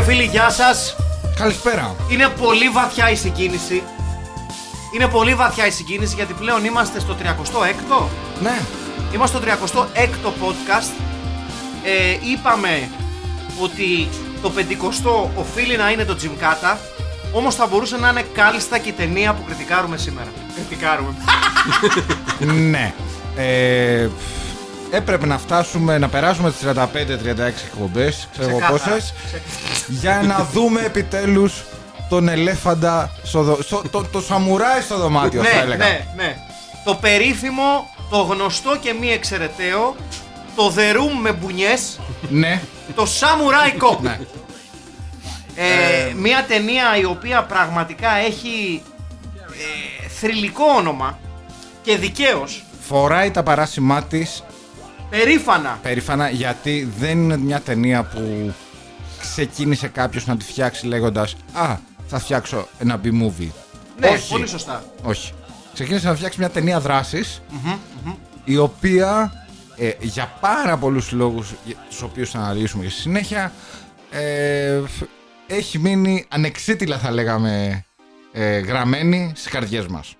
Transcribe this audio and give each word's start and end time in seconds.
και 0.00 0.06
φίλοι, 0.06 0.24
γεια 0.24 0.50
σας. 0.50 0.96
Καλησπέρα. 1.36 1.96
Είναι 2.08 2.28
πολύ 2.28 2.68
βαθιά 2.68 3.10
η 3.10 3.16
συγκίνηση. 3.16 3.82
Είναι 4.94 5.08
πολύ 5.08 5.34
βαθιά 5.34 5.66
η 5.66 5.70
συγκίνηση 5.70 6.14
γιατί 6.14 6.32
πλέον 6.32 6.64
είμαστε 6.64 7.00
στο 7.00 7.16
36ο. 7.22 8.08
Ναι. 8.42 8.58
Είμαστε 9.14 9.36
στο 9.36 9.46
36ο 9.46 10.28
podcast. 10.28 10.92
Ε, 11.84 12.30
είπαμε 12.32 12.88
ότι 13.62 14.08
το 14.42 14.52
50ο 14.56 15.28
οφείλει 15.34 15.76
να 15.76 15.90
είναι 15.90 16.04
το 16.04 16.16
Τζιμκάτα. 16.16 16.78
Όμως 17.32 17.54
θα 17.54 17.66
μπορούσε 17.66 17.96
να 17.96 18.08
είναι 18.08 18.22
κάλλιστα 18.22 18.78
και 18.78 18.88
η 18.88 18.92
ταινία 18.92 19.34
που 19.34 19.44
κριτικάρουμε 19.44 19.96
σήμερα. 19.96 20.28
Κριτικάρουμε. 20.54 21.14
ναι. 22.70 22.94
Ε, 23.36 24.08
έπρεπε 24.90 25.26
να 25.26 25.38
φτάσουμε, 25.38 25.98
να 25.98 26.08
περάσουμε 26.08 26.50
τις 26.50 26.60
35-36 26.74 26.78
εκπομπές, 27.66 28.28
ξέρω 28.32 28.48
εγώ 28.48 28.58
Ξεκάθαρα. 28.58 28.96
Πόσες, 29.90 30.00
για 30.02 30.22
να 30.26 30.44
δούμε 30.52 30.80
επιτέλους 30.80 31.62
τον 32.08 32.28
ελέφαντα, 32.28 33.10
στο 33.22 33.42
δω- 33.42 33.62
στο- 33.62 33.82
το, 33.90 34.04
το 34.12 34.20
σαμουράι 34.20 34.80
στο 34.80 34.96
δωμάτιο 34.98 35.42
θα 35.42 35.54
ναι, 35.54 35.60
έλεγα. 35.60 35.84
ναι, 35.86 36.06
ναι. 36.16 36.36
Το 36.84 36.94
περίφημο, 36.94 37.90
το 38.10 38.16
γνωστό 38.16 38.76
και 38.80 38.94
μη 39.00 39.08
εξαιρεταίο, 39.12 39.96
το 40.56 40.72
The 40.76 40.96
Room 40.96 41.18
με 41.22 41.32
μπουνιές, 41.32 41.98
Ναι. 42.28 42.62
το 42.94 43.02
Samurai 43.20 43.82
Cop. 43.82 43.98
ναι. 44.00 44.18
Ε, 45.54 46.12
μια 46.16 46.44
ταινία 46.48 46.96
η 47.00 47.04
οποία 47.04 47.42
πραγματικά 47.44 48.10
έχει 48.26 48.82
ε, 50.02 50.08
θρηλυκό 50.08 50.64
όνομα 50.76 51.18
και 51.82 51.96
δικαίως, 51.96 52.64
Φοράει 52.88 53.30
τα 53.30 53.42
παράσημά 53.42 54.02
της 54.02 54.42
περήφανα. 55.10 55.78
περήφανα 55.82 56.28
γιατί 56.30 56.92
δεν 56.98 57.10
είναι 57.22 57.36
μια 57.36 57.60
ταινία 57.60 58.02
που 58.02 58.52
ξεκίνησε 59.30 59.88
κάποιος 59.88 60.26
να 60.26 60.36
τη 60.36 60.44
φτιάξει 60.44 60.86
λέγοντας 60.86 61.36
«Α, 61.52 61.76
θα 62.06 62.18
φτιάξω 62.18 62.68
ένα 62.78 63.00
B-movie». 63.04 63.48
Ναι, 63.98 64.08
Όχι. 64.08 64.30
πολύ 64.30 64.46
σωστά. 64.48 64.84
Όχι. 65.02 65.32
Ξεκίνησε 65.72 66.08
να 66.08 66.14
φτιάξει 66.14 66.38
μια 66.38 66.50
ταινία 66.50 66.80
δράσης, 66.80 67.42
η 68.44 68.56
οποία 68.56 69.32
ε, 69.76 69.90
για 70.00 70.32
πάρα 70.40 70.76
πολλούς 70.76 71.12
λόγους 71.12 71.52
για 71.64 71.76
τους 71.88 72.02
οποίους 72.02 72.30
θα 72.30 72.38
αναλύσουμε 72.38 72.84
και 72.84 72.90
στη 72.90 73.00
συνέχεια 73.00 73.52
ε, 74.10 74.80
φ- 74.86 75.08
έχει 75.46 75.78
μείνει 75.78 76.24
ανεξίτηλα 76.28 76.98
θα 76.98 77.10
λέγαμε 77.10 77.84
ε, 78.32 78.58
γραμμένη 78.58 79.32
στις 79.36 79.50
καρδιές 79.52 79.86
μας. 79.86 80.14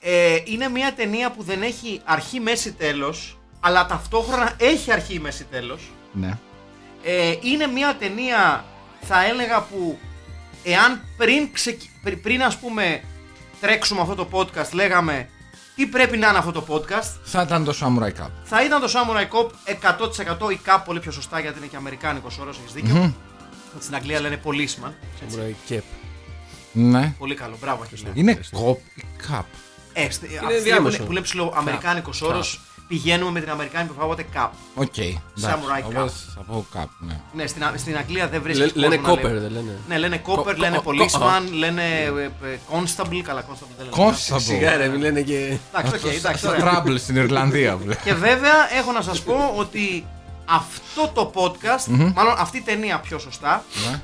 Ε, 0.00 0.36
είναι 0.44 0.68
μια 0.68 0.92
ταινία 0.96 1.30
που 1.30 1.42
δεν 1.42 1.62
έχει 1.62 2.00
αρχή, 2.04 2.40
μέση, 2.40 2.72
τέλος, 2.72 3.38
αλλά 3.60 3.86
ταυτόχρονα 3.86 4.52
έχει 4.58 4.92
αρχή, 4.92 5.20
μέση, 5.20 5.46
τέλος. 5.50 5.80
Ναι. 6.12 6.38
Ε, 7.04 7.34
είναι 7.42 7.66
μια 7.66 7.96
ταινία, 7.98 8.64
θα 9.00 9.24
έλεγα, 9.26 9.60
που 9.62 9.98
εάν 10.64 11.00
πριν, 11.16 11.52
ξεκι... 11.52 11.90
πρι- 12.02 12.16
πριν 12.22 12.42
ας 12.42 12.56
πούμε 12.58 13.00
τρέξουμε 13.60 14.00
αυτό 14.00 14.14
το 14.14 14.28
podcast 14.32 14.70
λέγαμε 14.72 15.28
τι 15.76 15.86
πρέπει 15.86 16.16
να 16.16 16.28
είναι 16.28 16.38
αυτό 16.38 16.52
το 16.52 16.64
podcast, 16.68 17.18
Θα 17.24 17.42
ήταν 17.42 17.64
το 17.64 17.74
Samurai 17.80 18.22
Cup. 18.22 18.30
θα 18.44 18.64
ήταν 18.64 18.80
το 18.80 18.88
Samurai 18.92 19.28
Cop 19.38 19.50
100% 20.46 20.50
ή 20.52 20.56
κάπου 20.56 20.84
πολύ 20.84 21.00
πιο 21.00 21.10
σωστά 21.10 21.40
γιατί 21.40 21.58
είναι 21.58 21.66
και 21.66 21.76
αμερικάνικος 21.76 22.38
όρος, 22.38 22.58
έχεις 22.58 22.72
δίκιο. 22.72 23.14
Στην 23.80 23.94
Αγγλία 23.94 24.20
λένε 24.20 24.40
policeman. 24.44 24.92
έτσι. 25.24 25.38
Samurai 25.68 25.72
Cap. 25.72 25.80
Ναι. 26.72 27.14
Πολύ 27.18 27.34
καλό, 27.34 27.56
μπράβο 27.60 27.82
Αχιλέα. 27.82 28.12
Είναι 28.14 28.40
κοπ 28.52 28.78
ή 28.94 29.02
καπ. 29.28 29.44
Ε, 29.92 30.10
στε- 30.10 30.10
αυτή 30.10 30.28
τη 30.28 30.36
στιγμή 30.36 30.60
διάμεσο. 30.60 30.82
που 30.82 30.94
είναι- 30.96 31.04
που 31.06 31.10
είναι 31.12 31.20
ψηλό 31.20 31.52
αμερικάνικος 31.56 32.22
όρος, 32.22 32.60
πηγαίνουμε 32.88 33.30
με 33.30 33.40
την 33.40 33.50
αμερικάνικη 33.50 33.92
που 33.94 34.00
οπότε 34.04 34.24
cap. 34.34 34.48
Οκ. 34.74 34.96
εντάξει. 34.98 35.22
Samurai 35.40 35.78
Cup. 35.82 36.00
Όπως 36.00 36.12
Θα 36.34 36.40
πω 36.40 36.66
καπ, 36.72 36.88
ναι. 36.98 37.20
Ναι, 37.32 37.46
στην, 37.46 37.64
Α- 37.64 37.72
στην 37.76 37.96
Αγγλία 37.96 38.28
δεν 38.28 38.42
βρίσκεις 38.42 38.64
Λέ- 38.64 38.76
Λένε 38.76 38.96
κόσμο 38.96 39.14
να 39.14 39.20
Copper, 39.20 39.24
λέει- 39.32 39.40
δεν 39.40 39.50
λένε. 39.52 39.78
Ναι, 39.88 39.98
λένε 39.98 40.22
Copper, 40.26 40.34
Κο- 40.44 40.52
λένε 40.56 40.76
κο- 40.76 40.90
Policeman, 40.90 41.42
κο- 41.50 41.56
λένε 41.56 41.82
ε, 41.82 42.04
ε, 42.52 42.58
Constable, 42.72 43.20
καλά 43.24 43.40
Constable 43.42 43.74
δεν 43.78 43.86
λένε. 43.96 44.10
Constable. 44.10 44.40
Σιγά 44.40 44.76
ρε, 44.76 44.88
μην 44.88 45.00
λένε 45.00 45.20
και. 45.22 45.56
Εντάξει, 45.74 46.06
οκ, 46.06 46.12
εντάξει, 46.14 46.38
Στα 46.44 46.48
ωραία. 46.50 46.82
Trouble 46.84 46.94
στην 46.98 47.16
Ιρλανδία. 47.16 47.74
που 47.76 47.86
λέει. 47.86 47.96
Και 48.04 48.14
βέβαια 48.14 48.74
έχω 48.78 48.92
να 48.92 49.02
σας 49.02 49.22
πω 49.22 49.52
ότι 49.56 50.06
αυτό 50.44 51.08
το 51.14 51.32
podcast, 51.34 52.12
μάλλον 52.14 52.34
αυτή 52.38 52.58
η 52.58 52.60
ταινία 52.62 52.98
πιο 53.00 53.18
σωστά, 53.18 53.64
Ναι. 53.90 54.00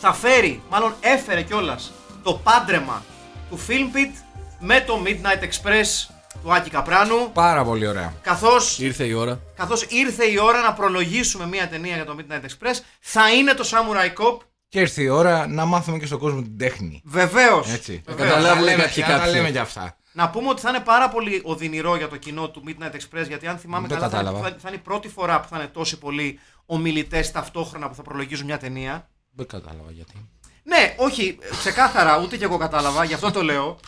θα 0.00 0.12
φέρει, 0.12 0.62
μάλλον 0.70 0.94
έφερε 1.00 1.42
κιόλας 1.42 1.92
το 2.22 2.32
πάντρεμα 2.34 3.02
του 3.50 3.58
Filmpit 3.68 4.22
με 4.60 4.80
το 4.86 5.02
Midnight 5.04 5.42
Express 5.44 6.10
του 6.46 6.52
Άκη 6.54 6.70
Καπράνου. 6.70 7.30
Πάρα 7.32 7.64
πολύ 7.64 7.86
ωραία. 7.86 8.14
Καθώς, 8.22 8.78
Ήρθε 8.78 9.04
η 9.04 9.12
ώρα. 9.12 9.40
καθώς 9.56 9.82
ήρθε 9.88 10.24
η 10.24 10.38
ώρα 10.38 10.60
να 10.60 10.72
προλογίσουμε 10.72 11.46
μια 11.46 11.68
ταινία 11.68 11.94
για 11.94 12.04
το 12.04 12.16
Midnight 12.18 12.40
Express, 12.44 12.74
θα 13.00 13.32
είναι 13.34 13.54
το 13.54 13.68
Samurai 13.70 14.22
Cop. 14.22 14.38
Και 14.68 14.80
ήρθε 14.80 15.02
η 15.02 15.08
ώρα 15.08 15.46
να 15.46 15.64
μάθουμε 15.64 15.98
και 15.98 16.06
στον 16.06 16.18
κόσμο 16.18 16.42
την 16.42 16.58
τέχνη. 16.58 17.02
Βεβαίως. 17.04 17.72
Έτσι. 17.72 18.02
Βεβαίως. 18.06 18.28
καταλάβουν 18.28 18.64
Να 18.64 18.70
λέμε- 18.70 18.82
κάποιοι 18.84 19.04
να 19.06 19.12
τα 19.12 19.18
κάποιοι. 19.18 19.32
λέμε 19.36 19.48
για 19.48 19.60
αυτά. 19.60 19.96
Να 20.12 20.30
πούμε 20.30 20.48
ότι 20.48 20.60
θα 20.60 20.68
είναι 20.68 20.80
πάρα 20.80 21.08
πολύ 21.08 21.40
οδυνηρό 21.44 21.96
για 21.96 22.08
το 22.08 22.16
κοινό 22.16 22.48
του 22.50 22.62
Midnight 22.66 22.92
Express 22.94 23.26
γιατί 23.28 23.46
αν 23.46 23.58
θυμάμαι 23.58 23.86
Δεν 23.88 23.96
καλά 23.96 24.10
θα, 24.10 24.16
κατάλαβα. 24.16 24.38
θα, 24.48 24.56
θα 24.60 24.68
είναι 24.68 24.76
η 24.76 24.80
πρώτη 24.80 25.08
φορά 25.08 25.40
που 25.40 25.48
θα 25.48 25.56
είναι 25.56 25.66
τόσοι 25.66 25.98
πολλοί 25.98 26.38
ομιλητές 26.66 27.30
ταυτόχρονα 27.32 27.88
που 27.88 27.94
θα 27.94 28.02
προλογίζουν 28.02 28.46
μια 28.46 28.58
ταινία. 28.58 29.08
Δεν 29.34 29.46
κατάλαβα 29.46 29.90
γιατί. 29.90 30.28
Ναι, 30.62 30.94
όχι, 30.98 31.38
ξεκάθαρα, 31.58 32.18
ούτε 32.22 32.36
και 32.36 32.44
εγώ 32.44 32.56
κατάλαβα, 32.56 33.04
γι' 33.04 33.14
αυτό 33.14 33.30
το 33.30 33.42
λέω. 33.42 33.78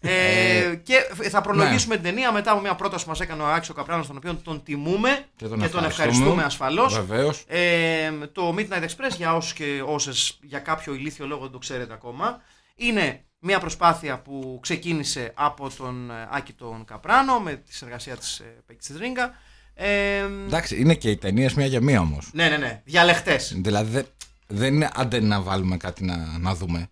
Ε, 0.00 0.74
και 0.82 0.94
θα 1.30 1.40
προλογίσουμε 1.40 1.94
Ναι. 1.94 2.00
την 2.00 2.10
ταινία 2.10 2.32
μετά 2.32 2.50
από 2.52 2.60
μια 2.60 2.74
πρόταση 2.74 3.04
που 3.04 3.10
μας 3.10 3.20
έκανε 3.20 3.42
ο 3.42 3.46
Άξιο 3.46 3.74
Καπράνος, 3.74 4.06
τον 4.06 4.16
οποίο 4.16 4.34
τον 4.34 4.62
τιμούμε 4.62 5.24
Και 5.36 5.44
τον 5.46 5.52
ευχαριστούμε 5.62 5.86
ευχαριστούμε. 5.86 6.42
ασφαλώς. 6.42 6.94
Βεβαίως. 6.94 7.44
Ε, 7.46 8.10
το 8.32 8.54
Midnight 8.58 8.82
Express, 8.82 9.16
για 9.16 9.34
όσους 9.34 9.52
και 9.52 9.82
όσες 9.86 10.38
για 10.42 10.58
κάποιο 10.58 10.94
ηλίθιο 10.94 11.26
λόγο 11.26 11.42
δεν 11.42 11.50
το 11.50 11.58
ξέρετε 11.58 11.92
ακόμα, 11.92 12.40
είναι 12.74 13.20
μια 13.38 13.58
προσπάθεια 13.58 14.18
που 14.20 14.58
ξεκίνησε 14.62 15.32
από 15.34 15.70
τον 15.76 16.10
ε, 16.10 16.28
Άκη 16.30 16.52
τον 16.52 16.84
Καπράνο 16.84 17.38
με 17.40 17.54
τη 17.54 17.74
συνεργασία 17.74 18.16
της 18.16 18.38
ε, 18.38 18.44
Πέκη 18.66 18.78
της 18.78 18.96
Ρίγκα. 18.98 19.34
Ε, 19.74 20.18
Εντάξει, 20.46 20.80
είναι 20.80 20.94
και 20.94 21.10
οι 21.10 21.16
ταινίες 21.16 21.54
μία 21.54 21.66
για 21.66 21.80
μία 21.80 22.00
όμως. 22.00 22.30
ναι, 22.32 22.48
ναι, 22.48 22.56
ναι. 22.56 22.82
Διαλεχτές. 22.84 23.52
Δηλαδή 23.56 23.90
δεν, 23.90 24.06
δεν 24.46 24.74
είναι 24.74 24.88
άντε 24.94 25.20
να 25.20 25.40
βάλουμε 25.40 25.76
κάτι 25.76 26.04
να, 26.04 26.16
να 26.38 26.54
δούμε. 26.54 26.88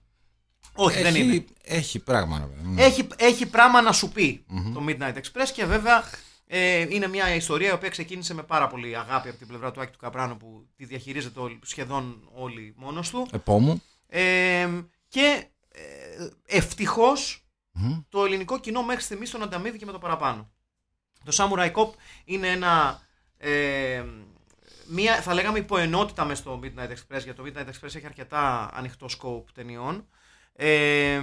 Όχι, 0.75 1.03
δεν 1.03 1.15
έχει, 1.15 1.23
είναι. 1.25 1.45
έχει 1.65 1.99
πράγμα. 1.99 2.39
ρε 2.39 2.45
παιδί 2.45 2.67
μου. 2.69 2.75
Έχει, 2.79 3.07
έχει 3.17 3.47
πράγμα 3.47 3.83
να 3.83 3.93
σου 3.93 4.09
πει 4.13 4.45
το 4.75 4.85
Midnight 4.89 5.15
Express 5.15 5.49
και 5.55 5.65
βέβαια 5.65 6.05
ε, 6.47 6.87
είναι 6.95 7.07
μια 7.09 7.35
ιστορία 7.35 7.69
η 7.69 7.73
οποία 7.73 7.89
ξεκίνησε 7.89 8.35
με 8.35 8.43
πάρα 8.43 8.67
πολύ 8.67 8.97
αγάπη 8.97 9.29
από 9.29 9.39
την 9.39 9.47
πλευρά 9.47 9.71
του 9.71 9.81
Άκη 9.81 9.93
του 9.93 9.99
Καπράνου 9.99 10.37
που 10.37 10.67
τη 10.77 10.85
διαχειρίζεται 10.85 11.41
όλη- 11.41 11.59
σχεδόν 11.65 12.29
όλοι 12.35 12.75
μόνος 12.77 13.11
του. 13.11 13.29
Επόμου. 13.33 13.83
Ε, 14.09 14.69
και 15.09 15.45
ε, 15.73 15.81
ευτυχώς 16.47 17.39
το 18.09 18.25
ελληνικό 18.25 18.61
κοινό 18.61 18.83
μέχρι 18.83 19.03
στιγμής 19.03 19.31
τον 19.31 19.43
ανταμείβει 19.43 19.79
και 19.79 19.85
με 19.85 19.93
το 19.93 19.99
παραπάνω. 19.99 20.51
Το 21.25 21.33
Samurai 21.37 21.73
Cop 21.73 21.91
είναι 22.25 22.49
ένα, 22.49 23.01
ε, 23.39 24.05
μία, 24.87 25.23
θα 25.23 25.35
λέγαμε 25.35 25.59
υποενότητα 25.59 26.25
μες 26.25 26.39
στο 26.39 26.61
Midnight 26.63 26.89
Express, 26.91 27.23
γιατί 27.25 27.35
το 27.35 27.45
Midnight 27.47 27.67
Express 27.67 27.95
έχει 27.95 28.07
αρκετά 28.07 28.71
ανοιχτό 28.75 29.07
scope 29.21 29.45
ταινιών. 29.55 30.09
Ε, 30.57 31.21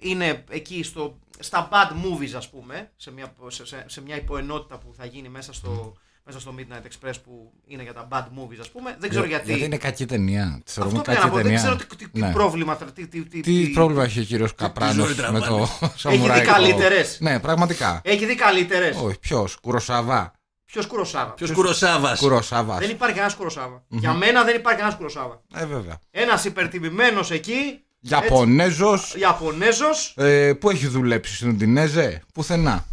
είναι 0.00 0.44
εκεί 0.50 0.82
στο, 0.82 1.18
στα 1.38 1.68
bad 1.72 1.90
movies 2.06 2.32
ας 2.36 2.48
πούμε, 2.50 2.90
σε 2.96 3.12
μια, 3.12 3.34
σε, 3.46 3.66
σε- 3.66 3.84
σε 3.86 4.02
μια 4.02 4.16
υποενότητα 4.16 4.78
που 4.78 4.94
θα 4.96 5.04
γίνει 5.06 5.28
μέσα 5.28 5.52
στο, 5.52 5.92
μέσα 6.24 6.40
στο 6.40 6.54
Midnight 6.58 6.82
Express 7.08 7.14
που 7.24 7.52
είναι 7.66 7.82
για 7.82 7.92
τα 7.92 8.08
bad 8.10 8.22
movies 8.38 8.56
ας 8.60 8.70
πούμε. 8.70 8.96
Δεν 8.98 9.10
ξέρω 9.10 9.24
γιατί. 9.24 9.46
Γιατί 9.48 9.64
είναι 9.64 9.76
κακή 9.76 10.06
ταινία. 10.06 10.60
Τη 10.64 10.72
θεωρούμε 10.72 10.98
Αυτό 10.98 11.10
πήγα 11.10 11.22
κακή 11.22 11.30
να 11.30 11.30
πω. 11.30 11.34
Δεν 11.36 11.44
ταινία. 11.44 11.58
ξέρω 11.58 11.76
τι, 11.76 11.96
τι, 11.96 12.08
τι 12.08 12.20
Ναι. 12.20 12.32
πρόβλημα. 12.32 12.76
Τι, 12.76 13.06
τι, 13.06 13.24
τι, 13.24 13.40
Τι 13.40 13.68
πρόβλημα 13.68 14.04
έχει 14.04 14.20
ο 14.20 14.24
κύριος 14.24 14.54
Καπράνος 14.54 15.08
ζωή 15.14 15.30
με 15.32 15.40
το 15.40 15.56
Έχει 15.82 15.92
Σαμουράι 15.96 16.40
δει 16.40 16.46
Cop. 16.46 16.50
καλύτερες; 16.52 17.20
Ναι, 17.20 17.40
πραγματικά. 17.40 18.00
Έχει 18.04 18.26
δει 18.26 18.34
καλύτερες; 18.34 18.96
Όχι, 18.96 19.18
ποιος, 19.18 19.56
Κουροσαβά. 19.56 20.32
Ποιος 20.64 20.86
Κουροσάβα; 20.86 21.32
Ποιος 21.32 21.52
Κουροσάβας; 21.52 22.18
Κουροσαβά. 22.20 22.78
Δεν 22.78 22.90
υπάρχει 22.90 23.14
κανένας 23.14 23.36
Κουροσάβα. 23.36 23.84
Για 23.88 24.12
μένα 24.12 24.44
δεν 24.44 24.54
υπάρχει 24.56 24.78
κανένας 24.78 24.98
Κουροσάβα. 24.98 25.42
Ε, 25.54 25.66
βέβαια. 25.66 26.00
Ένας 26.10 26.44
υπερτιμημένος 26.44 27.30
εκεί 27.30 27.84
Ιαπωνέζος 28.10 29.14
Ιαπωνέζος. 29.14 30.14
ε, 30.16 30.52
Πού 30.52 30.70
έχει 30.70 30.86
δουλέψει 30.86 31.34
στην 31.34 31.48
Ουντινέζε; 31.48 32.22
Πουθενά 32.34 32.84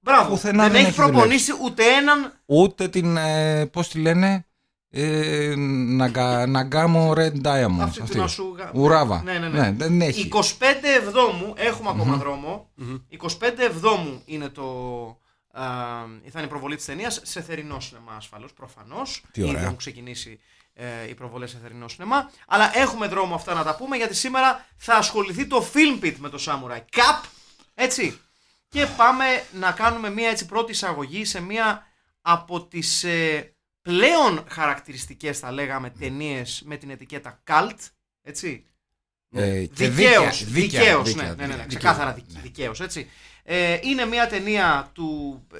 Μπράβο. 0.00 0.28
Πουθενά 0.30 0.62
δεν, 0.62 0.72
δεν 0.72 0.80
έχει 0.80 0.88
έχει 0.88 0.96
προπονήσει 0.96 1.52
ούτε 1.64 1.82
έναν. 1.84 2.32
Ούτε 2.46 2.88
την 2.88 3.16
ε, 3.16 3.66
Πώς 3.66 3.88
τη 3.88 3.98
λένε 3.98 4.42
ε, 4.90 5.54
Ναγκα, 5.56 6.46
Ναγκάμο 6.46 7.12
Red 7.16 7.32
Diamond 7.42 7.80
Αυτή 7.80 8.02
την 8.02 8.20
Ασούγα. 8.20 8.70
Ουράβα 8.74 9.22
Ναι, 9.24 9.38
ναι, 9.38 9.48
ναι. 9.48 9.72
δεν 9.76 10.00
έχει 10.00 10.28
25 10.32 10.40
Εβδόμου, 11.02 11.52
έχουμε 11.56 11.88
ακόμα 11.90 12.16
δρόμο. 12.16 12.70
25 13.20 13.26
Εβδόμου 13.58 14.22
είναι 14.24 14.48
το. 14.48 14.62
α, 15.52 15.62
θα 16.30 16.38
είναι 16.38 16.44
η 16.44 16.46
προβολή 16.48 16.76
της 16.76 16.84
ταινίας 16.84 17.20
σε 17.24 17.40
θερινό 17.42 17.80
σινεμά 17.80 18.12
ασφαλώς, 18.16 18.52
προφανώς. 18.52 19.22
Τι 19.32 19.42
ωραία. 19.42 19.54
Ήδη 19.54 19.64
έχουν 19.64 19.76
ξεκινήσει 19.76 20.40
ε, 20.80 21.08
οι 21.08 21.14
προβολές 21.14 21.50
σε 21.50 21.58
θερινό 21.62 21.88
σινεμά. 21.88 22.30
Αλλά 22.46 22.70
έχουμε 22.78 23.06
δρόμο 23.06 23.34
αυτά 23.34 23.54
να 23.54 23.64
τα 23.64 23.76
πούμε 23.76 23.96
γιατί 23.96 24.14
σήμερα 24.14 24.66
θα 24.76 24.94
ασχοληθεί 24.94 25.46
το 25.46 25.66
Film 25.74 26.04
Pit 26.04 26.14
με 26.18 26.28
το 26.28 26.38
Samurai 26.46 26.78
Cup. 26.78 27.24
Έτσι. 27.74 28.20
Και 28.68 28.86
πάμε 28.86 29.24
να 29.52 29.72
κάνουμε 29.72 30.10
μια 30.10 30.28
έτσι 30.28 30.46
πρώτη 30.46 30.70
εισαγωγή 30.70 31.24
σε 31.24 31.40
μια 31.40 31.86
από 32.20 32.64
τις 32.66 33.04
ε, 33.04 33.52
πλέον 33.82 34.44
χαρακτηριστικές 34.50 35.38
θα 35.38 35.52
λέγαμε 35.52 35.90
ταινίες 35.90 36.62
με 36.64 36.76
την 36.76 36.90
ετικέτα 36.90 37.42
cult. 37.46 37.76
Έτσι. 38.22 38.66
ε, 39.34 39.64
και 39.64 39.88
Δικαίως, 39.88 40.44
δίκαια, 40.44 40.80
δικαίως, 40.80 41.12
δίκαια, 41.12 41.28
ναι, 41.28 41.34
ναι, 41.34 41.46
ναι, 41.46 41.46
δίκαια. 41.46 41.66
ξεκάθαρα 41.66 42.12
δικ- 42.12 42.40
δικαίως, 42.42 42.80
έτσι. 42.80 43.10
Ε, 43.42 43.78
είναι 43.82 44.04
μια 44.06 44.26
ταινία 44.26 44.90
του 44.92 45.42
ε, 45.54 45.58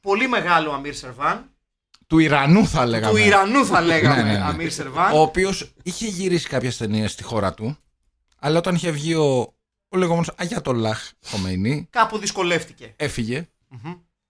πολύ 0.00 0.28
μεγάλου 0.28 0.72
Αμίρ 0.72 0.94
Σερβάν, 0.94 1.55
Του 2.06 2.18
Ιρανού 2.18 2.66
θα 2.68 2.86
λέγαμε 2.86 3.12
του 3.18 3.26
Ιρανού 3.26 3.66
θα 3.66 3.80
λέγαμε 3.80 4.22
Ναι, 4.22 4.22
ναι, 4.32 4.38
ναι. 4.38 4.44
Αμίρ 4.44 4.70
Σερβάν. 4.72 5.12
Ο 5.12 5.20
οποίος 5.20 5.72
είχε 5.82 6.06
γυρίσει 6.06 6.48
κάποιες 6.48 6.76
ταινίες 6.76 7.12
στη 7.12 7.22
χώρα 7.22 7.54
του, 7.54 7.76
αλλά 8.38 8.58
όταν 8.58 8.74
είχε 8.74 8.90
βγει 8.90 9.14
ο, 9.14 9.54
ο 9.88 9.96
λεγόμενος 9.96 10.30
Αγιατολάχ 10.36 11.10
Χομεϊνή, 11.26 11.86
Κάπου 11.90 12.18
δυσκολεύτηκε. 12.18 12.92
έφυγε 12.96 13.48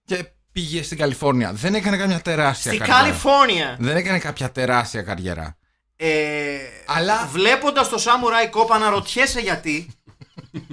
και 0.05 0.25
πήγε 0.51 0.83
στην 0.83 0.97
Καλιφόρνια. 0.97 1.53
Δεν 1.53 1.73
έκανε 1.75 1.97
καμιά 1.97 2.19
τεράστια 2.21 2.71
Στη 2.71 2.79
καριέρα. 2.79 2.99
Καλιφόρνια. 3.01 3.77
Δεν 3.79 3.95
έκανε 3.97 4.19
κάποια 4.19 4.51
τεράστια 4.51 5.01
καριέρα. 5.01 5.57
Ε, 5.95 6.57
Αλλά- 6.85 7.27
Βλέποντας 7.31 7.89
το 7.89 7.97
Samurai 7.99 8.55
Cop 8.59 8.67
αναρωτιέσαι 8.73 9.39
γιατί. 9.39 9.87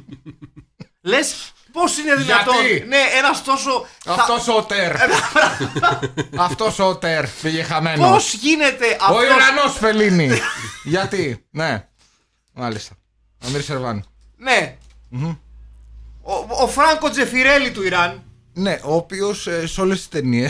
Λες 1.01 1.53
πώς 1.75 1.99
είναι 1.99 2.15
δυνατόν; 2.15 2.55
Γιατί; 2.67 2.85
Ναι, 2.87 2.97
ένας 3.19 3.43
τόσο... 3.45 3.87
θα- 4.05 4.13
Αυτός 4.13 4.49
ο 4.49 4.63
Τερ. 4.63 4.93
Αυτός 6.47 6.79
ο 6.79 6.97
Τερ 6.97 7.27
πήγε 7.43 7.63
χαμένος. 7.63 8.11
Πώς 8.11 8.33
γίνεται 8.35 8.87
Ο 9.01 9.05
αυτός... 9.05 9.23
Ιρανός 9.25 9.77
Φελίνη. 9.79 10.31
Γιατί, 10.95 11.45
ναι. 11.51 11.89
Μάλιστα. 12.53 12.95
Αμύρ 13.47 13.63
Σερβάν. 13.63 14.05
Ναι. 14.37 14.77
Ο, 16.23 16.33
ο 16.63 16.69
Φράνκο 16.69 17.11
Τζεφιρέλη 17.11 17.71
του 17.71 17.83
Ιράν. 17.83 18.23
Ναι, 18.53 18.79
ο 18.85 18.95
οποίος 18.95 19.49
σε 19.65 19.81
όλες 19.81 19.97
τις 19.99 20.09
ταινίε. 20.09 20.49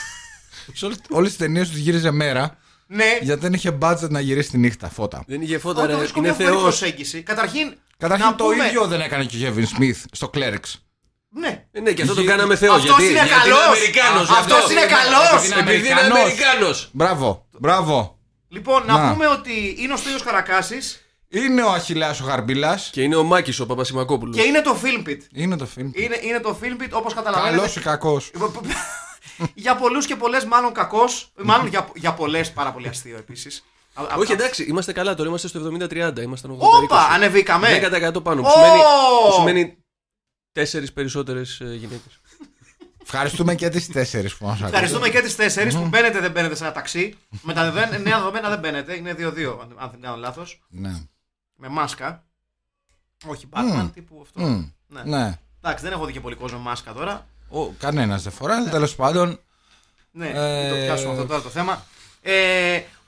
σε 0.78 0.86
όλε 1.10 1.26
τις 1.26 1.36
ταινίες 1.36 1.68
τους 1.68 1.78
γύριζε 1.78 2.10
μέρα. 2.10 2.56
Ναι. 2.86 3.18
Γιατί 3.22 3.40
δεν 3.40 3.52
είχε 3.52 3.78
budget 3.82 4.08
να 4.10 4.20
γυρίσει 4.20 4.50
τη 4.50 4.58
νύχτα 4.58 4.88
φώτα. 4.88 5.24
Δεν 5.26 5.42
είχε 5.42 5.58
φώτα, 5.58 5.80
Αυτό 5.80 5.92
ρε. 5.92 5.98
βρίσκω 5.98 6.18
Είναι 6.18 6.26
μια 6.28 6.36
φοβερή 6.36 6.54
θεό. 6.56 6.62
προσέγγιση. 6.62 7.22
Καταρχήν, 7.22 7.74
Καταρχήν 7.98 8.26
να 8.26 8.34
το 8.34 8.44
πούμε- 8.44 8.66
ίδιο 8.66 8.86
δεν 8.86 9.00
έκανε 9.00 9.24
και 9.24 9.46
ο 9.46 9.52
Kevin 9.54 9.78
Smith 9.80 10.00
στο 10.12 10.30
Clerics. 10.34 10.72
Ναι. 11.28 11.64
Ναι, 11.82 11.92
και 11.92 12.02
αυτό 12.02 12.14
το 12.14 12.20
Είχε- 12.20 12.30
κάναμε 12.30 12.56
θεό. 12.56 12.72
Αυτός 12.72 12.84
γιατί, 12.88 13.02
είναι 13.04 13.12
γιατί 13.12 13.28
καλός. 13.28 13.56
είναι 13.56 13.64
Αμερικάνος. 13.66 14.30
Α, 14.30 14.32
γι' 14.32 14.38
αυτός. 14.38 14.56
αυτός 14.58 14.70
είναι 14.70 14.86
καλός. 14.86 15.32
Επειδή 15.44 15.60
είναι 15.60 15.70
Επειδή 15.70 15.86
είναι 15.88 16.00
Αμερικανός. 16.00 16.20
Αμερικάνος. 16.20 16.88
Μπράβο, 16.92 17.46
μπράβο. 17.58 18.18
Λοιπόν, 18.48 18.86
να, 18.86 18.98
Να. 18.98 19.12
πούμε 19.12 19.26
ότι 19.26 19.76
είναι 19.78 19.92
ο 19.92 19.96
Στέλιος 19.96 20.22
Καρακάσης 20.22 21.00
Είναι 21.28 21.62
ο 21.62 21.70
Αχιλέας 21.72 22.20
ο 22.20 22.24
Γαρμπίλας. 22.24 22.90
Και 22.92 23.02
είναι 23.02 23.16
ο 23.16 23.22
Μάκης 23.22 23.60
ο 23.60 23.66
Παπασημακόπουλος. 23.66 24.36
και 24.36 24.42
είναι 24.42 24.60
το 24.60 24.76
Film 24.82 25.08
Pit. 25.08 25.18
Είναι 25.32 25.56
το 25.56 25.68
film. 25.76 25.90
Είναι, 25.92 26.18
είναι 26.22 26.40
το 26.40 26.58
Film 26.62 26.82
Pit, 26.82 26.88
όπως 26.90 27.14
καταλαβαίνετε. 27.14 27.56
Καλός 27.56 27.76
ή 27.76 27.80
κακός; 27.80 28.30
για 29.54 29.76
πολλούς 29.76 30.06
και 30.06 30.16
πολλές 30.16 30.44
μάλλον 30.44 30.72
κακός. 30.72 31.32
Μάλλον 31.42 31.66
για, 31.66 31.88
για 31.94 32.12
πολλές 32.12 32.52
πάρα 32.52 32.72
πολύ 32.72 32.88
αστείο 32.88 33.16
επίσης. 33.16 33.64
Α- 33.96 34.02
α- 34.02 34.16
Όχι 34.16 34.32
α- 34.32 34.34
εντάξει, 34.34 34.62
είμαστε 34.64 34.92
καλά 34.92 35.14
τώρα. 35.14 35.28
Είμαστε 35.28 35.48
στο 35.48 35.58
70-30. 35.60 36.20
Ήμασταν 36.22 36.50
80-20. 36.50 36.82
Όπα, 36.82 37.00
ανεβήκαμε. 37.06 37.68
10% 37.82 38.22
πάνω. 38.22 38.42
Που 38.42 38.48
Ω! 38.48 38.50
σημαίνει, 38.52 38.80
που 39.28 39.32
σημαίνει 39.34 39.76
τέσσερις 40.52 40.92
περισσότερες 40.92 41.60
ε, 41.60 41.64
γυναίκες. 41.74 42.18
Ευχαριστούμε 43.02 43.54
και 43.54 43.68
τις 43.68 43.88
τέσσερις 43.88 44.36
που 44.36 44.44
μας 44.44 44.52
ακούτε. 44.54 44.68
Ευχαριστούμε 44.70 45.08
και 45.08 45.20
τις 45.20 45.36
τέσσερις 45.36 45.74
που 45.74 45.86
μπαίνετε 45.88 46.20
δεν 46.20 46.30
μπαίνετε 46.30 46.54
σε 46.54 46.64
ένα 46.64 46.72
ταξί. 46.72 47.14
Με 47.42 47.52
τα 47.52 47.62
δεδομένα- 47.70 47.98
νέα 47.98 48.16
δεδομένα 48.18 48.48
δεν 48.48 48.58
μπαίνετε. 48.58 48.94
Είναι 48.96 49.12
2-2, 49.14 49.58
αν- 49.62 49.76
αν 49.78 49.90
δεν 49.90 50.00
κάνω 50.00 50.16
λάθος. 50.16 50.62
Ναι. 50.68 50.92
Με 51.56 51.68
μάσκα. 51.68 52.24
Όχι 53.26 53.48
Batman, 53.52 53.62
Μμμ. 53.74 53.90
τύπου 53.94 54.18
αυτό. 54.22 54.40
Μμ. 54.40 54.70
Ναι. 54.86 55.02
Ναι. 55.04 55.38
Εντάξει, 55.62 55.84
δεν 55.84 55.92
έχω 55.92 56.04
δει 56.04 56.12
και 56.12 56.20
πολύ 56.20 56.34
κόσμο 56.34 56.58
με 56.58 56.64
μάσκα 56.64 56.92
τώρα. 56.92 57.26
Ο, 57.48 57.66
κανένας 57.68 58.22
δεν 58.22 58.32
φοράει, 58.32 58.56
αλλά 58.58 58.70
τέλος 58.70 58.94
πάντων. 58.94 59.40
Ναι, 60.10 60.28
Ε, 60.28 60.60
μην 60.62 60.70
το 60.70 60.76
πιάσουμε 60.76 61.12
αυτό 61.12 61.26
τώρα 61.26 61.42
το 61.42 61.48
θέμα. 61.48 61.84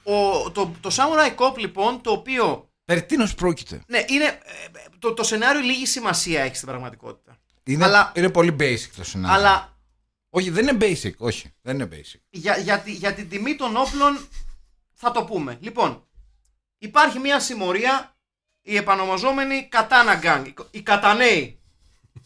Ε, 0.09 0.13
ο, 0.45 0.51
το, 0.51 0.71
το 0.81 0.89
Samurai 0.93 1.35
Cop 1.35 1.57
λοιπόν, 1.57 2.01
το 2.01 2.11
οποίο. 2.11 2.69
Περί 2.85 3.03
τίνος 3.03 3.35
πρόκειται; 3.35 3.83
Ναι, 3.87 4.05
είναι. 4.07 4.25
ε, 4.25 4.37
το, 4.99 5.13
το 5.13 5.23
σενάριο 5.23 5.61
λίγη 5.61 5.85
σημασία 5.85 6.41
έχει 6.41 6.55
στην 6.55 6.67
πραγματικότητα. 6.67 7.37
Είναι, 7.63 7.83
Αλλά- 7.83 8.11
είναι 8.15 8.29
πολύ 8.29 8.55
basic 8.59 8.89
το 8.95 9.03
σενάριο. 9.03 9.35
Αλλά 9.37 9.77
Όχι, 10.29 10.49
δεν 10.49 10.67
είναι 10.67 10.77
basic. 10.85 11.11
Όχι, 11.17 11.53
δεν 11.61 11.75
είναι 11.75 11.89
basic. 11.91 12.19
για, 12.29 12.57
για, 12.57 12.79
τη- 12.79 12.91
για 12.91 13.13
την 13.13 13.29
τιμή 13.29 13.55
των 13.55 13.77
όπλων 13.77 14.27
θα 14.93 15.11
το 15.11 15.23
πούμε. 15.23 15.57
Λοιπόν, 15.61 16.07
υπάρχει 16.77 17.19
μια 17.19 17.39
συμμορία, 17.39 18.15
η 18.61 18.75
επανομαζόμενη 18.75 19.69
Katana 19.71 20.23
Gang, 20.23 20.43
οι- 20.47 20.53
οι 20.71 20.81
Κατανέοι. 20.81 21.59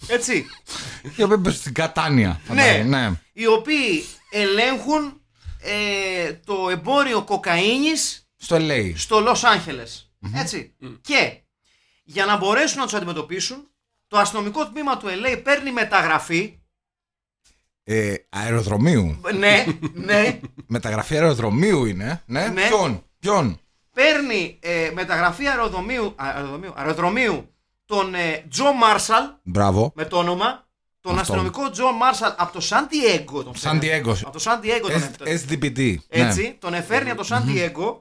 Έτσι. 0.08 0.46
Για 1.16 1.28
πέμπε 1.28 1.52
στην 1.52 1.74
Κατάνια. 1.74 2.28
ναι, 2.48 2.62
φαντάζομαι, 2.62 2.84
ναι. 3.10 3.12
Οι 3.34 3.48
οποίοι 3.48 4.06
ελέγχουν 4.32 5.22
ε, 5.64 6.34
το 6.34 6.70
εμπόριο 6.70 7.24
κοκαίνης 7.24 8.28
Στο 8.36 8.56
LA. 8.60 8.94
στο 8.96 9.20
Λος 9.20 9.44
Άντζελες. 9.44 10.12
Έτσι. 10.36 10.76
Και 11.02 11.38
για 12.04 12.26
να 12.26 12.38
μπορέσουν 12.38 12.78
να 12.80 12.84
τους 12.84 12.94
αντιμετωπίσουν, 12.94 13.68
το 14.08 14.18
αστυνομικό 14.18 14.68
τμήμα 14.68 14.98
του 14.98 15.08
LA 15.08 15.42
παίρνει 15.44 15.72
μεταγραφή. 15.72 16.58
Ε, 17.84 18.14
αεροδρομίου. 18.30 19.22
ναι, 19.38 19.66
ναι. 19.94 20.40
Μεταγραφή 20.68 21.16
αεροδρομίου 21.16 21.86
είναι. 21.86 22.24
Ναι. 22.26 22.48
Ναι. 22.48 22.68
Ποιον. 22.68 23.04
Ποιον; 23.20 23.60
παίρνει 23.94 24.60
ε, 24.62 24.92
μεταγραφή 24.94 25.48
αεροδρομίου, 25.48 26.14
αεροδρομίου, 26.16 26.74
αεροδρομίου 26.76 27.54
τον 27.86 28.16
ε, 28.16 28.46
Τζο 28.50 28.74
Μάρσαλ 28.74 29.24
Μπράβο. 29.44 29.92
με 29.96 30.06
το 30.06 30.18
όνομα. 30.18 30.63
Τον 31.04 31.20
Αυτό. 31.20 31.34
αστυνομικό 31.34 31.70
Τζο 31.70 31.92
Μάρσαλ 31.92 32.32
από 32.38 32.54
το 32.54 32.60
Σαν 32.60 32.88
Diego. 32.92 33.44
Τον 33.44 33.56
Σαν 33.56 33.80
φέρνει. 33.82 34.02
Diego. 34.06 34.16
Από 34.22 34.32
το 34.32 34.40
Σαν 34.40 34.60
Diego 34.64 34.80
τον 34.82 34.92
S- 34.92 34.96
έφερε. 34.96 35.40
SDPD. 35.40 35.96
Έτσι, 36.10 36.42
Ναι. 36.42 36.56
τον 36.60 36.74
εφέρνει 36.74 37.10
από 37.10 37.18
το 37.18 37.24
Σαν 37.24 37.46
Diego. 37.48 37.98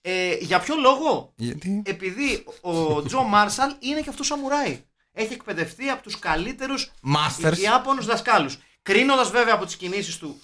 Ε, 0.00 0.34
για 0.40 0.60
ποιο 0.60 0.74
λόγο, 0.76 1.32
Γιατί; 1.36 1.82
επειδή 1.86 2.44
ο 2.60 3.02
Τζο 3.02 3.22
Μάρσαλ 3.22 3.74
είναι 3.78 4.00
και 4.00 4.08
αυτός 4.08 4.26
σαμουράι. 4.26 4.80
Έχει 5.12 5.32
εκπαιδευτεί 5.32 5.88
από 5.88 6.02
τους 6.02 6.18
καλύτερους 6.18 6.90
Masters. 7.16 7.58
Ιάπωνους 7.58 8.06
δασκάλους. 8.06 8.58
Κρίνοντας 8.82 9.30
βέβαια 9.30 9.54
από 9.54 9.64
τις 9.64 9.76
κινήσεις 9.76 10.16
του, 10.18 10.40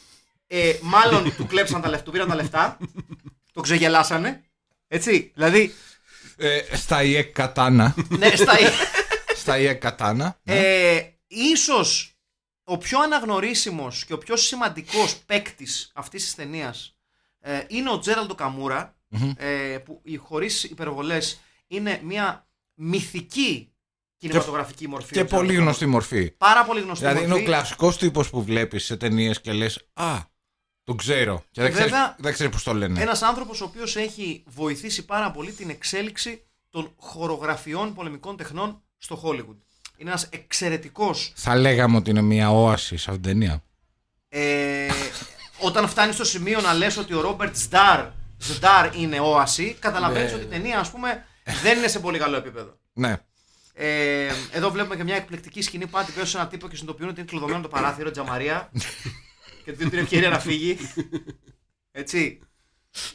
ε, 0.46 0.72
μάλλον 0.82 1.34
του 1.36 1.46
κλέψαν 1.46 1.80
τα 1.80 1.88
λεφτά, 1.88 2.04
του 2.04 2.10
πήραν 2.10 2.28
τα 2.28 2.34
λεφτά, 2.34 2.76
τον 3.52 3.62
ξεγελάσανε. 3.62 4.42
Έτσι, 4.88 5.32
δηλαδή, 5.34 5.74
Ε, 6.36 6.76
στα 6.76 7.02
ΙΕΚ 7.02 7.32
Κατάνα. 7.32 7.94
ναι, 8.08 8.30
στα, 8.36 8.52
στα 9.36 9.58
ΙΕΚ 9.58 9.80
Κατάνα. 9.80 10.38
ναι. 10.42 10.54
ε, 10.58 11.06
ίσως 11.34 12.16
ο 12.64 12.78
πιο 12.78 13.00
αναγνωρίσιμος 13.00 14.04
και 14.04 14.12
ο 14.12 14.18
πιο 14.18 14.36
σημαντικός 14.36 15.16
παίκτης 15.26 15.90
αυτής 15.94 16.24
της 16.24 16.34
ταινίας 16.34 16.96
ε, 17.40 17.64
είναι 17.68 17.90
ο 17.90 17.98
Τζέραλντο 17.98 18.34
Καμούρα, 18.34 18.96
ε, 19.36 19.78
που 19.84 20.00
οι- 20.04 20.16
χωρίς 20.16 20.64
υπερβολές 20.64 21.40
είναι 21.66 22.00
μια 22.04 22.46
μυθική 22.74 23.72
κινηματογραφική 24.16 24.88
μορφή. 24.88 25.12
Και 25.12 25.20
ο 25.20 25.24
πολύ 25.24 25.36
Τζέραλντο 25.46 25.62
γνωστή 25.62 25.86
μορφή. 25.86 26.14
Καμούρα. 26.16 26.34
Πάρα 26.38 26.64
πολύ 26.64 26.80
γνωστή 26.80 27.04
Δηλαδή 27.04 27.18
είναι 27.22 27.28
μορφή. 27.28 27.42
ο 27.42 27.46
κλασικός 27.46 27.96
τύπος 27.96 28.30
που 28.30 28.42
βλέπεις 28.44 28.84
σε 28.84 28.96
ταινίες 28.96 29.40
και 29.40 29.52
λες 29.52 29.86
Α, 29.92 30.18
τον 30.84 30.96
ξέρω. 30.96 31.44
Και 31.50 31.60
δεν 31.62 31.72
ξέρει 31.72 31.88
Βέβαια, 31.88 32.16
δεν 32.18 32.32
ξέρεις 32.32 32.52
πώς 32.52 32.62
το 32.62 32.74
λένε. 32.74 33.02
Ένας 33.02 33.22
άνθρωπος 33.22 33.60
ο 33.60 33.64
οποίος 33.64 33.96
έχει 33.96 34.42
βοηθήσει 34.46 35.04
πάρα 35.04 35.30
πολύ 35.30 35.52
την 35.52 35.70
εξέλιξη 35.70 36.42
των 36.70 36.92
χορογραφιών 36.96 37.94
πολεμικών 37.94 38.36
τεχνών 38.36 38.82
στο 38.98 39.20
Hollywood. 39.24 39.56
Είναι 40.02 40.10
ένας 40.10 40.28
εξαιρετικός 40.30 41.32
Θα 41.34 41.56
λέγαμε 41.56 41.96
ότι 41.96 42.10
είναι 42.10 42.20
μια 42.20 42.50
όαση 42.50 42.96
σε 42.96 43.10
αυτήν 43.10 43.22
την 43.22 43.32
ταινία. 43.32 43.62
Ε, 44.28 44.88
όταν 45.58 45.88
φτάνεις 45.88 46.14
στο 46.14 46.24
σημείο 46.24 46.60
να 46.60 46.72
λες 46.72 46.96
ότι 46.96 47.14
ο 47.14 47.20
Ρόμπερτ 47.20 47.56
Σντάρ 47.56 48.06
Σντάρ 48.38 48.96
είναι 48.96 49.20
όαση, 49.20 49.76
καταλαβαίνεις 49.78 50.30
Ναι, 50.30 50.36
ότι 50.36 50.44
η 50.44 50.48
ταινία, 50.48 50.78
ας 50.78 50.90
πούμε, 50.90 51.26
δεν 51.62 51.78
είναι 51.78 51.88
σε 51.88 51.98
πολύ 51.98 52.18
καλό 52.18 52.36
επίπεδο. 52.36 52.78
Ναι. 52.92 53.16
Ε, 53.74 54.28
εδώ 54.50 54.70
βλέπουμε 54.70 54.96
και 54.96 55.04
μια 55.04 55.16
εκπληκτική 55.16 55.62
σκηνή 55.62 55.86
που 55.86 55.98
άτυπε 55.98 56.24
σε 56.24 56.36
ένα 56.38 56.46
τύπο 56.46 56.68
και 56.68 56.76
συνειδητοποιούν 56.76 57.10
ότι 57.10 57.20
είναι 57.20 57.28
κλειδωμένο 57.28 57.60
το 57.60 57.68
παράθυρο, 57.68 58.10
Τζαμαρία. 58.10 58.70
και 59.64 59.70
του 59.70 59.76
δίνουν 59.76 59.90
την 59.90 59.98
ευκαιρία 59.98 60.28
να 60.28 60.38
φύγει. 60.38 60.76
Έτσι. 61.92 62.40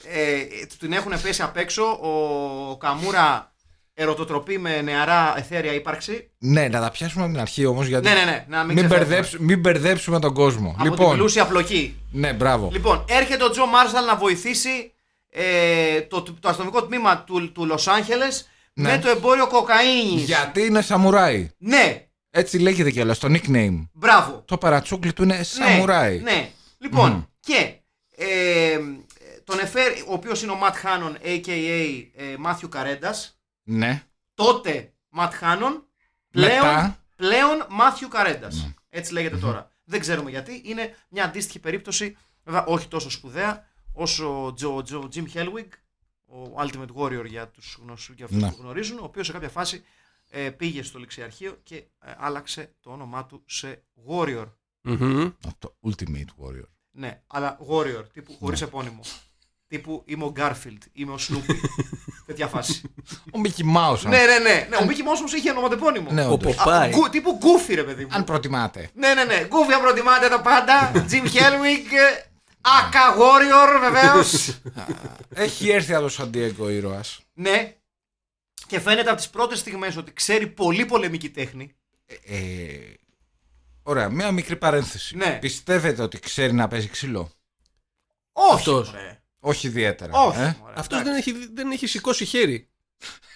Ε, 0.03 0.46
του 0.70 0.77
την 0.77 0.94
έχουν 0.94 1.22
πέσει 1.22 1.41
απ' 1.41 1.58
έξω. 1.58 1.84
Ο 1.84 2.77
Καμούρα 2.77 3.56
ερωτοτροπή 4.00 4.58
με 4.58 4.82
νεαρά 4.82 5.34
εθέρια 5.38 5.74
ύπαρξη. 5.74 6.30
Ναι, 6.38 6.68
να 6.68 6.80
τα 6.82 6.92
πιάσουμε 6.92 7.24
από 7.24 7.32
την 7.32 7.42
αρχή 7.42 7.66
όμως. 7.66 7.88
Γιατί 7.88 8.08
Ναι, 8.08 8.13
ναι, 8.13 8.24
ναι, 8.24 8.46
να 8.48 8.63
μην, 8.63 8.75
μην, 8.75 8.75
ξεφεύγουμε. 8.75 8.98
μπερδέψ- 9.16 9.38
μην 9.39 9.60
μπερδέψουμε 9.60 10.20
τον 10.20 10.34
κόσμο. 10.34 10.70
Από 10.70 10.82
την 10.82 10.92
λοιπόν, 10.92 11.16
πλούσια 11.16 11.46
πλοκή. 11.46 11.96
ναι, 12.12 12.34
μπράβο. 12.34 12.70
Λοιπόν, 12.72 13.06
έρχεται 13.10 13.44
ο 13.44 13.50
Τζο 13.50 13.66
Μάρσαλ 13.66 14.06
να 14.06 14.16
βοηθήσει 14.16 14.92
ε, 15.30 16.01
το, 16.01 16.22
το 16.22 16.50
αστυνομικό 16.50 16.84
τμήμα 16.86 17.18
του, 17.24 17.51
του 17.51 17.66
Λος 17.66 17.88
Άντζελες 17.88 18.50
Ναι. 18.74 18.89
με 18.92 18.98
το 19.00 19.10
εμπόριο 19.10 19.48
κοκαίνης. 19.48 20.24
Γιατί 20.24 20.66
είναι 20.66 20.82
σαμουράι. 20.82 21.50
Ναι, 21.58 22.06
Έτσι 22.30 22.58
λέγεται 22.58 22.92
κιόλας 22.92 23.18
στο 23.18 23.27
nickname. 23.32 23.88
μπράβο. 23.94 24.42
Το 24.46 24.58
παρατσούκλι 24.58 25.13
του 25.13 25.24
είναι 25.24 25.44
σαμουράι. 25.44 26.18
Ναι, 26.18 26.32
ναι. 26.32 26.50
Λοιπόν, 26.77 27.10
Μμμ. 27.12 27.22
και 27.39 27.72
ε, 28.18 28.80
τον 29.44 29.60
εφέρει, 29.60 30.01
ο 30.08 30.13
οποίος 30.13 30.42
είναι 30.44 30.51
ο 30.51 30.56
Ματ 30.56 30.75
Χάνον, 30.75 31.18
a.k.a. 31.24 32.36
Μάθιου 32.39 32.70
Καρέντας, 32.70 33.37
Ναι. 33.69 34.03
τότε 34.33 34.93
Ματ 35.09 35.33
Χάνον, 35.33 35.88
πλέον, 36.31 36.51
Μετά. 36.65 37.05
πλέον 37.15 37.65
Μάθιου 37.69 38.07
Καρέντας. 38.07 38.63
Ναι. 38.63 38.74
Έτσι 38.89 39.13
λέγεται 39.13 39.38
τώρα. 39.38 39.71
Δεν 39.83 40.00
ξέρουμε 40.00 40.29
γιατί. 40.29 40.62
Είναι 40.65 40.95
μια 41.09 41.24
αντίστοιχη 41.24 41.59
περίπτωση, 41.59 42.17
βέβαια 42.43 42.65
όχι 42.65 42.88
τόσο 42.88 43.09
σπουδαία, 43.09 43.65
όσο 43.93 44.45
ο 44.45 44.53
Τζο, 44.53 44.81
Τζο, 44.81 45.09
Jim 45.13 45.25
Helwig, 45.33 45.67
ο 46.25 46.62
Ultimate 46.62 46.93
Warrior 46.95 47.25
για 47.25 47.47
τους 47.50 47.77
γνωστούς 47.81 48.15
και 48.15 48.24
αυτούς 48.24 48.41
Ναι. 48.41 48.50
που 48.51 48.57
γνωρίζουν, 48.59 49.00
ο 49.00 49.03
οποίος 49.03 49.25
σε 49.25 49.31
κάποια 49.31 49.50
φάση 49.50 49.83
ε, 50.29 50.50
πήγε 50.50 50.83
στο 50.83 51.00
ληξιαρχείο 51.00 51.59
και 51.63 51.75
ε, 51.75 52.13
άλλαξε 52.17 52.75
το 52.79 52.91
όνομά 52.91 53.25
του 53.25 53.43
σε 53.45 53.83
Warrior. 54.07 54.45
Μμμ. 54.81 55.29
Το 55.59 55.77
Ultimate 55.81 56.43
Warrior. 56.43 56.67
Ναι, 56.91 57.21
αλλά 57.27 57.57
Warrior, 57.69 58.03
τύπου 58.13 58.33
χωρίς 58.39 58.62
επώνυμο. 58.62 59.00
Τύπου 59.67 60.01
είμαι 60.05 60.24
ο 60.24 60.33
Garfield, 60.38 60.77
είμαι 60.93 61.12
ο 61.12 61.17
Snoopy. 61.29 61.55
Τέτοια 62.25 62.47
φάση. 62.47 62.81
Ο 63.25 63.39
Mickey 63.43 63.62
Mouse. 63.77 64.00
αν- 64.05 64.09
ναι, 64.09 64.25
ναι, 64.25 64.38
ναι. 64.39 64.67
ναι. 64.69 64.75
Ο 64.75 64.79
Mickey 64.88 65.01
Mouse 65.01 65.17
όμως 65.17 65.33
είχε 65.33 65.50
ονοματεπώνυμο. 65.50 66.12
Ναι, 66.12 66.25
Ο 66.25 66.31
όντως. 66.31 66.57
Α, 66.57 66.63
Popeye. 66.65 66.89
γκου- 66.89 67.09
τύπου 67.09 67.39
Goofy, 67.41 67.74
ρε 67.75 67.83
παιδί 67.83 68.03
μου. 68.05 68.09
Αν 68.13 68.24
προτιμάτε. 68.24 68.89
Ναι, 68.93 69.13
ναι, 69.13 69.24
ναι. 69.24 69.47
Goofy 69.50 69.71
αν 69.74 69.81
προτιμάτε 69.81 70.27
τα 70.29 70.41
πάντα. 70.41 70.91
Jim 71.12 71.24
Helwig. 71.24 71.93
Aka 72.62 73.19
Warrior, 73.19 73.79
βεβαίως. 73.79 74.59
Έχει 75.33 75.69
έρθει 75.69 75.93
από 75.93 76.03
το 76.03 76.09
Σαντιέγκο 76.09 76.69
ήρωας. 76.69 77.19
ναι. 77.33 77.71
Και 78.67 78.79
φαίνεται 78.79 79.09
από 79.09 79.17
τις 79.17 79.29
πρώτες 79.29 79.59
στιγμές 79.59 79.97
ότι 79.97 80.13
ξέρει 80.13 80.47
πολύ 80.47 80.86
πολεμική 80.86 81.29
τέχνη. 81.29 81.75
Ε, 82.25 82.38
ωραία, 83.83 84.09
μία 84.09 84.31
μικρή 84.31 84.55
παρένθεση. 84.55 85.17
Ναι. 85.17 85.38
Πιστεύετε 85.41 86.01
ότι 86.01 86.19
ξέρει 86.19 86.53
να 86.53 86.67
παίζει 86.67 86.88
ξύλο; 86.88 87.31
Όχι. 88.31 88.53
Αυτός. 88.53 88.91
μωρέ. 88.91 89.16
Όχι 89.48 89.68
ιδιαίτερα. 89.68 90.12
Όχι. 90.25 90.39
ε; 90.39 90.56
μωρέ, 90.62 90.74
Αυτός 90.77 91.00
εντάξει. 91.00 91.32
δεν 91.32 91.36
έχει, 91.38 91.50
δεν 91.54 91.72
έχει 91.72 91.88
σηκώσει 91.88 92.25
χέρι. 92.25 92.70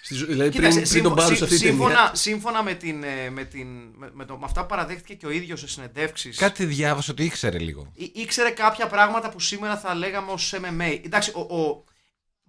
Στη 0.04 0.14
ζω- 0.14 0.26
δηλαδή 0.26 0.50
Κοίταξε, 0.50 0.78
πριν, 0.80 0.90
πριν 0.90 1.02
τον 1.02 1.10
σύμφω- 1.12 1.16
πάρουν 1.22 1.36
σε 1.36 1.44
αυτή 1.44 1.56
σύ- 1.56 1.66
την 1.66 1.78
ταινία. 1.78 1.88
σύμφωνα, 1.96 2.14
σύμφωνα 2.14 2.62
με, 2.62 2.74
την, 2.74 3.02
ε, 3.04 3.30
με, 3.30 3.44
την, 3.44 3.66
με, 3.96 4.10
με 4.12 4.24
το, 4.24 4.36
με 4.36 4.44
αυτά 4.44 4.60
που 4.60 4.66
παραδέχτηκε 4.66 5.14
και 5.14 5.26
ο 5.26 5.30
ίδιος 5.30 5.60
σε 5.60 5.68
συνεντεύξεις. 5.68 6.36
Κάτι 6.38 6.64
διάβασα 6.64 7.12
ότι 7.12 7.24
ήξερε 7.24 7.58
λίγο. 7.58 7.92
ήξερε 8.14 8.50
κάποια 8.50 8.86
πράγματα 8.86 9.30
που 9.30 9.40
σήμερα 9.40 9.78
θα 9.78 9.94
λέγαμε 9.94 10.30
ως 10.32 10.54
MMA. 10.56 11.00
Εντάξει, 11.04 11.32
ο, 11.34 11.40
ο, 11.60 11.84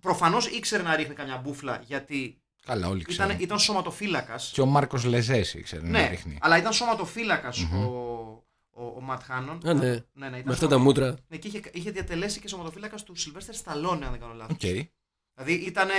προφανώς 0.01 0.47
ήξερε 0.47 0.83
να 0.83 0.95
ρίχνει 0.95 1.13
καμιά 1.13 1.37
μπουφλα 1.43 1.81
γιατί 1.85 2.37
Καλά, 2.65 2.87
όλοι 2.87 3.03
ξέρουν. 3.03 3.29
ήταν, 3.31 3.41
ήταν 3.43 3.59
σωματοφύλακας. 3.59 4.49
Και 4.53 4.61
ο 4.61 4.65
Μάρκος 4.65 5.03
Λεζές 5.03 5.53
ήξερε 5.53 5.81
να 5.81 5.89
Ναι, 5.89 6.07
ρίχνει. 6.09 6.37
αλλά 6.41 6.57
ήταν 6.57 6.73
σωματοφύλακας 6.73 7.59
ο, 7.59 8.43
ο, 8.73 8.85
ο 8.85 9.01
Ματ 9.01 9.21
Χάνον. 9.23 9.67
Α, 9.67 9.73
ναι. 9.73 9.89
ναι, 10.13 10.29
ναι, 10.29 10.37
ήταν 10.37 10.43
Με 10.45 10.53
αυτά 10.53 10.67
τα 10.67 10.71
σωμα- 10.73 10.77
μούτρα. 10.83 11.15
Ναι, 11.27 11.37
και 11.37 11.47
είχε, 11.47 11.61
είχε 11.71 11.91
διατελέσει 11.91 12.39
και 12.39 12.47
σωματοφύλακα 12.47 12.95
του 12.95 13.15
Σιλβέστερ 13.15 13.55
Σταλόνε, 13.55 14.05
αν 14.05 14.11
δεν 14.11 14.19
κάνω 14.19 14.33
λάθος. 14.33 14.53
Οκ. 14.55 14.85
Δηλαδή 15.35 15.53
ήταν 15.65 15.89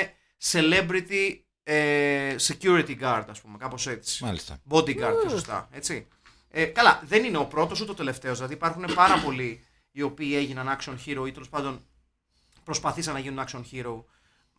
celebrity 0.51 1.39
ε, 1.63 2.35
security 2.41 3.01
guard, 3.01 3.25
ας 3.29 3.41
πούμε, 3.41 3.57
κάπως 3.59 3.87
έτσι. 3.87 4.25
Μάλιστα. 4.25 4.59
Bodyguard, 4.69 5.15
πιο 5.21 5.29
σωστά. 5.29 5.69
Έτσι. 5.71 6.09
Ε, 6.49 6.65
καλά, 6.65 7.03
δεν 7.05 7.25
είναι 7.25 7.37
ο 7.39 7.47
πρώτος 7.47 7.81
ούτε 7.81 7.91
ο 7.91 7.95
τελευταίος. 7.95 8.37
Δηλαδή 8.37 8.55
υπάρχουν 8.55 8.85
πάρα 8.95 9.19
πολλοί 9.19 9.65
οι 9.91 10.03
οποίοι 10.03 10.33
έγιναν 10.37 10.79
action 10.81 10.95
hero 11.07 11.27
ή 11.27 11.33
τέλος 11.33 11.49
πάντων 11.49 11.85
προσπαθήσαν 12.65 13.15
να 13.15 13.19
γίνουν 13.21 13.45
action 13.49 13.63
hero 13.73 14.05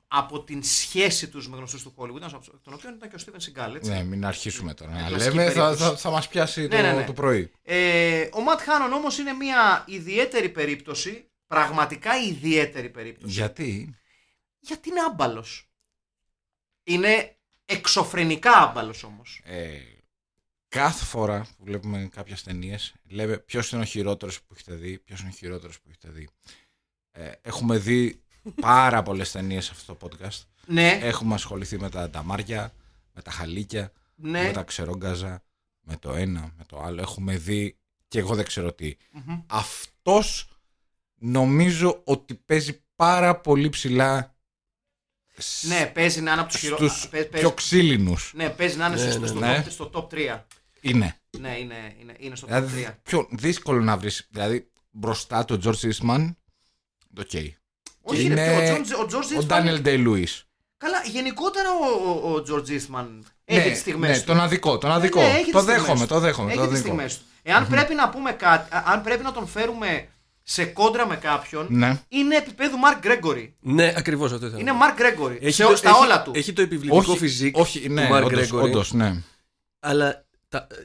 από 0.08 0.44
την 0.44 0.64
σχέση 0.64 1.30
τους 1.30 1.50
με 1.50 1.58
γνωστούς 1.58 1.84
του 1.84 1.94
Hollywood, 1.98 2.16
ένας 2.16 2.34
από 2.34 2.60
τον 2.64 2.74
οποίο 2.74 2.90
ήταν 2.90 3.10
και 3.10 3.16
ο 3.16 3.20
Steven 3.26 3.40
Seagal. 3.40 3.76
Έτσι. 3.76 3.90
Ναι, 3.90 4.04
μην 4.04 4.26
αρχίσουμε 4.26 4.74
τώρα 4.74 4.92
να 4.92 5.08
κλασική 5.08 5.36
λέμε. 5.36 5.52
Θα, 5.52 5.62
περίπτωση. 5.62 5.84
θα, 5.84 5.98
θα 5.98 6.10
μας 6.10 6.28
πιάσει 6.28 6.62
Ναι, 6.62 6.68
το, 6.68 6.82
ναι, 6.82 6.94
ναι. 6.94 7.06
το 7.06 7.14
πρωί. 7.14 7.52
Ε, 7.62 8.30
ο 8.34 8.42
Ματ 8.42 8.62
Χάνον 8.62 8.94
όμως 8.94 9.18
είναι 9.18 9.34
μια 9.34 9.84
ιδιαίτερη 9.88 10.50
περίπτωση, 10.50 11.30
πραγματικά 11.48 12.16
ιδιαίτερη 12.18 12.90
περίπτωση. 12.90 13.34
Γιατί; 13.34 13.96
Γιατί 14.60 14.90
είναι 14.90 15.02
άμπαλος. 15.02 15.70
Είναι 16.84 17.38
εξωφρενικά 17.66 18.52
άμπαλος 18.52 19.04
όμως. 19.04 19.42
Ε, 19.44 19.80
κάθε 20.68 21.06
φορά 21.06 21.48
που 21.58 21.64
βλέπουμε 21.64 22.10
κάποιες 22.12 22.44
ταινίες, 22.44 22.94
λέμε 23.10 23.38
ποιος 23.38 23.72
είναι 23.72 23.82
ο 23.82 23.86
χειρότερος 23.86 24.42
που 24.42 24.54
έχετε 24.54 24.76
δει, 24.76 25.00
ποιος 25.00 25.20
είναι 25.20 25.30
ο 25.30 25.36
χειρότερος 25.36 25.80
που 25.80 25.90
έχετε 25.90 26.10
δει. 26.10 26.30
Ε, 27.12 27.32
έχουμε 27.42 27.78
δει 27.78 28.25
πάρα 28.62 29.04
πολλές 29.04 29.32
ταινίες 29.32 29.66
σε 29.66 29.72
αυτό 29.74 29.96
το 29.96 30.08
podcast. 30.20 30.42
Ναι, 30.66 31.00
Έχουμε 31.02 31.34
ασχοληθεί 31.34 31.80
με 31.80 31.90
τα 31.90 32.10
νταμάρια, 32.10 32.74
με 33.14 33.22
τα 33.22 33.32
χαλίκια, 33.32 33.92
ναι. 34.16 34.44
με 34.44 34.52
τα 34.52 34.64
ξερόγκαζα, 34.64 35.44
με 35.82 35.98
το 35.98 36.14
ένα, 36.14 36.42
με 36.58 36.64
το 36.68 36.82
άλλο. 36.82 37.02
Έχουμε 37.02 37.38
δει 37.38 37.78
και 38.08 38.20
εγώ 38.20 38.36
δεν 38.36 38.46
ξέρω 38.46 38.74
τι. 38.74 38.96
Μμμ. 39.12 39.42
Αυτός 39.48 40.50
νομίζω 41.16 42.02
ότι 42.04 42.36
παίζει 42.36 42.84
πάρα 42.96 43.36
πολύ 43.40 43.70
ψηλά 43.70 44.36
σ- 45.38 45.68
Ναι, 45.68 45.86
παίζει 45.94 46.22
να 46.22 46.32
είναι 46.32 46.42
από 46.42 46.52
τους 46.52 46.60
χειρότερους. 46.60 46.90
στους 46.90 47.08
πιο 47.32 47.52
ξύλινους. 47.52 48.32
Ναι, 48.36 48.50
παίζει 48.50 48.78
να 48.78 48.86
είναι 48.88 48.96
Ναι, 49.04 49.12
στο, 49.12 49.20
ναι, 49.20 49.28
στο, 49.28 49.40
ναι. 49.40 49.64
top, 49.66 49.70
στο 49.72 49.90
top 49.94 50.08
3. 50.14 50.44
Είναι. 50.82 51.20
Ναι, 51.40 51.58
είναι, 51.58 51.96
είναι, 52.00 52.16
είναι 52.20 52.36
στο 52.36 52.48
top 52.48 52.50
Δηλαδή, 52.50 52.86
3. 52.90 52.94
πιο 53.04 53.28
δύσκολο 53.32 53.82
να 53.82 53.98
βρεις. 53.98 54.28
Δηλαδή, 54.32 54.72
μπροστά 54.92 55.46
του 55.46 55.60
George 55.64 55.92
Eastman, 55.92 56.36
OK. 57.18 57.32
Όχι, 58.08 58.24
είναι 58.24 58.42
είναι 58.42 58.72
ο 58.72 58.76
George, 58.78 59.06
ο 59.06 59.08
George 59.12 59.44
Ο 59.44 59.46
Eastman- 59.48 59.52
Daniel 59.52 59.86
Day-Lewis. 59.86 60.42
Καλά, 60.78 61.02
γενικότερα 61.06 61.70
ο, 61.70 62.10
ο, 62.10 62.32
ο 62.36 62.44
George 62.48 62.70
Eastman 62.70 63.06
έχει 63.46 63.66
Ναι, 63.66 63.72
τις 63.72 63.80
στιγμές 63.80 64.10
ναι, 64.10 64.18
του. 64.18 64.24
τον 64.26 64.40
αδικό, 64.40 64.78
τον 64.78 64.92
αδικό. 64.92 65.20
Ναι, 65.22 65.26
έχει 65.28 65.36
το 65.36 65.42
τις 65.42 65.50
στιγμές 65.62 65.66
δέχομαι, 65.82 66.00
του. 66.06 66.14
το 66.14 66.20
δέχομαι. 66.20 66.50
Έχει 66.52 66.60
το 66.60 66.68
τις 66.68 66.76
δικό. 66.82 66.88
στιγμές 66.88 67.18
του. 67.18 67.24
Εάν 67.44 67.68
πρέπει 67.68 67.94
να 67.94 68.10
πούμε 68.10 68.32
κάτι, 68.32 68.76
α- 68.76 68.84
αν 68.88 69.02
πρέπει 69.02 69.24
να 69.24 69.32
τον 69.32 69.48
φέρουμε 69.48 70.08
σε 70.44 70.66
κόντρα 70.66 71.08
με 71.08 71.16
κάποιον, 71.16 71.68
Ναι. 71.70 72.00
είναι 72.08 72.36
επίπεδου 72.36 72.76
Mark 72.86 73.06
Gregory. 73.06 73.50
Ναι, 73.60 73.94
ακριβώς 73.98 74.32
αυτό 74.32 74.46
ήθελα. 74.46 74.62
Είναι 74.62 74.72
να 74.72 74.78
πω. 74.78 74.86
Mark 74.86 75.00
Gregory. 75.02 75.38
Έχει 75.42 75.52
σε, 75.52 75.64
το- 75.64 75.76
στα 75.76 75.90
έχει- 75.90 76.00
όλα 76.00 76.22
του. 76.22 76.32
Έχει 76.36 76.54
το 76.54 76.62
επιβλητικό 76.62 76.98
Όχι, 76.98 77.18
φυσικ 77.18 77.58
όχι, 77.58 77.90
ναι, 77.90 78.08
του 78.08 78.14
Mark 78.14 78.24
όντως, 78.24 78.50
Gregory. 78.54 78.62
όντως, 78.62 78.94
ναι. 78.94 79.16
Αλλά 79.80 80.26
τα, 80.50 80.68
ο- 80.72 80.76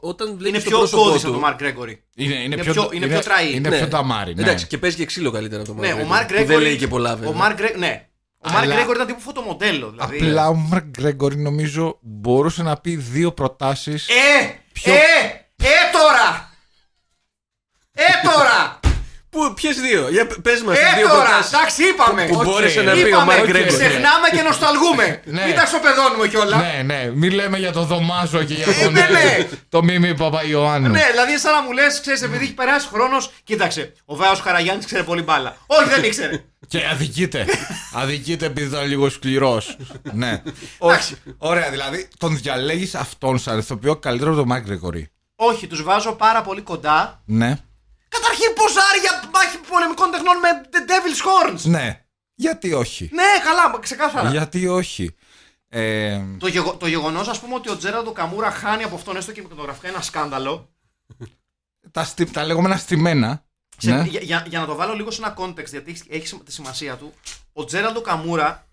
όταν 0.00 0.26
είναι 0.28 0.36
βλέπει 0.36 0.58
το 0.62 0.68
πιο 0.68 0.78
πρόσωπό 0.78 1.02
κώδης 1.02 1.24
από 1.24 1.32
του. 1.32 1.40
τον 1.40 1.50
Mark 1.50 1.62
Gregory. 1.62 1.94
Είναι, 2.14 2.34
είναι, 2.34 2.42
Είναι 2.42 2.56
πιο, 2.56 2.72
πιο- 2.72 2.88
είναι 2.92 3.06
πιο 3.06 3.20
τραή. 3.20 3.52
Είναι 3.54 3.68
Ναι. 3.68 3.76
πιο 3.76 3.88
ταμάρι, 3.88 4.34
ναι. 4.34 4.42
Εντάξει, 4.42 4.66
και 4.66 4.78
παίζει 4.78 4.96
και 4.96 5.04
ξύλο 5.04 5.30
καλύτερα 5.30 5.62
από 5.62 5.70
τον 5.70 5.78
Mark 5.80 5.86
Ναι, 5.86 5.92
ο 5.92 5.96
Gregory, 5.96 6.12
Mark 6.12 6.30
Gregory. 6.32 6.40
Που 6.40 6.46
δεν 6.46 6.60
λέει 6.60 6.76
και 6.76 6.86
πολλά, 6.88 7.16
βέβαια. 7.16 7.30
Ο 7.30 7.34
Mark 7.40 7.60
Gre- 7.60 7.76
ναι. 7.78 8.06
Ο 8.38 8.48
Mark 8.50 8.62
Αλλά- 8.62 8.74
Gregory 8.86 8.94
ήταν 8.94 9.06
τύπου 9.06 9.20
φωτομοντέλο. 9.20 9.90
Δηλαδή. 9.90 10.16
Απλά 10.16 10.48
ο 10.48 10.54
Μαρκ 10.54 10.84
Γκρέγκορη 10.84 11.36
νομίζω 11.36 11.98
μπορούσε 12.00 12.62
να 12.62 12.76
πει 12.76 12.96
δύο 12.96 13.32
προτάσεις 13.32 14.08
Ε! 14.08 14.54
Ποιο- 14.72 14.92
Ε! 14.92 14.98
Ε 15.56 15.68
τώρα! 15.92 16.50
Ε 17.92 18.04
τώρα! 18.24 18.80
Πού, 19.32 19.52
ποιες 19.54 19.76
δύο, 19.80 20.08
για 20.10 20.26
πες 20.42 20.62
μας 20.62 20.76
τι 20.78 20.84
Ε 20.84 20.96
δύο 20.96 21.08
τώρα! 21.08 21.22
προτάσεις. 21.22 21.52
Εντάξει, 21.52 21.82
είπαμε! 21.88 22.26
Που 22.26 22.34
Οκ, 22.38 22.44
μπόρεσε 22.44 22.82
να 22.82 22.92
ρε. 22.94 22.96
πει 23.02 23.04
ο 23.04 23.08
Είπαμε, 23.08 23.34
Mark 23.36 23.48
Gregory. 23.48 23.66
ξεχνάμε 23.66 24.26
και 24.34 24.42
νοσταλγούμε. 24.42 25.06
Ναι. 25.36 25.44
Μην 25.46 25.54
τα 25.54 25.64
ισοπεδώνουμε 25.64 26.28
κιόλα. 26.28 26.56
Ναι, 26.56 26.82
ναι, 26.94 27.10
μην 27.14 27.32
λέμε 27.32 27.58
για 27.58 27.72
τον 27.72 27.86
Δομάζο 27.86 28.42
και 28.44 28.54
για 28.54 28.66
τον 28.82 28.92
Ναι, 28.92 29.00
ναι. 29.00 29.48
το 29.68 29.82
Μίμη 29.82 30.14
Παπαϊωάννου. 30.14 30.88
Ναι, 30.88 31.02
δηλαδή 31.10 31.38
σαν 31.38 31.52
να 31.52 31.62
μου 31.62 31.72
λες, 31.72 32.00
ξέρεις, 32.00 32.22
επειδή 32.22 32.44
έχει 32.44 32.54
περάσει 32.54 32.88
χρόνος, 32.92 33.30
κοίταξε. 33.44 33.92
Ο 34.04 34.16
Βάος 34.16 34.40
Καραγιάννη 34.42 34.84
ξέρει 34.84 35.04
πολύ 35.04 35.22
μπάλα. 35.22 35.56
Όχι, 35.66 35.88
δεν 35.88 36.04
ήξερε. 36.04 36.44
Και 36.68 36.78
αδικείται. 36.92 37.46
αδικείται 37.94 38.46
επειδή 38.46 38.66
ήταν 38.66 38.86
λίγο 38.88 39.08
σκληρός. 39.10 39.76
ναι. 40.12 40.42
Εντάξει. 40.80 41.16
Ωραία, 41.38 41.70
δηλαδή 41.70 42.08
τον 42.18 42.36
διαλέγεις 42.36 42.94
αυτόν 42.94 43.38
σαν 43.38 43.58
ηθοποιό 43.58 43.96
καλύτερο 43.96 44.30
από 44.30 44.38
τον 44.38 44.48
Μάρκ 44.48 44.64
Γκρέγκορη. 44.64 45.08
Όχι, 45.36 45.66
τους 45.66 45.82
βάζω 45.82 46.12
πάρα 46.12 46.42
πολύ 46.42 46.60
κοντά. 46.60 47.22
Ναι. 47.24 47.56
Καταρχήν, 48.14 48.52
πώς 48.54 48.72
άρια 48.90 49.30
μάχη 49.34 49.58
πολεμικών 49.68 50.10
τεχνών 50.10 50.36
με 50.38 50.48
The 50.72 50.80
Devil's 50.90 51.22
Horns; 51.28 51.60
Ναι. 51.70 52.04
Γιατί 52.34 52.72
όχι; 52.72 53.08
Ναι, 53.12 53.22
καλά, 53.44 53.78
ξεκάθαρα. 53.80 54.30
Γιατί 54.30 54.66
όχι; 54.68 55.14
Ε, 55.68 56.20
Το, 56.38 56.46
γεγο... 56.46 56.76
το 56.76 56.86
γεγονός, 56.86 57.28
ας 57.28 57.40
πούμε, 57.40 57.54
ότι 57.54 57.70
ο 57.70 57.76
Τζέραντο 57.76 58.12
Καμούρα 58.12 58.50
χάνει 58.50 58.82
από 58.82 58.94
αυτόν 58.94 59.16
έστω 59.16 59.32
και 59.32 59.40
κινηματογραφικά 59.40 59.88
ένα 59.88 60.00
σκάνδαλο. 60.02 60.70
τα, 61.90 62.04
στι- 62.04 62.30
τα 62.32 62.44
λεγόμενα 62.44 62.76
στημένα. 62.76 63.44
Σε- 63.76 63.90
Ναι. 63.94 64.02
για, 64.08 64.20
για, 64.20 64.44
για 64.48 64.58
να 64.60 64.66
το 64.66 64.74
βάλω 64.74 64.94
λίγο 64.94 65.10
σε 65.10 65.22
ένα 65.22 65.34
context, 65.38 65.66
γιατί 65.68 65.90
έχει, 65.90 66.02
έχει 66.08 66.26
σημα- 66.26 66.42
τη 66.42 66.52
σημασία 66.52 66.96
του, 66.96 67.12
ο 67.52 67.64
Τζέραλντ 67.64 68.00
Οκαμούρα, 68.00 68.66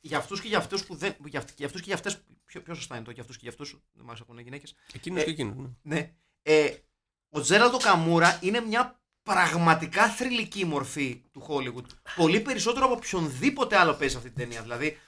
για 0.00 0.18
αυτούς 0.18 0.40
και 0.40 0.48
για 0.48 0.58
αυτούς 0.58 0.84
που 0.84 0.94
δεν. 0.96 1.14
Για, 1.24 1.38
αυτ- 1.38 1.50
για 1.56 1.66
αυτούς 1.66 1.80
και 1.80 1.86
για 1.86 1.96
αυτές. 1.96 2.18
Πιο, 2.44 2.60
πιο 2.60 2.74
σωστά 2.74 2.94
είναι 2.96 3.04
το, 3.04 3.10
για 3.10 3.20
αυτούς 3.22 3.36
και 3.36 3.42
για 3.42 3.52
αυτούς. 3.52 3.76
Δεν 3.92 4.04
μ' 4.04 4.08
άρεσε 4.08 4.24
που 4.24 4.32
είναι 4.32 4.42
γυναίκες. 4.42 4.74
Εκείνος 4.92 5.24
και 5.24 5.30
εκείνος. 5.30 5.54
ναι. 5.56 5.94
Ναι. 5.96 6.10
Ε, 6.42 6.70
ο 7.34 7.40
Τζέραλντ 7.40 7.76
Οκαμούρα 7.76 8.38
είναι 8.40 8.60
μια 8.60 8.98
πραγματικά 9.22 10.08
θρυλική 10.08 10.64
μορφή 10.64 11.22
του 11.32 11.46
Hollywood. 11.48 11.84
Πολύ 12.16 12.40
περισσότερο 12.40 12.84
από 12.84 12.94
οποιονδήποτε 12.94 13.76
άλλο 13.76 13.92
παίζει 13.92 14.12
σε 14.12 14.18
αυτή 14.18 14.30
την 14.30 14.42
ταινία. 14.42 14.62
Δηλαδή, 14.62 14.98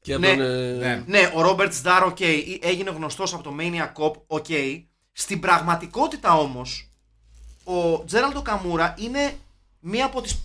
Και 0.00 0.12
από 0.12 0.26
Ναι, 0.26 0.36
τον, 0.36 0.40
ε, 0.40 0.72
ναι. 0.72 1.04
Ναι, 1.06 1.30
ο 1.34 1.40
Ρόμπερτ 1.42 1.72
Σταρ, 1.72 2.02
οκ, 2.02 2.20
έγινε 2.60 2.90
γνωστός 2.90 3.34
από 3.34 3.42
το 3.42 3.56
Maniac 3.58 3.92
Cop, 3.92 4.12
OK. 4.26 4.46
Στην 5.12 5.40
πραγματικότητα 5.40 6.38
όμως, 6.38 6.88
ο 7.64 8.04
Τζέραλντ 8.04 8.42
Οκαμούρα 8.42 8.94
είναι 8.98 9.38
μία 9.80 10.04
από 10.04 10.20
τις 10.20 10.38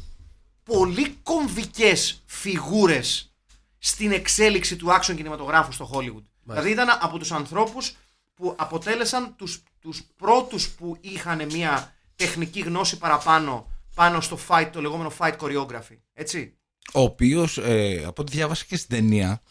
πολύ 0.64 1.10
κομβικές 1.24 2.24
φιγούρες 2.26 3.34
στην 3.78 4.12
εξέλιξη 4.12 4.76
του 4.76 4.88
action 4.88 5.16
κινηματογράφου 5.16 5.72
στο 5.72 5.90
Hollywood. 5.94 6.24
Δηλαδή 6.44 6.70
ήταν 6.72 6.90
από 7.02 7.18
τους 7.18 7.32
ανθρώπους 7.32 7.96
που 8.34 8.54
αποτέλεσαν 8.58 9.36
τους, 9.36 9.64
τους 9.80 10.04
πρώτους 10.16 10.70
που 10.70 10.98
είχαν 11.02 11.46
μία 11.52 11.94
τεχνική 12.16 12.60
γνώση 12.60 12.98
παραπάνω 12.98 13.72
πάνω 13.96 14.22
στο 14.22 14.40
fight, 14.48 14.70
το 14.72 14.82
λεγόμενο 14.82 15.12
fight 15.18 15.36
choreography. 15.38 15.98
Έτσι; 16.14 16.58
Ο 16.94 17.00
οποίος, 17.02 17.58
ε, 17.58 18.04
από 18.06 18.22
ό,τι 18.22 18.32
διάβασα 18.32 18.66
και 18.68 18.76
στην 18.78 18.90
ταινία, 18.96 19.42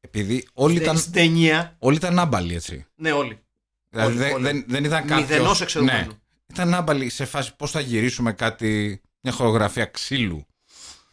επειδή 0.00 0.48
όλοι 0.52 0.76
ήταν, 0.76 0.98
Στην 0.98 1.12
ταινία, 1.12 1.76
όλοι 1.78 1.96
ήταν 1.96 2.18
άμπαλοι 2.18 2.54
έτσι. 2.54 2.86
ναι 2.94 3.12
όλοι. 3.12 3.38
Δηλαδή 3.88 4.10
Όλοι, 4.10 4.18
δεν, 4.18 4.32
όλοι. 4.34 4.42
δεν, 4.42 4.64
δεν 4.68 4.84
ήταν 4.84 5.00
κάποιο. 5.00 5.16
Μηδενός 5.16 5.60
εξαιρουμένου. 5.60 6.06
Ναι. 6.06 6.14
Ήταν 6.46 6.74
άμπαλοι 6.74 7.08
σε 7.08 7.24
φάση 7.24 7.56
πώς 7.56 7.70
θα 7.70 7.80
γυρίσουμε 7.80 8.32
κάτι, 8.32 9.00
μια 9.20 9.32
χορογραφία 9.32 9.84
ξύλου. 9.84 10.46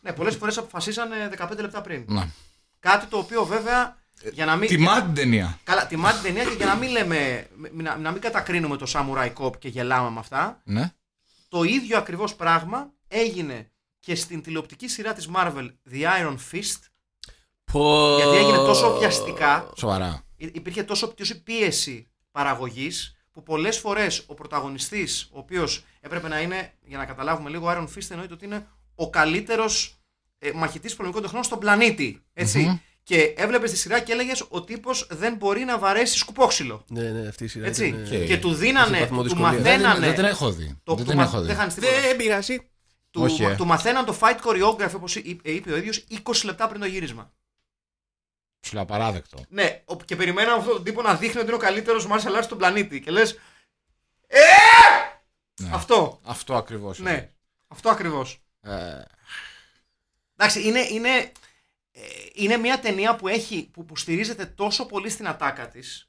Ναι, 0.01 0.13
πολλές 0.13 0.35
φορές 0.35 0.57
αποφασίσανε 0.57 1.29
15 1.37 1.57
λεπτά 1.59 1.81
πριν. 1.81 2.05
Να. 2.07 2.29
Κάτι 2.79 3.05
το 3.05 3.17
οποίο 3.17 3.45
βέβαια 3.45 3.97
για 4.33 4.45
να 4.45 4.55
μην. 4.55 4.67
Τιμά 4.69 5.01
την 5.03 5.13
ταινία. 5.13 5.59
Καλά, 5.63 5.87
τιμά 5.87 6.11
την 6.13 6.21
ταινία 6.21 6.43
και 6.43 6.53
για 6.57 6.65
να 6.65 6.75
μην 6.75 6.89
λέμε. 6.91 7.47
μ- 7.55 7.81
Να, 7.81 7.97
να 7.97 8.11
μην 8.11 8.21
κατακρίνουμε 8.21 8.77
το 8.77 8.85
Samurai 8.93 9.33
Cop 9.33 9.57
και 9.59 9.67
γελάμε 9.67 10.09
με 10.09 10.19
αυτά. 10.19 10.61
Ναι. 10.63 10.91
Το 11.47 11.63
ίδιο 11.63 11.97
ακριβώς 11.97 12.35
πράγμα 12.35 12.91
έγινε 13.07 13.71
και 13.99 14.15
στην 14.15 14.41
τηλεοπτική 14.41 14.87
σειρά 14.87 15.13
της 15.13 15.29
Marvel 15.35 15.69
The 15.91 16.01
Iron 16.03 16.35
Fist. 16.51 16.79
πω- 17.71 18.15
Γιατί 18.17 18.37
έγινε 18.37 18.57
τόσο 18.57 18.97
βιαστικά, 18.97 19.69
Σοβαρά. 19.77 20.23
υ- 20.35 20.55
υπήρχε 20.55 20.83
τόσο 20.83 21.07
πτώση 21.07 21.43
πίεση 21.43 22.07
παραγωγής 22.31 23.15
που 23.31 23.43
πολλές 23.43 23.77
φορές 23.77 24.23
ο 24.27 24.33
πρωταγωνιστής, 24.33 25.29
ο 25.31 25.39
οποίος 25.39 25.83
έπρεπε 25.99 26.27
να 26.27 26.39
είναι, 26.41 26.73
για 26.85 26.97
να 26.97 27.05
καταλάβουμε 27.05 27.49
λίγο, 27.49 27.67
ο 27.67 27.71
Iron 27.71 27.87
Fist 27.97 28.07
εννοείται 28.09 28.33
ότι 28.33 28.45
είναι 28.45 28.67
ο 28.95 29.09
καλύτερος 29.09 29.95
ε, 30.37 30.51
μαχητής 30.51 30.95
πολεμικών 30.95 31.23
τεχνών 31.23 31.43
στον 31.43 31.59
πλανήτη. 31.59 32.21
Έτσι. 32.33 32.81
Και 33.03 33.33
έβλεπες 33.37 33.71
τη 33.71 33.77
σειρά 33.77 33.99
και 33.99 34.11
έλεγες 34.11 34.45
ο 34.49 34.63
τύπος 34.63 35.07
δεν 35.11 35.35
μπορεί 35.35 35.63
να 35.63 35.77
βαρέσει 35.79 36.17
σκουπόξυλο. 36.17 36.85
Ναι, 36.87 37.09
ναι, 37.09 37.27
αυτή 37.27 37.43
η 37.43 37.47
σειρά. 37.47 37.65
Έτσι. 37.67 37.87
ήταν, 37.87 38.03
Και- 38.09 38.15
ε, 38.17 38.25
Και 38.25 38.37
του 38.37 38.47
είχε 38.49 38.57
δίνανε, 38.57 38.99
βαθμό 38.99 39.17
του 39.17 39.23
δυσκολίας. 39.23 39.51
Δεν, 39.51 39.63
την- 39.63 39.81
μαθαίνανε. 39.81 40.05
δεν 40.05 40.15
την 40.15 40.25
έχω 40.25 40.51
δει. 40.51 40.79
το- 40.83 40.95
δεν 40.95 41.03
του 41.05 41.09
την 41.11 41.19
μα- 41.19 41.23
έχω 41.25 41.39
δει. 41.41 41.47
Δεν 41.47 41.55
χάνεις 41.55 41.73
τίποτα. 41.73 42.01
Δεν 42.01 42.15
πειράζει. 42.15 42.69
Του, 43.11 43.21
Όχι, 43.21 43.43
ε. 43.43 43.55
του 43.55 43.65
μαθαίναν 43.65 44.05
το 44.05 44.17
fight 44.21 44.37
choreography, 44.45 44.93
όπως 44.95 45.15
είπε, 45.15 45.51
είπε 45.51 45.71
ο 45.71 45.77
ίδιος, 45.77 45.97
20 46.09 46.45
λεπτά 46.45 46.67
πριν 46.67 46.81
το 46.81 46.87
γύρισμα. 46.87 47.31
Σου 48.65 48.73
λέω 48.73 48.81
απαράδεκτο. 48.83 49.37
Ναι, 49.49 49.81
ο- 49.85 49.95
και 49.95 50.15
περιμέναμε 50.15 50.57
αυτόν 50.57 50.73
τον 50.73 50.83
τύπο 50.83 51.01
να 51.01 51.15
δείχνει 51.15 51.37
ότι 51.39 51.47
είναι 51.47 51.55
ο 51.55 51.59
καλύτερος 51.59 52.07
martial 52.07 52.37
arts 52.39 52.43
στον 52.43 52.57
πλανήτη. 52.57 53.01
Και 53.01 53.11
λες, 53.11 53.39
Ε! 54.27 54.39
Ναι. 55.61 55.69
Αυτό. 55.73 56.19
Αυτό 56.23 56.55
ακριβώς. 56.55 56.99
Ναι. 56.99 57.29
Αυτό 57.67 57.89
ακριβώς. 57.89 58.41
Ε, 58.61 59.01
Εντάξει, 60.37 60.67
είναι, 60.67 60.79
είναι, 60.79 61.31
ε, 61.91 61.99
είναι 62.33 62.57
μια 62.57 62.79
ταινία 62.79 63.15
που, 63.15 63.27
έχει, 63.27 63.69
που, 63.73 63.85
που 63.85 63.97
στηρίζεται 63.97 64.45
τόσο 64.45 64.85
πολύ 64.85 65.09
στην 65.09 65.27
ατάκα 65.27 65.67
της. 65.67 66.05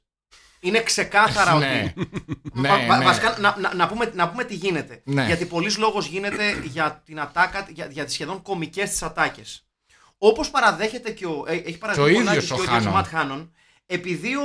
Είναι 0.59 0.83
ξεκάθαρα 0.83 1.55
ναι. 1.57 1.93
ότι. 1.95 2.07
ναι, 2.61 2.69
Βα- 2.69 2.85
βα- 2.87 2.97
ναι. 2.97 3.03
Βασικά, 3.05 3.37
να, 3.39 3.55
να, 3.59 3.73
να, 3.73 3.87
πούμε, 3.87 4.11
να 4.15 4.29
πούμε 4.29 4.43
τι 4.43 4.55
γίνεται. 4.55 5.01
Ναι. 5.05 5.25
Γιατί 5.25 5.45
πολλής 5.45 5.77
λόγος 5.77 6.07
γίνεται 6.07 6.61
για 6.63 7.01
την 7.05 7.19
ατάκα, 7.19 7.67
για, 7.69 7.87
για 7.91 8.05
τις 8.05 8.13
σχεδόν 8.13 8.41
κομικές 8.41 8.89
τις 8.89 9.03
ατάκες. 9.03 9.65
Όπως 10.17 10.49
παραδέχεται 10.49 11.11
και 11.11 11.25
ο. 11.25 11.45
ε, 11.47 11.55
Έχει 11.55 11.77
παραδεχτεί 11.77 12.11
Και 12.11 12.17
ο 12.17 12.21
πολλάκις 12.23 12.43
ίδιος 12.43 12.51
ο 12.51 12.55
και 12.55 12.61
ο 12.61 12.63
ίδιος 12.63 12.77
ο 12.79 12.89
Χάνον. 12.89 12.93
Ματ 12.93 13.07
Χάνον, 13.07 13.53
επειδή 13.85 14.35
ο, 14.35 14.41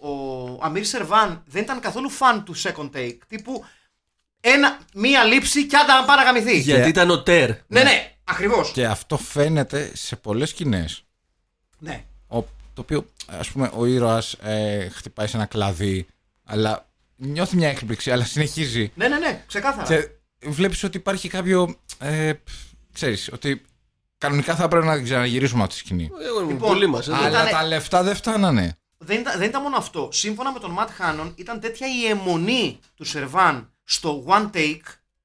ο 0.00 0.58
Αμίρ 0.62 0.84
Σερβάν 0.84 1.42
δεν 1.46 1.62
ήταν 1.62 1.80
καθόλου 1.80 2.10
φαν 2.10 2.44
του 2.44 2.56
second 2.56 2.90
take, 2.96 3.16
τύπου 3.28 3.64
ένα, 4.40 4.78
μία 4.94 5.24
λήψη 5.24 5.66
και 5.66 5.76
άντα 5.76 6.00
να 6.00 6.04
πάει 6.06 6.16
να 6.16 6.22
γαμηθεί. 6.22 6.58
Γιατί 6.58 6.88
ήταν 6.88 7.10
ο 7.10 7.22
Τερ. 7.22 7.50
Ναι, 7.66 7.82
ναι, 7.82 8.15
ακριβώς. 8.26 8.70
Και 8.72 8.86
αυτό 8.86 9.16
φαίνεται 9.16 9.90
σε 9.94 10.16
πολλές 10.16 10.48
σκηνές. 10.48 11.04
Ναι. 11.78 12.04
Ο, 12.28 12.36
το 12.74 12.80
οποίο, 12.80 13.06
ας 13.26 13.50
πούμε, 13.50 13.70
ο 13.74 13.84
ήρωας 13.86 14.32
ε, 14.32 14.88
χτυπάει 14.88 15.26
σε 15.26 15.36
ένα 15.36 15.46
κλαδί, 15.46 16.06
αλλά 16.44 16.88
νιώθει 17.16 17.56
μια 17.56 17.68
έκπληξη, 17.68 18.10
αλλά 18.10 18.24
συνεχίζει. 18.24 18.92
ναι, 18.94 19.08
ναι, 19.08 19.18
ναι, 19.18 19.44
ξεκάθαρα. 19.46 19.86
Και 19.86 20.08
βλέπεις 20.50 20.82
ότι 20.82 20.96
υπάρχει 20.96 21.28
κάποιο, 21.28 21.76
ε, 21.98 22.32
π, 22.32 22.46
ξέρεις, 22.92 23.30
ότι 23.32 23.62
κανονικά 24.18 24.56
θα 24.56 24.68
πρέπει 24.68 24.86
να 24.86 25.02
ξαναγυρίσουμε 25.02 25.62
αυτή 25.62 25.74
τη 25.74 25.80
σκηνή. 25.80 26.10
Εγώ 26.26 26.38
ήμουν 26.40 26.50
Λοιπόν, 26.52 26.68
πολύ 26.68 26.86
μας. 26.86 27.08
ε, 27.08 27.12
Αλλά 27.14 27.28
Ήτανε- 27.28 27.50
τα 27.50 27.64
λεφτά 27.64 28.02
δεν 28.02 28.14
φτάνανε. 28.14 28.76
δεν, 28.98 29.20
ήταν, 29.20 29.38
δεν 29.38 29.48
ήταν 29.48 29.62
μόνο 29.62 29.76
αυτό. 29.76 30.08
Σύμφωνα 30.12 30.52
με 30.52 30.58
τον 30.58 30.70
Ματ 30.70 30.90
Χάνον, 30.90 31.32
ήταν 31.36 31.60
τέτοια 31.60 31.86
η 31.86 32.06
αιμονή 32.10 32.78
του 32.94 33.04
Σερβάν 33.04 33.70
στο 33.84 34.24
one 34.28 34.50
take. 34.56 34.80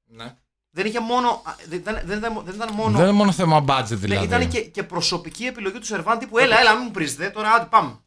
Ναι. 0.06 0.34
Δεν 0.74 0.86
είχε 0.86 1.00
μόνο. 1.00 1.28
α, 1.44 1.54
Δεν 1.68 1.78
ήταν, 1.78 2.00
δεν 2.04 2.18
ήταν, 2.18 2.42
δεν 2.44 2.54
ήταν 2.54 2.68
μόνο. 2.74 2.96
Δεν 2.96 3.06
είναι 3.06 3.16
μόνο 3.16 3.32
θέμα 3.32 3.64
budget 3.68 3.88
ναι, 3.88 3.96
δηλαδή. 3.96 4.24
ήταν 4.26 4.48
και, 4.48 4.60
και 4.60 4.82
προσωπική 4.82 5.44
επιλογή 5.44 5.78
του 5.78 5.86
Σερβάν 5.86 6.18
τύπου 6.18 6.38
έλα, 6.38 6.60
έλα, 6.60 6.74
μην 6.74 6.82
μου 6.84 6.90
πρίζετε. 6.90 7.30
Τώρα 7.30 7.50
άντε 7.52 7.66
πάμε. 7.70 7.98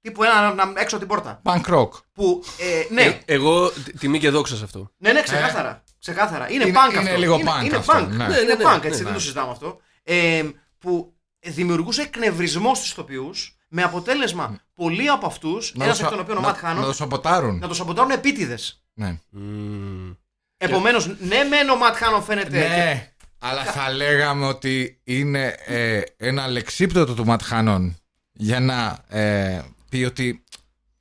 Τύπου 0.00 0.22
έλα 0.22 0.54
να, 0.54 0.64
να, 0.64 0.80
έξω 0.80 0.96
από 0.96 1.04
την 1.06 1.14
πόρτα. 1.14 1.42
Punk 1.44 1.74
rock. 1.74 1.88
Που. 2.12 2.44
Ε, 2.58 2.94
ναι, 2.94 3.02
Ε, 3.02 3.20
Εγώ 3.24 3.70
τ- 3.70 3.98
τιμή 3.98 4.18
και 4.18 4.30
δόξα 4.30 4.56
σε 4.56 4.64
αυτό. 4.64 4.90
ναι, 4.96 5.12
ναι, 5.12 5.22
ξεκάθαρα. 5.22 5.82
ξεκάθαρα. 6.00 6.50
Είναι, 6.50 6.64
Είναι- 6.66 6.78
punk 6.78 6.90
είναι 6.90 7.00
αυτό. 7.08 7.18
λίγο 7.20 7.34
είναι, 7.38 7.50
punk 7.60 7.64
είναι 7.64 7.76
αυτό, 7.76 7.92
punk. 7.98 8.06
ναι. 8.08 8.26
Ναι, 8.26 8.36
είναι 8.38 8.54
Ναι, 8.54 8.64
punk, 8.64 8.80
ναι, 8.80 8.86
έτσι, 8.86 8.98
ναι. 8.98 9.04
δεν 9.04 9.12
το 9.12 9.20
συζητάμε 9.20 9.50
αυτό. 9.50 9.76
Ε, 10.02 10.42
που 10.78 11.14
δημιουργούσε 11.46 12.02
εκνευρισμό 12.02 12.74
στους 12.74 12.90
ηθοποιούς 12.90 13.56
με 13.68 13.82
αποτέλεσμα 13.82 14.60
πολλοί 14.74 15.08
από 15.08 15.26
αυτούς, 15.26 15.72
Να 15.74 15.84
ένας 15.84 15.98
το 15.98 16.02
εκ 16.04 16.08
σα- 16.10 16.16
των 16.16 16.24
οποίων 16.24 16.38
ο 16.38 16.40
να- 16.40 16.46
Ματ 16.46 16.56
Χάνον, 16.58 16.80
Να 16.80 16.86
το 16.88 16.92
σαμποτάρουν. 16.94 17.58
να 17.58 17.68
το 17.68 17.74
σαμποτάρουν 17.74 18.10
επίτηδες. 18.10 18.84
Ναι. 18.94 19.18
Μμμ. 19.30 20.12
Επομένως, 20.58 21.06
ναι, 21.06 21.44
μεν 21.44 21.68
ο 21.70 21.76
Ματ 21.76 21.96
Χάνον 21.96 22.22
φαίνεται. 22.22 22.48
και- 22.50 22.68
Ναι, 22.68 23.12
αλλά 23.38 23.64
θα 23.64 23.90
λέγαμε 23.92 24.46
ότι 24.46 25.00
είναι 25.04 25.56
ε, 25.66 26.00
ένα 26.16 26.42
αλεξίπτωτο 26.42 27.14
του 27.14 27.24
Ματ 27.24 27.42
Χάνον 27.42 27.96
για 28.32 28.60
να 28.60 28.98
ε, 29.08 29.62
πει 29.90 30.04
ότι 30.04 30.44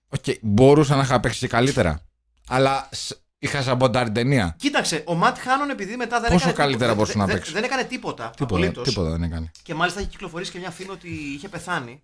οκ, 0.10 0.24
μπορούσα 0.42 0.96
να 0.96 1.02
είχα 1.04 1.20
παίξει 1.20 1.40
και 1.40 1.48
καλύτερα. 1.48 2.00
Αλλά 2.48 2.90
σ- 2.92 3.18
είχα 3.40 3.62
σαμποτάρει 3.62 4.06
την 4.06 4.14
ταινία. 4.14 4.56
Κοίταξε, 4.60 5.04
ο 5.06 5.14
Ματ 5.16 5.38
Χάνον 5.38 5.70
επειδή 5.70 5.96
μετά 5.96 6.20
δεν 6.20 6.32
Πόσο 6.32 6.50
έκανε. 6.50 6.54
καλύτερα 6.54 6.92
τίποτα- 6.92 6.96
μπορούσε 6.96 7.12
δεν- 7.12 7.22
να 7.22 7.26
δεν- 7.28 7.36
παίξει. 7.36 7.52
Δεν 7.54 7.64
έκανε 7.64 7.84
τίποτα. 7.84 8.30
Τίποτα, 8.36 8.56
απολύτως. 8.56 8.88
τίποτα 8.88 9.10
δεν 9.10 9.24
έκανε. 9.24 9.52
Και 9.64 9.74
μάλιστα 9.74 10.00
έχει 10.00 10.10
κυκλοφορήσει 10.10 10.52
και 10.52 10.60
μια 10.60 10.72
φήμη 10.72 10.90
ότι 10.90 11.08
είχε 11.10 11.48
πεθάνει. 11.50 12.04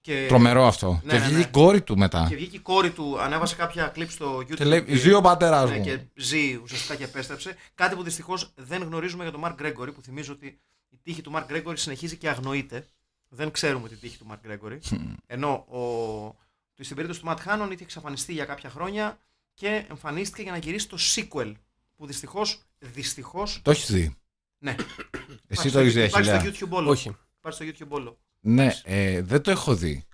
Και... 0.00 0.26
Τρομερό 0.28 0.66
αυτό. 0.66 1.00
ναι, 1.04 1.12
και 1.12 1.18
ναι, 1.18 1.24
βγήκε 1.24 1.36
ναι. 1.38 1.42
η 1.44 1.46
κόρη 1.50 1.82
του 1.82 1.98
μετά. 1.98 2.26
Και 2.28 2.36
βγήκε 2.36 2.56
η 2.56 2.60
κόρη 2.60 2.90
του, 2.90 3.20
ανέβασε 3.20 3.54
κάποια 3.54 3.86
κλιπ 3.86 4.10
στο 4.10 4.36
YouTube. 4.38 4.54
Και 4.54 4.64
λέει: 4.64 4.84
Ζει 4.88 5.12
ο 5.12 5.20
πατέρας 5.20 5.70
Ναι, 5.70 5.76
μου. 5.76 5.84
και 5.84 5.98
ζει 6.14 6.56
ουσιαστικά 6.62 6.94
και 6.94 7.04
επέστρεψε. 7.04 7.56
Κάτι 7.74 7.94
που 7.94 8.02
δυστυχώς 8.02 8.52
δεν 8.56 8.82
γνωρίζουμε 8.82 9.22
για 9.22 9.32
τον 9.32 9.40
Μαρκ 9.40 9.54
Γκρέγκορη, 9.54 9.92
που 9.92 10.02
θυμίζω 10.02 10.32
ότι 10.32 10.60
η 10.88 10.98
τύχη 11.02 11.22
του 11.22 11.30
Μαρκ 11.30 11.46
Γκρέγκορη 11.46 11.78
συνεχίζει 11.78 12.16
και 12.16 12.28
αγνοείται. 12.28 12.86
Δεν 13.28 13.50
ξέρουμε 13.50 13.88
τη 13.88 13.96
τύχη 13.96 14.18
του 14.18 14.26
Μαρκ 14.26 14.40
Γκρέγκορη. 14.42 14.80
Ενώ 15.26 15.50
ο... 15.52 15.82
στην 16.82 16.94
περίπτωση 16.94 17.20
του 17.20 17.26
Ματ 17.26 17.40
Χάνον 17.40 17.70
είχε 17.70 17.82
εξαφανιστεί 17.82 18.32
για 18.32 18.44
κάποια 18.44 18.70
χρόνια 18.70 19.18
και 19.54 19.84
εμφανίστηκε 19.90 20.42
για 20.42 20.52
να 20.52 20.58
γυρίσει 20.58 20.88
το 20.88 20.96
sequel. 21.14 21.52
Που 21.96 22.06
δυστυχώ. 22.06 22.42
Δυστυχώς, 22.78 23.60
Το 23.62 23.70
έχεις 23.70 23.90
δει. 23.92 24.16
ναι. 24.58 24.74
Εσύ 25.46 25.70
το 25.70 25.78
έχεις 25.78 25.94
δει, 25.94 26.02
Υπάρχει 26.04 26.30
Αχιλέα. 26.30 26.54
στο 26.54 26.66
YouTube 26.66 26.70
όλο. 26.76 26.90
Όχι. 26.90 27.16
Υπάρχει 27.38 27.72
στο 27.74 27.86
YouTube 27.86 27.88
όλο. 27.96 28.18
Ναι, 28.40 28.74
ε, 28.84 29.22
δεν 29.22 29.40
το 29.42 29.50
έχω 29.50 29.74
δει. 29.74 30.04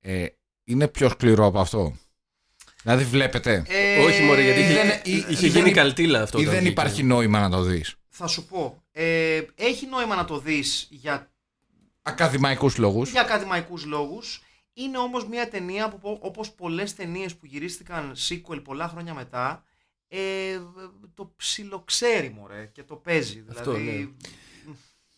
Ε, 0.00 0.26
είναι 0.64 0.88
πιο 0.88 1.08
σκληρό 1.08 1.46
από 1.46 1.60
αυτό. 1.60 1.96
Δηλαδή 2.82 3.04
βλέπετε. 3.04 3.64
Ε, 3.68 3.98
Όχι, 4.04 4.22
μωρέ, 4.22 4.42
γιατί 4.42 4.60
είχε, 4.60 4.72
δεν- 4.74 5.00
είχε 5.04 5.16
ή- 5.16 5.24
είχε 5.28 5.46
ή 5.46 5.48
δεν 5.48 5.56
γίνει 5.58 5.68
υπ- 5.68 5.76
καλτήλα 5.76 6.22
αυτό. 6.22 6.38
ή 6.38 6.40
όταν 6.40 6.52
δεν 6.54 6.62
βγήκε. 6.62 6.80
υπάρχει 6.80 7.02
νόημα 7.02 7.40
να 7.40 7.50
το 7.50 7.62
δεις. 7.62 7.94
Θα 8.08 8.26
σου 8.26 8.46
πω. 8.46 8.82
Ε, 8.92 9.42
έχει 9.54 9.86
νόημα 9.86 10.14
να 10.14 10.24
το 10.24 10.38
δεις 10.38 10.86
για 10.90 11.30
Ακαδημαϊκούς 12.02 12.76
λόγους. 12.76 13.10
για 13.10 13.20
ακαδημαϊκούς 13.20 13.84
λόγους. 13.84 14.42
Είναι 14.72 14.98
όμως 14.98 15.26
μια 15.28 15.48
ταινία 15.48 15.88
που 15.88 15.98
πο- 15.98 16.18
όπως 16.22 16.52
πολλές 16.52 16.94
ταινίες 16.94 17.36
που 17.36 17.46
γυρίστηκαν 17.46 18.14
sequel 18.28 18.62
πολλά 18.64 18.88
χρόνια 18.88 19.14
μετά 19.14 19.64
ε, 20.08 20.18
το 21.14 21.32
ψιλοξέρει 21.36 22.30
μωρέ 22.30 22.70
και 22.72 22.82
το 22.82 22.96
παίζει. 22.96 23.44
Αυτό, 23.50 23.72
δηλαδή, 23.72 24.16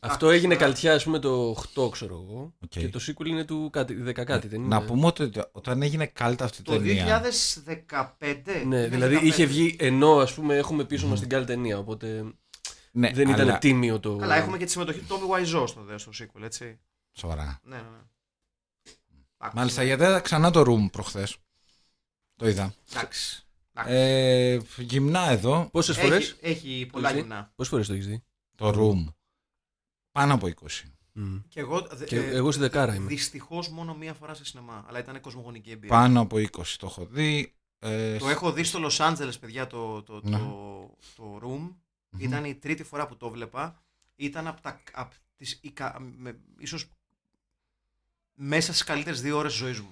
Αυτό 0.00 0.28
έγινε 0.30 0.56
καλτιά, 0.56 0.94
ας 0.94 1.04
πούμε, 1.04 1.18
το 1.18 1.56
8, 1.74 1.90
ξέρω 1.90 2.14
εγώ. 2.14 2.54
Οκ. 2.64 2.68
Και 2.68 2.88
το 2.88 3.00
sequel 3.06 3.26
είναι 3.26 3.44
του 3.44 3.68
κάτι, 3.72 4.02
10 4.06 4.12
κάτι, 4.24 4.48
δεν 4.48 4.58
είναι; 4.60 4.68
Να 4.68 4.82
πούμε 4.82 5.06
ότι 5.06 5.30
όταν 5.52 5.82
έγινε 5.82 6.06
καλτ 6.06 6.44
αυτή 6.44 6.60
η 6.60 6.64
Το 6.64 6.72
ταινία. 6.72 7.22
2015. 7.22 8.62
Ναι, 8.66 8.76
είναι 8.76 8.88
δηλαδή 8.88 9.16
15. 9.18 9.22
είχε 9.24 9.44
βγει 9.46 9.76
ενώ 9.78 10.16
ας 10.18 10.34
πούμε 10.34 10.56
έχουμε 10.56 10.84
πίσω 10.84 11.06
μας 11.06 11.20
την 11.20 11.28
καλή 11.28 11.44
ταινία. 11.44 11.78
Οπότε 11.78 12.24
Ναι, 12.92 13.10
δεν 13.12 13.28
ήταν 13.28 13.40
αλλά- 13.40 13.58
τίμιο 13.58 14.00
το. 14.00 14.16
Καλά, 14.16 14.34
έχουμε 14.34 14.58
και 14.58 14.64
τη 14.64 14.70
συμμετοχή 14.70 14.98
του 15.00 15.06
Tommy 15.14 15.34
Wiseau 15.38 15.64
στο, 15.68 15.82
δε- 15.82 15.98
στο 15.98 16.10
sequel, 16.20 16.42
έτσι. 16.42 16.78
Σοβαρά. 17.12 17.60
Ναι, 17.62 17.76
ναι, 17.76 17.82
ναι. 17.82 17.88
Εντάξει, 19.40 19.56
Μάλιστα, 19.56 19.80
ναι. 19.80 19.86
γιατί 19.86 20.02
είδα 20.02 20.20
ξανά 20.20 20.50
το 20.50 20.60
room 20.60 20.90
προχθές. 20.92 21.36
Το 22.36 22.48
είδα. 22.48 22.74
Εντάξει. 22.92 23.42
Εντάξει. 23.74 23.94
Ε, 23.94 24.58
γυμνά 24.78 25.30
εδώ. 25.30 25.68
Πόσες 25.72 25.96
φορές; 25.98 26.36
Έχει, 26.40 26.68
έχει 26.70 26.88
πολλά 26.92 27.12
δει; 27.12 27.18
γυμνά. 27.20 27.52
Πόσες 27.56 27.70
φορές 27.72 27.86
το 27.86 27.92
έχεις 27.92 28.06
δει; 28.06 28.22
Το 28.56 28.68
room. 28.68 29.12
Πάνω 30.18 30.34
από 30.34 30.46
20. 30.46 30.66
Και 31.48 31.60
εγώ, 31.60 31.80
δε- 31.92 32.04
Και 32.04 32.16
ε, 32.18 32.34
εγώ 32.36 32.50
στη 32.50 32.60
δεκάρα 32.60 32.94
είμαι. 32.94 33.06
Δυστυχώς 33.06 33.68
μόνο 33.68 33.94
μία 33.94 34.14
φορά 34.14 34.34
σε 34.34 34.44
σινεμά. 34.44 34.84
Αλλά 34.88 34.98
ήταν 34.98 35.20
κοσμογονική 35.20 35.70
εμπειρία. 35.70 35.96
Πάνω 35.96 36.20
από 36.20 36.36
20 36.36 36.48
το 36.78 36.86
έχω 36.86 37.04
δει. 37.06 37.54
Ε, 37.78 38.16
Το 38.16 38.28
έχω 38.28 38.52
δει 38.52 38.62
στο 38.64 38.78
Los 38.82 38.96
Angeles, 39.10 39.40
παιδιά, 39.40 39.66
το, 39.66 40.02
το, 40.02 40.20
Ναι. 40.22 40.38
το, 40.38 40.96
το 41.16 41.40
Room. 41.42 41.74
Ήταν 42.18 42.44
η 42.44 42.54
τρίτη 42.54 42.82
φορά 42.84 43.06
που 43.06 43.16
το 43.16 43.30
βλέπα. 43.30 43.82
Ήταν 44.16 44.46
από 44.46 44.60
τα, 44.60 44.80
απ 44.92 45.12
τις, 45.36 45.58
ικα- 45.62 46.00
με, 46.00 46.38
ίσως 46.58 46.84
μέσα 48.34 48.72
στις 48.72 48.84
καλύτερες 48.84 49.20
δύο 49.20 49.36
ώρες 49.38 49.52
της 49.52 49.60
ζωής 49.60 49.80
μου. 49.80 49.90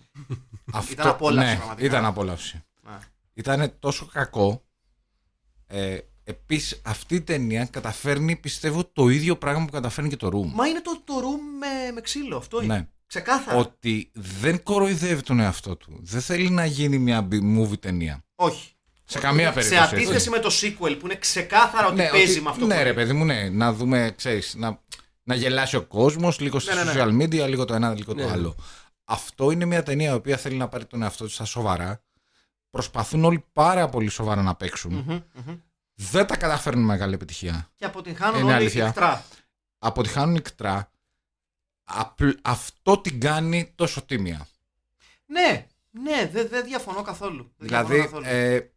Αυτό, 0.73 0.93
Ήταν 0.93 1.09
απόλαυση, 1.09 1.51
ναι, 1.51 1.57
πραγματικά. 1.57 1.87
Ήταν 1.89 2.05
απόλαυση. 2.05 2.65
Να. 2.83 3.03
Ήταν 3.35 3.79
τόσο 3.79 4.07
κακό. 4.07 4.65
Ε, 5.67 5.99
Επίσης, 6.29 6.81
αυτή 6.85 7.15
η 7.15 7.21
ταινία 7.21 7.65
καταφέρνει, 7.65 8.37
πιστεύω, 8.37 8.85
το 8.93 9.09
ίδιο 9.09 9.37
πράγμα 9.37 9.65
που 9.65 9.71
καταφέρνει 9.73 10.09
και 10.11 10.17
το 10.17 10.27
Room. 10.29 10.51
Μα 10.55 10.67
είναι 10.67 10.81
το, 10.81 11.01
το 11.05 11.15
Room 11.19 11.59
με, 11.59 11.93
με 11.93 12.01
ξύλο, 12.01 12.37
αυτό 12.37 12.63
είναι. 12.63 12.75
Ναι. 12.75 12.89
Ξεκάθαρα; 13.07 13.57
Ότι 13.59 14.11
δεν 14.15 14.63
κοροϊδεύει 14.63 15.23
τον 15.23 15.41
εαυτό 15.41 15.77
του. 15.77 15.99
Δεν 16.03 16.21
θέλει 16.21 16.51
να 16.51 16.65
γίνει 16.65 16.99
μια 16.99 17.29
B-movie 17.31 17.79
ταινία. 17.81 18.25
Όχι. 18.35 18.71
Σε 19.05 19.19
καμία 19.19 19.47
Σε 19.47 19.53
περίπτωση. 19.53 19.83
έτσι. 19.83 19.95
αντίθεση 19.95 20.31
με 20.31 20.39
το 20.39 20.51
sequel 20.61 20.97
που 21.01 21.07
είναι 21.07 21.17
ξεκάθαρα 21.17 21.87
ότι 21.87 21.97
ναι, 21.97 22.09
παίζει 22.11 22.33
ότι- 22.33 22.41
με 22.43 22.51
αυτό 22.51 22.67
ναι, 22.67 22.75
που 22.77 22.83
ρε 22.83 22.89
είναι. 22.89 22.95
παιδί 22.95 23.13
μου, 23.13 23.25
ναι. 23.25 23.49
Να 23.49 23.73
δούμε, 23.73 24.13
ξέρεις, 24.17 24.55
να, 24.55 24.83
να 25.23 25.35
γελάσει 25.35 25.77
ο 25.77 25.83
κόσμος, 25.83 26.41
λίγο 26.41 26.59
στα 26.59 26.75
Ναι, 26.75 26.83
ναι, 26.85 26.93
ναι. 26.93 27.03
social 27.03 27.23
media, 27.23 27.49
λίγο 27.49 27.65
το 27.65 27.75
ένα, 27.75 27.95
λίγο 27.95 28.15
Ναι, 28.15 28.21
το 28.23 28.27
ναι. 28.27 28.33
άλλο. 28.33 28.55
Αυτό 29.05 29.51
είναι 29.51 29.65
μια 29.65 29.83
ταινία 29.83 30.11
η 30.11 30.15
οποία 30.15 30.37
θέλει 30.37 30.57
να 30.57 30.69
πάρει 30.69 30.85
τον 30.85 31.03
εαυτό 31.03 31.25
του 31.25 31.31
στα 31.31 31.45
σοβαρά. 31.45 32.03
Προσπαθούν 32.71 33.25
όλοι 33.25 33.45
πάρα 33.53 33.89
πολύ 33.89 34.09
σοβαρά 34.09 34.43
να 34.43 34.55
παίξουν. 34.55 34.93
Μμμ, 34.93 35.21
μμμ. 35.47 35.57
Δεν 35.99 36.27
τα 36.27 36.37
καταφέρνουν 36.37 36.85
με 36.85 36.93
μεγάλη 36.93 37.15
επιτυχία. 37.15 37.71
Και 37.75 37.85
αποτυγχάνουν 37.85 38.35
Είναι 38.41 38.45
όλοι 38.45 38.55
αλήθεια. 38.55 38.87
εκτρά. 38.87 39.25
Αποτυχάνουν 39.79 40.35
ικτρά. 40.35 40.91
Απλ- 41.85 42.39
αυτό 42.43 42.99
την 43.01 43.21
κάνει 43.21 43.73
τόσο 43.75 44.03
τίμια. 44.03 44.47
Ναι, 45.27 45.67
ναι, 45.91 46.29
δεν 46.33 46.49
δεν 46.49 46.65
διαφωνώ 46.65 47.03
καθόλου. 47.03 47.53
Δεν 47.57 47.67
Δηλαδή, 47.69 47.95
διαφωνώ 47.95 48.23
καθόλου. 48.23 48.37
ε, 48.41 48.71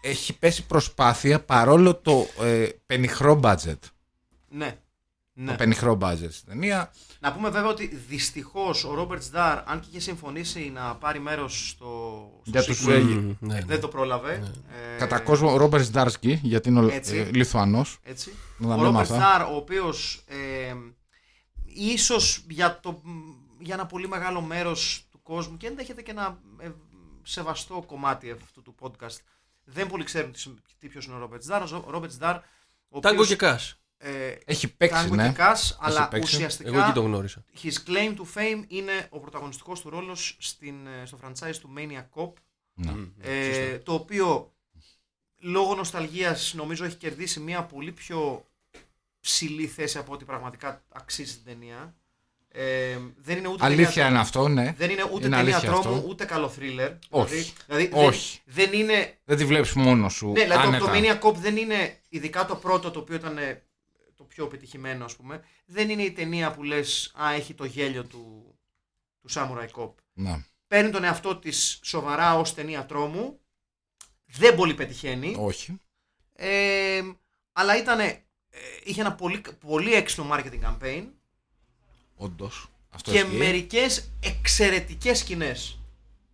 έχει 0.00 0.38
πέσει 0.38 0.66
προσπάθεια 0.66 1.44
παρόλο 1.44 1.96
το 1.96 2.26
ε, 2.40 2.68
πενιχρό 2.86 3.40
budget. 3.42 3.78
ναι. 4.48 4.78
Το 5.36 5.42
ναι. 5.42 5.56
πενιχρό 5.56 5.98
budget 6.00 6.30
στην 6.30 6.48
ταινία. 6.48 6.92
Να 7.20 7.32
πούμε 7.32 7.50
βέβαια 7.50 7.70
ότι 7.70 7.86
δυστυχώς 8.08 8.84
ο 8.84 8.94
Ρόμπερτ 8.94 9.22
Ντάρ, 9.30 9.58
αν 9.70 9.80
και 9.80 9.86
είχε 9.90 10.00
συμφωνήσει 10.00 10.70
να 10.74 10.96
πάρει 10.96 11.18
μέρος 11.20 11.68
στο, 11.68 11.86
στο 12.42 12.50
Για 12.50 12.62
τους, 12.64 12.84
sequel, 12.86 12.90
ε, 12.90 12.98
Μμμ, 12.98 13.34
ναι, 13.40 13.54
ναι. 13.54 13.64
δεν 13.66 13.80
το 13.80 13.88
πρόλαβε. 13.88 14.52
Ε, 14.94 14.98
Κατά 14.98 15.20
κόσμο, 15.20 15.52
ο 15.52 15.56
Ρόμπερτ 15.56 15.90
Ζντάρσκι, 15.90 16.40
γιατί 16.42 16.68
είναι 16.68 16.80
ο 16.80 16.88
Έτσι. 16.88 17.16
ε, 17.16 17.30
Λιθουανός. 17.32 17.98
Έτσι. 18.02 18.32
Να 18.58 18.68
τα 18.68 18.74
ο 18.74 18.76
λέμε 18.76 18.88
Ρόμπερτ 18.88 19.10
αυτά. 19.10 19.38
Ντάρ, 19.38 19.42
ο 19.52 19.56
οποίος 19.56 20.24
ε, 20.26 20.74
ίσως 21.64 22.44
για, 22.48 22.80
το, 22.80 23.02
για 23.58 23.74
ένα 23.74 23.86
πολύ 23.86 24.08
μεγάλο 24.08 24.40
μέρος 24.40 25.06
του 25.10 25.22
κόσμου 25.22 25.56
και 25.56 25.66
ενδέχεται 25.66 26.02
και 26.02 26.10
ένα 26.10 26.38
ε, 26.58 26.68
σεβαστό 27.22 27.84
κομμάτι 27.86 28.30
αυτού 28.30 28.62
του 28.62 28.74
podcast 28.80 29.16
δεν 29.64 29.86
πολύ 29.86 30.04
ξέρουν 30.04 30.32
τι, 30.32 30.42
τι 30.78 30.88
ποιος 30.88 31.06
είναι 31.06 31.14
ο 31.14 31.18
Ρόμπερτ 31.18 31.46
Ζντάρ. 31.46 31.62
Ο 31.62 31.84
Ρόμπερτ 31.88 32.12
Ζντάρ. 32.18 32.36
Ο 32.88 33.00
Tango 33.00 33.14
οποίος, 33.14 33.28
και 33.28 33.36
Cash. 33.36 33.78
Ε, 33.98 34.34
Έχει 34.44 34.68
παίξεις, 34.68 35.00
Tango 35.02 35.14
ναι. 35.14 35.26
και 35.28 35.34
Cash, 35.34 35.76
αλλά 35.80 36.08
παίξεις. 36.08 36.34
ουσιαστικά 36.34 36.68
Εγώ 36.68 36.80
εκεί 36.80 36.92
το 36.92 37.00
γνώρισα. 37.00 37.44
his 37.62 37.72
claim 37.88 38.14
to 38.16 38.22
fame 38.34 38.64
είναι 38.68 39.06
ο 39.10 39.18
πρωταγωνιστικός 39.20 39.80
του 39.80 39.90
ρόλος 39.90 40.36
στην, 40.40 40.74
ε, 40.86 41.06
στο 41.06 41.18
franchise 41.24 41.56
του 41.60 41.70
Maniac 41.76 42.20
Cop 42.20 42.32
Ναι. 42.74 42.92
ε, 43.22 43.78
το 43.78 43.92
οποίο 43.94 44.52
λόγω 45.40 45.74
νοσταλγίας 45.74 46.54
νομίζω 46.56 46.84
έχει 46.84 46.96
κερδίσει 46.96 47.40
μια 47.40 47.62
πολύ 47.62 47.92
πιο 47.92 48.46
ψηλή 49.20 49.66
θέση 49.66 49.98
από 49.98 50.12
ό,τι 50.12 50.24
πραγματικά 50.24 50.82
αξίζει 50.92 51.32
την 51.34 51.44
ταινία. 51.44 51.94
Ε, 52.58 52.98
δεν 53.16 53.36
είναι 53.38 53.48
ούτε 53.48 53.64
Αλήθεια 53.64 53.86
ταινία, 53.92 54.08
είναι 54.08 54.18
αυτό, 54.18 54.48
ναι. 54.48 54.74
δεν 54.78 54.90
είναι 54.90 55.02
ούτε 55.02 55.12
Είναι 55.26 55.36
ταινία 55.36 55.38
αλήθεια 55.38 55.60
τρόμου, 55.70 55.96
αυτό. 55.96 56.08
ούτε 56.08 56.24
καλό 56.24 56.48
θρίλερ. 56.48 56.92
Όχι. 57.08 57.52
Δηλαδή, 57.66 57.86
δηλαδή 57.86 58.06
Όχι. 58.06 58.40
Δεν, 58.44 58.70
δεν 58.70 58.80
είναι 58.80 59.18
Δεν 59.24 59.36
τη 59.36 59.44
βλέπεις 59.44 59.72
μόνος 59.72 60.12
σου. 60.14 60.26
ναι, 60.32 60.42
δηλαδή 60.42 60.62
το, 60.62 60.68
άνετα. 60.68 60.84
το 60.84 60.90
Maniac 60.94 61.20
Cop 61.28 61.34
δεν 61.34 61.56
είναι, 61.56 61.98
ειδικά 62.08 62.46
το 62.46 62.56
πρώτο 62.56 62.90
το 62.90 62.98
οποίο 62.98 63.16
ήταν 63.16 63.38
ε, 63.38 63.54
το 63.54 63.65
πιο 64.36 64.44
επιτυχημένο 64.44 65.04
ας 65.04 65.16
πούμε, 65.16 65.42
δεν 65.66 65.90
είναι 65.90 66.02
η 66.02 66.12
ταινία 66.12 66.50
που 66.52 66.62
λες 66.62 67.12
«Α, 67.22 67.32
έχει 67.32 67.54
το 67.54 67.64
γέλιο 67.64 68.04
του, 68.04 68.54
του 69.20 69.28
Samurai 69.34 69.68
Cop». 69.82 69.92
Ναι. 70.12 70.44
Παίρνει 70.68 70.90
τον 70.90 71.04
εαυτό 71.04 71.36
της 71.36 71.80
σοβαρά 71.82 72.38
ως 72.38 72.54
ταινία 72.54 72.86
τρόμου, 72.86 73.40
δεν 74.26 74.54
πολύ 74.54 74.74
πετυχαίνει, 74.74 75.36
Όχι. 75.38 75.80
ε, 76.32 77.02
αλλά 77.52 77.76
ήταν, 77.76 77.98
είχε 78.84 79.00
ένα 79.00 79.12
πολύ, 79.14 79.42
πολύ 79.66 79.94
έξυπνο 79.94 80.28
marketing 80.32 80.60
campaign 80.62 81.04
Όντως. 82.16 82.68
Αυτό 82.90 83.10
και 83.10 83.18
ισχύει. 83.18 83.36
μερικές 83.36 84.10
εξαιρετικές 84.22 85.18
σκηνές. 85.18 85.78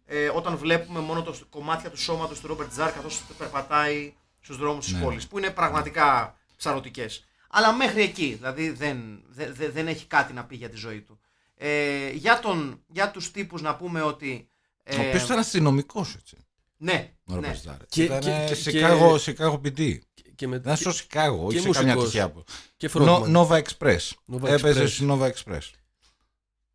Ε, 0.06 0.28
όταν 0.28 0.56
βλέπουμε 0.56 1.00
μόνο 1.00 1.22
το 1.22 1.36
κομμάτια 1.50 1.90
του 1.90 1.98
σώματος 1.98 2.40
του 2.40 2.46
Ρόμπερτ 2.46 2.70
Τζάρ 2.70 2.92
καθώς 2.92 3.22
περπατάει 3.38 4.14
στους 4.40 4.56
δρόμους 4.56 4.84
της 4.84 4.94
Ναι. 4.94 5.02
πόλης 5.02 5.26
που 5.26 5.38
είναι 5.38 5.50
πραγματικά 5.50 6.36
ψαρωτικές. 6.56 7.26
Αλλά 7.54 7.72
μέχρι 7.72 8.02
εκεί, 8.02 8.34
δηλαδή 8.38 8.70
δεν, 8.70 9.22
δεν, 9.28 9.54
δεν- 9.54 9.72
δεν 9.72 9.86
έχει 9.88 10.06
κάτι 10.06 10.32
να 10.32 10.44
πει 10.44 10.56
για 10.56 10.68
τη 10.68 10.76
ζωή 10.76 11.00
του. 11.00 11.20
Ε, 11.56 12.10
για, 12.10 12.38
τον, 12.40 12.82
για 12.86 13.10
τους 13.10 13.30
τύπους 13.30 13.62
να 13.62 13.76
πούμε 13.76 14.02
ότι... 14.02 14.48
Ε, 14.82 14.96
Ο 14.96 15.08
οποίος 15.08 15.22
ήταν 15.24 15.38
αστυνομικός, 15.38 16.14
έτσι. 16.14 16.36
Ναι, 16.76 17.10
Ο 17.24 17.34
ναι. 17.34 17.34
Ρόμπερτ 17.34 17.64
Ντάρ. 17.64 17.76
Και- 17.88 18.02
Ήταν 18.02 18.20
και- 18.20 18.44
και- 18.48 18.54
Σικάγο, 18.54 19.18
Σικάγο 19.18 19.60
PD. 19.64 19.98
Και, 20.34 20.46
με, 20.46 20.56
Ήταν 20.56 20.76
στο 20.76 20.92
Σικάγο, 20.92 21.44
όχι 21.46 21.56
και 21.56 21.62
σε 21.62 21.70
καμιά 21.70 21.94
μουσικός. 21.94 22.10
τυχαία. 22.12 22.30
που- 22.30 22.44
και 22.76 22.90
Νο- 22.94 23.22
frontman. 23.24 23.36
Nova 23.36 23.62
Express. 23.62 23.98
Nova 24.32 24.48
Έπαιζε 24.48 24.82
Express. 24.82 24.88
στη 24.88 25.06
Nova 25.10 25.30
Express. 25.30 25.70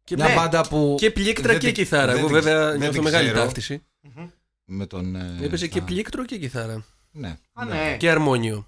Και, 0.04 0.16
Μια 0.16 0.28
ναι. 0.28 0.34
μπάντα 0.36 0.68
που. 0.68 0.96
και 1.00 1.12
πλήκτρα 1.12 1.48
δεν 1.52 1.60
και 1.60 1.66
την- 1.66 1.76
κιθάρα. 1.76 2.06
δεν 2.06 2.18
Εγώ 2.18 2.26
την- 2.28 2.36
βέβαια 2.36 2.70
δεν 2.70 2.78
νιώθω 2.78 2.94
την 2.94 3.04
μεγάλη 3.04 3.28
ξέρω. 3.30 3.44
ταύτιση. 3.44 3.86
Με 4.66 4.86
τον. 4.86 5.16
ε, 5.16 5.38
Έπαιζε 5.42 5.68
και 5.68 5.78
στα- 5.78 5.86
πλήκτρο 5.86 6.26
και 6.26 6.38
κιθάρα. 6.38 6.86
Ναι. 7.12 7.38
Α, 7.54 7.66
ναι. 7.66 7.96
Και 8.00 8.10
αρμόνιο. 8.10 8.68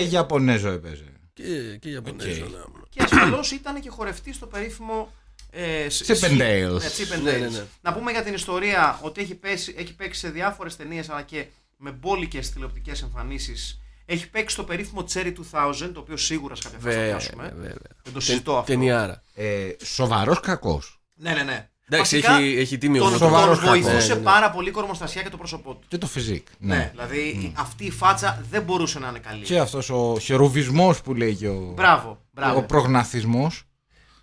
Ιαπωνέζο 0.08 0.68
έπαιζε. 0.68 1.04
Και, 1.32 1.76
και 1.80 1.88
Ιαπωνέζο. 1.88 2.44
Οκ. 2.44 2.50
ναι. 2.50 2.56
Και 2.90 3.02
ασφαλώς 3.02 3.50
ήταν 3.50 3.80
και 3.80 3.88
χορευτή 3.90 4.32
στο 4.32 4.46
περίφημο... 4.46 5.12
Ε, 5.50 5.88
σ- 5.88 6.04
Chippen- 6.06 6.16
σ- 6.16 6.40
dales. 6.40 6.80
Ναι, 6.80 6.88
Chippen- 6.98 7.22
Ναι, 7.22 7.30
dales. 7.36 7.40
ναι, 7.40 7.48
ναι. 7.48 7.64
Να 7.80 7.92
πούμε 7.92 8.10
για 8.10 8.22
την 8.22 8.34
ιστορία 8.34 8.98
ότι 9.02 9.20
έχει, 9.20 9.34
πέσει, 9.34 9.74
έχει 9.78 9.94
παίξει 9.94 10.20
σε 10.20 10.30
διάφορες 10.30 10.76
ταινίες 10.76 11.08
αλλά 11.08 11.22
και 11.22 11.46
με 11.76 11.90
μπόλικες 11.90 12.50
τηλεοπτικές 12.50 13.02
εμφανίσεις. 13.02 13.78
Έχει 14.06 14.30
παίξει 14.30 14.54
στο 14.54 14.64
περίφημο 14.64 15.04
Cherry 15.12 15.32
2000, 15.52 15.90
το 15.94 16.00
οποίο 16.00 16.16
σίγουρα 16.16 16.54
σε 16.54 16.62
κάποια 16.62 16.78
φάση 16.78 16.94
θα 16.94 17.00
Βέβαια, 17.00 17.16
πιάσουμε. 17.16 17.42
βέβαια. 17.42 17.74
Δεν 18.02 18.12
το 18.12 18.20
συζητώ 18.20 18.58
αυτό. 18.58 18.72
Ταινιάρα. 18.72 19.22
Ε, 19.34 19.68
Σοβαρός 19.84 20.40
κακός. 20.40 21.00
Ναι, 21.14 21.32
ναι, 21.32 21.42
ναι. 21.42 21.68
Εντάξει, 21.90 22.16
Βασικά, 22.20 22.38
έχει, 22.38 22.56
έχει 22.58 22.78
τίμιο 22.78 23.02
τον, 23.02 23.12
μου. 23.12 23.18
τον 23.18 23.28
Σοβαρός 23.28 23.60
βοηθούσε 23.60 23.90
κακός. 23.92 24.08
Ναι, 24.08 24.14
ναι. 24.14 24.20
πάρα 24.20 24.50
πολύ 24.50 24.68
η 24.68 24.72
κορμοστασιά 24.72 25.22
και 25.22 25.28
το 25.30 25.36
πρόσωπό 25.36 25.72
του. 25.74 25.86
Και 25.88 25.98
το 25.98 26.06
physique. 26.06 26.46
Ναι, 26.58 26.74
Ναι. 26.76 26.88
δηλαδή 26.92 27.52
αυτή 27.56 27.84
η 27.84 27.90
φάτσα 27.90 28.44
δεν 28.50 28.62
μπορούσε 28.62 28.98
να 28.98 29.08
είναι 29.08 29.18
καλή. 29.18 29.42
Και 29.44 29.58
αυτός 29.58 29.90
ο 29.90 30.16
χερουβισμό 30.20 30.94
που 31.04 31.14
λέει 31.14 31.34
και 31.34 31.48
ο, 31.48 31.72
Μπράβο, 31.74 32.18
μπράβο. 32.30 32.58
ο 32.58 32.62
προγναθισμός. 32.62 33.62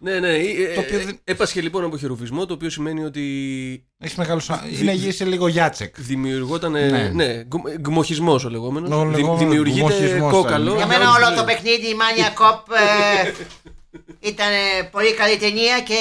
Ναι, 0.03 0.19
ναι. 0.19 0.27
ε, 0.29 0.39
ε, 0.39 0.73
Το 0.73 0.79
οποίο 0.79 0.99
ε, 0.99 1.03
δεν- 1.03 1.19
Έπασχε 1.23 1.61
λοιπόν 1.61 1.83
από 1.83 1.97
χειροβισμό, 1.97 2.45
το 2.45 2.53
οποίο 2.53 2.69
σημαίνει 2.69 3.03
ότι 3.03 3.21
Έχεις 3.99 4.17
μεγάλο. 4.17 4.39
σα- 4.39 4.67
Είναι 4.81 4.91
γύρισε 4.93 5.25
λίγο 5.25 5.47
Γιάτσεκ. 5.47 6.01
δημιουργόταν. 6.01 6.71
Ναι. 6.71 6.85
Ναι, 6.89 7.09
ναι 7.13 7.43
γκμοχισμό 7.81 8.33
ο 8.45 8.49
λεγόμενος. 8.49 8.89
Ο 8.91 9.03
λεγόμενος 9.05 9.39
δημιουργείται 9.39 9.79
γκμοχισμός 9.79 10.31
κόκαλο. 10.33 10.63
ήταν. 10.63 10.75
Για 10.77 10.85
για 10.85 10.97
μένα 10.97 11.09
όλους 11.11 11.15
όλο 11.17 11.27
τους 11.27 11.37
το 11.39 11.45
λέει. 11.45 11.55
παιχνίδι 11.55 11.87
η 11.87 11.95
Mania 12.01 12.41
Cop 12.41 12.61
ε, 12.75 13.31
ήταν 14.31 14.51
ε, 14.51 14.83
πολύ 14.91 15.13
καλή 15.13 15.37
ταινία 15.37 15.79
και 15.81 15.95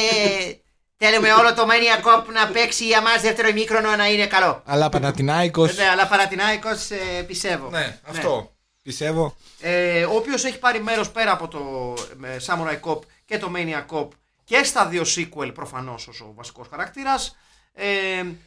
θέλουμε 1.04 1.32
όλο 1.40 1.54
το 1.54 1.66
Mania 1.70 2.06
Cop 2.06 2.24
να 2.32 2.46
παίξει 2.48 2.86
για 2.86 3.02
μας 3.02 3.20
δεύτερο 3.20 3.48
ημίχρονο 3.48 3.96
να 3.96 4.08
είναι 4.08 4.26
καλό. 4.26 4.62
Αλλά 4.64 4.88
Πανατινάικο. 4.88 5.66
Ναι, 5.66 5.88
αλλά 5.92 6.06
Παναθηνάικος 6.06 6.90
ε, 6.90 7.22
πιστεύω. 7.26 7.68
Ναι, 7.70 7.98
αυτό. 8.08 8.52
Πιστεύω. 8.82 9.36
Ε, 9.60 10.04
ο 10.04 10.14
οποίος 10.16 10.44
έχει 10.44 10.58
πάρει 10.58 10.82
μέρος 10.82 11.10
πέρα 11.10 11.32
από 11.32 11.48
το 11.48 11.94
ε, 12.24 12.36
Samurai 12.46 12.80
Cop 12.90 12.98
και 13.24 13.38
το 13.38 13.52
Mania 13.56 13.84
Cop 13.96 14.08
και 14.44 14.62
στα 14.64 14.86
δύο 14.86 15.02
sequel 15.16 15.50
προφανώς 15.54 16.08
ω 16.08 16.12
ο 16.24 16.32
βασικός 16.34 16.66
χαρακτήρας. 16.70 17.36
Ε, 17.72 17.86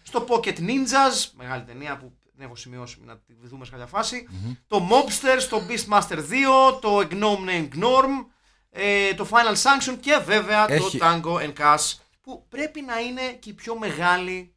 στο 0.04 0.26
Pocket 0.30 0.58
Ninjas, 0.58 1.30
μεγάλη 1.38 1.64
ταινία 1.64 1.98
που 1.98 2.12
δεν 2.38 2.46
έχω 2.46 2.56
σημειώσει 2.56 2.98
να 3.06 3.18
τη 3.18 3.34
δούμε 3.44 3.66
σε 3.66 3.72
κάποια 3.72 3.86
φάση. 3.86 4.28
Το 4.68 4.88
Mobsters, 4.92 5.44
το 5.50 5.62
Beastmaster 5.70 6.18
2, 6.18 6.80
το 6.82 7.08
Gnome 7.12 7.50
Named 7.50 7.68
Gnorm, 7.84 8.26
ε, 8.72 9.14
το 9.14 9.28
Final 9.32 9.54
Sanction 9.56 9.98
και 10.00 10.20
βέβαια 10.26 10.66
Έχει- 10.70 10.98
το 10.98 11.06
Tango 11.06 11.42
and 11.46 11.54
Cash 11.62 11.94
που 12.24 12.46
πρέπει 12.50 12.82
να 12.82 13.00
είναι 13.00 13.22
και 13.40 13.50
η 13.50 13.54
πιο 13.54 13.78
μεγάλη, 13.78 14.54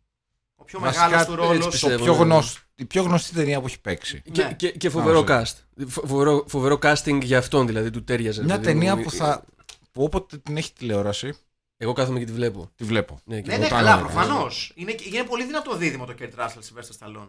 ο 0.55 0.65
πιο 0.65 0.79
Βασικά, 0.81 1.05
μεγάλος 1.09 1.27
του 1.27 1.33
έτσι 1.43 1.47
ρόλος. 1.53 1.69
πιστεύω. 1.69 1.97
Το 1.97 2.03
πιο 2.05 2.13
ναι. 2.13 2.23
γνωστ, 2.35 2.59
η 2.75 2.85
πιο 2.85 3.03
γνωστή 3.03 3.35
ταινία 3.35 3.61
που 3.61 3.67
έχει 3.67 3.81
παίξει. 3.81 4.23
Και, 4.33 4.43
Ναι. 4.45 4.53
και, 4.55 4.71
και 4.71 4.91
φοβερό 4.91 5.19
Α, 5.21 5.25
cast. 5.29 5.55
Φο- 5.89 6.07
Φοβερό, 6.07 6.45
φοβερό 6.49 6.79
casting 6.83 7.21
για 7.23 7.39
αυτόν 7.39 7.67
δηλαδή, 7.67 7.91
του 7.91 8.05
τέριαζε. 8.05 8.45
Μια 8.45 8.59
παιδί 8.59 8.75
μου. 8.75 8.81
ταινία 8.81 9.03
που 9.03 9.11
θα. 9.11 9.45
που 9.93 10.03
όποτε 10.03 10.39
την 10.39 10.57
έχει 10.57 10.73
τηλεόραση, 10.73 11.35
Εγώ 11.77 11.93
κάθομαι 11.93 12.19
και 12.19 12.25
τη 12.25 12.33
βλέπω. 12.33 12.71
τη 12.77 12.85
βλέπω. 12.85 13.21
Ναι, 13.25 13.41
και 13.41 13.47
Ναι, 13.49 13.53
εγώ. 13.55 13.61
ναι, 13.63 13.67
Όταν 13.67 13.79
καλά, 13.79 13.93
είναι. 13.93 14.01
προφανώς. 14.11 14.73
Είναι, 14.75 14.95
είναι 15.13 15.23
πολύ 15.25 15.45
δυνατό 15.45 15.77
δίδυμο 15.77 16.05
το 16.05 16.15
Kurt 16.19 16.41
Russell 16.41 16.47
Sylvester 16.49 17.07
Stallone. 17.07 17.29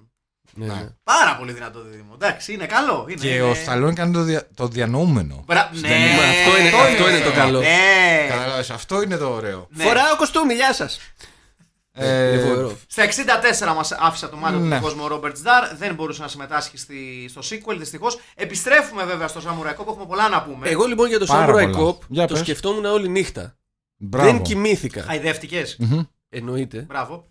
Ναι, 0.54 0.66
ναι. 0.66 0.88
Πάρα 1.04 1.36
πολύ 1.38 1.52
δυνατό 1.52 1.82
δίδυμο. 1.84 2.12
Εντάξει, 2.14 2.54
είναι 2.54 2.66
καλό. 2.66 3.06
Είναι, 3.10 3.22
Και 3.22 3.28
είναι... 3.30 3.42
ο 3.42 3.54
Σταλόν 3.54 3.96
κάνει 3.96 4.14
το, 4.14 4.22
δια, 4.22 4.48
το 4.56 4.68
διανοούμενο. 4.68 5.44
Μπρα... 5.48 5.70
Στην 5.74 5.82
Ναι, 5.82 5.88
ταινία. 5.88 6.16
Μα 6.16 6.24
αυτό 6.24 6.58
είναι- 6.60 6.70
αυτό 6.70 7.10
είναι 7.10 7.20
το 7.20 7.32
καλό. 7.32 7.60
Ναι. 7.60 8.26
Κατάλαβες, 8.30 8.70
αυτό 8.70 9.02
είναι 9.02 9.18
το 9.18 9.30
ωραίο. 9.34 9.68
Ναι. 9.72 9.84
Φοράω 9.84 10.16
κοστούμι, 10.18 10.54
γεια 10.54 10.74
σας. 10.74 11.00
Ε, 12.00 12.34
Είναι 12.34 12.42
φοβερό. 12.48 12.78
Στα 12.88 13.04
64 13.72 13.74
μας 13.76 13.92
άφησε 13.92 14.28
το 14.28 14.36
μάτι 14.38 14.58
Ναι. 14.58 14.76
του 14.76 14.82
κόσμο 14.82 15.04
ο 15.04 15.08
Ρόμπερτ 15.08 15.38
Ντάρ. 15.42 15.76
Δεν 15.76 15.94
μπορούσε 15.96 16.22
να 16.22 16.28
συμμετάσχει 16.28 16.78
στη, 16.78 17.28
στο 17.30 17.42
sequel 17.50 17.76
δυστυχώς. 17.78 18.20
Επιστρέφουμε 18.36 19.04
βέβαια 19.04 19.28
στο 19.28 19.42
Samurai 19.46 19.82
Cop, 19.82 19.88
έχουμε 19.88 20.06
πολλά 20.08 20.30
να 20.30 20.44
πούμε. 20.44 20.68
Εγώ 20.70 20.86
λοιπόν 20.86 21.08
για 21.08 21.20
το 21.20 21.26
Πάρα 21.26 21.46
Samurai 21.46 21.72
πολλά. 21.72 21.88
Cop 21.90 21.98
Για 22.08 22.28
το 22.28 22.34
πες. 22.34 22.44
σκεφτόμουν 22.44 22.86
όλη 22.86 23.08
νύχτα. 23.10 23.58
Μπράβο. 23.98 24.32
Δεν 24.32 24.42
κοιμήθηκα. 24.42 25.02
Χαϊδεύτηκες. 25.02 25.78
Εννοείται. 26.30 26.82
Μπράβο. 26.88 27.28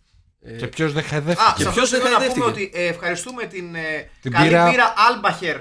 Ε, 0.49 0.53
Και 0.57 0.67
ποιος 0.67 0.93
δεν 0.93 1.05
Α, 1.05 1.07
χαϊδεύτηκε. 1.07 1.53
Και 1.57 1.63
σε 1.63 1.71
ποιος 1.71 1.85
αυτό 1.85 1.97
δεν 1.99 2.07
θέλω 2.07 2.19
να 2.19 2.25
πούμε 2.27 2.41
χαϊδεύτηκε; 2.45 2.69
ότι 2.77 2.79
ε, 2.85 2.87
ευχαριστούμε 2.87 3.45
την, 3.47 3.75
ε, 3.75 4.11
Την 4.23 4.33
καλή 4.33 4.49
πύρα- 4.49 4.71
πύρα 4.71 4.93
Albacher 4.97 5.61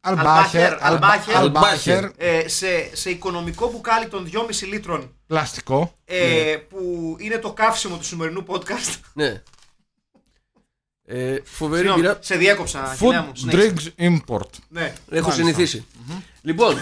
Αλμπάχερ. 0.00 0.84
Αλμπάχερ. 0.84 1.36
Αλμπάχερ. 1.36 2.04
ε, 2.16 2.48
σε, 2.48 2.96
σε 2.96 3.10
οικονομικό 3.10 3.70
μπουκάλι 3.70 4.06
των 4.08 4.30
2,5 4.32 4.66
λίτρων 4.68 5.16
Πλαστικό. 5.26 5.94
ε, 6.04 6.56
που 6.68 7.16
είναι 7.18 7.38
το 7.38 7.52
καύσιμο 7.52 7.96
του 7.96 8.04
σημερινού 8.04 8.44
podcast. 8.48 8.94
Ναι. 9.12 9.42
Ε, 11.10 11.36
φοβερή 11.44 11.80
Συγγνώμη, 11.82 12.00
πειρά. 12.00 12.18
σε 12.22 12.36
διέκοψα, 12.36 12.94
χιλιά 12.98 13.22
μου. 13.22 13.28
Food 13.32 13.38
συνέχισε. 13.38 13.94
drinks 13.96 14.02
import. 14.02 14.50
Ναι. 14.68 14.80
Έχω 14.84 14.94
Μάλιστα. 15.10 15.32
συνηθίσει. 15.32 15.86
Λοιπόν, 16.42 16.76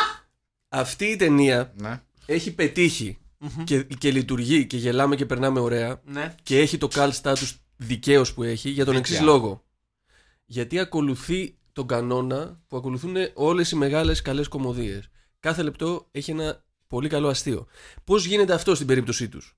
αυτή 0.68 1.04
η 1.04 1.16
ταινία 1.16 1.72
Ναι. 1.76 2.00
έχει 2.26 2.50
πετύχει 2.54 3.18
και, 3.64 3.82
και 3.82 4.10
λειτουργεί 4.12 4.66
και 4.66 4.76
γελάμε 4.76 5.16
και 5.16 5.26
περνάμε 5.26 5.60
ωραία 5.60 6.00
ναι. 6.04 6.34
και 6.42 6.58
έχει 6.60 6.78
το 6.78 6.88
cult 6.92 7.12
status 7.22 7.52
δικαίως 7.76 8.34
που 8.34 8.42
έχει 8.42 8.70
για 8.70 8.84
τον 8.84 8.96
εξής 8.96 9.18
Δίκαια. 9.18 9.32
λόγο. 9.32 9.64
Γιατί 10.44 10.78
ακολουθεί 10.78 11.58
τον 11.72 11.86
κανόνα 11.86 12.62
που 12.66 12.76
ακολουθούν 12.76 13.16
όλες 13.34 13.70
οι 13.70 13.76
μεγάλες 13.76 14.22
καλές 14.22 14.48
κομμωδίες. 14.48 15.08
Κάθε 15.40 15.62
λεπτό 15.62 16.08
έχει 16.10 16.30
ένα 16.30 16.64
πολύ 16.86 17.08
καλό 17.08 17.28
αστείο. 17.28 17.66
Πώς 18.04 18.24
γίνεται 18.24 18.52
αυτό 18.52 18.74
στην 18.74 18.86
περίπτωσή 18.86 19.28
τους; 19.28 19.56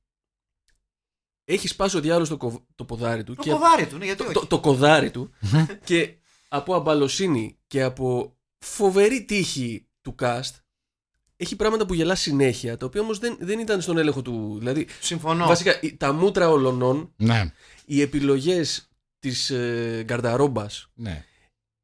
Έχει 1.44 1.68
σπάσει 1.68 1.96
ο 1.96 2.00
διάλογος 2.00 2.28
το, 2.28 2.36
κο- 2.36 2.66
το 2.74 2.84
ποδάρι 2.84 3.24
του 3.24 3.34
Το 3.34 3.42
και 3.42 3.50
κοδάρι 3.50 3.86
του, 3.86 3.96
ναι, 3.98 4.04
γιατί 4.04 4.22
όχι. 4.22 4.32
το, 4.32 4.46
το 4.46 4.60
κοδάρι 4.60 5.10
του 5.10 5.30
και 5.84 6.16
από 6.48 6.74
αμπαλοσύνη 6.74 7.58
και 7.66 7.82
από 7.82 8.36
φοβερή 8.58 9.24
τύχη 9.24 9.88
του 10.00 10.14
cast 10.18 10.50
έχει 11.40 11.56
πράγματα 11.56 11.86
που 11.86 11.94
γελά 11.94 12.14
συνέχεια 12.14 12.76
τα 12.76 12.86
οποία 12.86 13.00
όμως 13.00 13.18
δεν, 13.18 13.36
δεν 13.40 13.58
ήταν 13.58 13.80
στον 13.80 13.98
έλεγχο 13.98 14.22
του 14.22 14.56
δηλαδή 14.58 14.86
Συμφωνώ. 15.00 15.46
βασικά 15.46 15.80
η- 15.80 15.96
τα 15.96 16.12
μούτρα 16.12 16.48
ολονών 16.50 17.12
Ναι. 17.16 17.52
οι 17.84 18.00
επιλογές 18.00 18.88
της 19.18 19.50
ε, 19.50 20.02
γκαρνταρόμπας 20.04 20.88
ναι. 20.94 21.24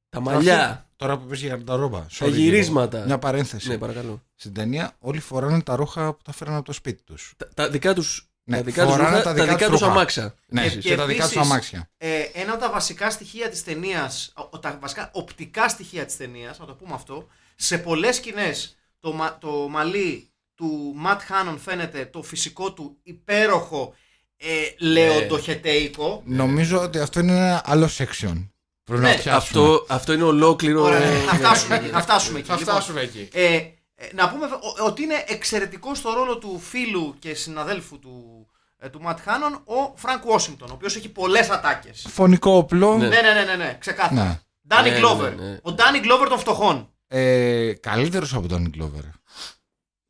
τα 0.08 0.20
μαλλιά 0.20 0.88
Τώρα 0.96 1.18
που 1.18 1.26
πες 1.26 1.40
για 1.40 1.64
τα 1.64 1.76
ρόμπα. 1.76 2.00
τα 2.00 2.06
sorry, 2.10 2.24
λίγο. 2.30 2.36
γυρίσματα 2.42 3.04
Μια 3.04 3.18
παρένθεση. 3.18 3.68
ναι 3.68 3.78
παρακαλώ 3.78 4.22
Στην 4.34 4.52
ταινία 4.54 4.96
όλοι 4.98 5.20
φοράνε 5.20 5.62
τα 5.62 5.76
ρούχα 5.76 6.12
που 6.14 6.22
τα 6.24 6.32
φέραν 6.32 6.54
από 6.54 6.64
το 6.64 6.72
σπίτι 6.72 7.02
τους. 7.02 7.34
τα, 7.36 7.48
τα 7.54 7.70
δικά 7.70 7.94
τους 7.94 8.28
Ναι, 8.44 8.56
τα 8.56 8.62
δικά 8.62 8.82
τους, 8.84 8.90
φοράνε 8.92 9.08
ρούχα, 9.10 9.22
τα 9.22 9.34
τα 9.34 9.42
δικά 9.42 9.44
δικά, 9.44 9.56
τους 9.58 9.68
τους 9.68 9.78
ρούχα. 9.80 9.92
αμάξια 9.92 10.34
Ναι, 10.46 10.62
Και- 10.62 10.68
και, 10.68 10.88
και 10.88 10.96
τα 10.96 11.06
δικά 11.06 11.22
τους 11.22 11.32
επίσης- 11.32 11.50
αμάξια. 11.50 11.90
Ε, 11.96 12.20
ένα 12.32 12.52
από 12.52 12.60
τα 12.60 12.70
βασικά 12.70 13.10
στοιχεία 13.10 13.48
της 13.48 13.64
ταινίας, 13.64 14.32
τα 14.60 14.78
βασικά 14.80 15.10
οπτικά 15.12 15.68
στοιχεία 15.68 16.04
της 16.04 16.16
ταινίας, 16.16 16.58
να 16.58 16.66
το 16.66 16.74
πούμε 16.74 16.94
αυτό, 16.94 17.26
σε 17.56 17.78
πολλές 17.78 18.16
σκηνές 18.16 18.76
το, 19.04 19.12
μα- 19.12 19.38
το 19.40 19.50
μαλλί 19.70 20.32
του 20.54 20.92
Ματ 20.96 21.20
Χάνον 21.22 21.58
φαίνεται 21.58 22.04
το 22.12 22.22
φυσικό 22.22 22.72
του 22.72 22.98
υπέροχο 23.02 23.94
ε, 24.36 24.46
λεοντοχετέικο. 24.78 26.22
Νομίζω 26.24 26.80
ότι 26.80 26.98
αυτό 26.98 27.20
είναι 27.20 27.32
ένα 27.32 27.62
άλλο 27.64 27.88
section. 27.98 28.48
Πρέπει 28.84 29.02
Ναι, 29.02 29.08
να 29.08 29.14
πιάσουμε. 29.14 29.34
αυτό, 29.36 29.86
αυτό 29.88 30.12
είναι 30.12 30.22
ολόκληρο 30.22 30.82
Ωραία, 30.82 31.00
ε, 31.02 31.16
θα 31.18 31.34
φτάσουμε 31.34 31.76
εκεί. 31.76 31.86
Θα 31.88 32.00
φτάσουμε 32.02 32.38
εκεί. 32.38 32.48
Θα 32.48 32.56
Λοιπόν, 32.56 32.74
φτάσουμε 32.74 33.00
εκεί. 33.00 33.28
Ε, 33.32 33.54
ε, 33.54 33.72
να 34.14 34.28
πούμε 34.30 34.46
ο- 34.46 34.84
ότι 34.84 35.02
είναι 35.02 35.24
εξαιρετικό 35.26 35.94
στο 35.94 36.12
ρόλο 36.12 36.38
του 36.38 36.58
φίλου 36.58 37.14
και 37.18 37.34
συναδέλφου 37.34 37.98
του, 37.98 38.46
ε, 38.78 38.88
του 38.88 39.00
Ματ 39.00 39.18
Χάνον 39.20 39.52
ο 39.52 39.92
Φρανκ 39.96 40.22
Washington, 40.24 40.68
ο 40.68 40.72
οποίος 40.72 40.96
έχει 40.96 41.08
πολλές 41.08 41.48
ατάκες. 41.50 42.06
Φονικό 42.10 42.50
όπλο. 42.56 42.96
Ναι. 42.96 43.08
Ναι, 43.08 43.20
ναι, 43.20 43.32
ναι, 43.32 43.42
ναι, 43.44 43.54
ναι 43.56 43.76
ξεκάθαρα. 43.80 44.24
Ναι. 44.24 44.40
Ντάνι 44.68 44.90
Ναι, 44.90 44.96
Γκλόβερ. 44.98 45.34
ναι, 45.34 45.44
ναι. 45.50 45.58
Ο 45.62 45.72
Ντάνι 45.72 45.98
Γκλόβερ 45.98 46.28
των 46.28 46.38
φτωχών. 46.38 46.93
Ε, 47.08 47.72
καλύτερος 47.80 48.34
από 48.34 48.48
τον 48.48 48.72
Danny 48.76 48.80
Glover. 48.82 49.08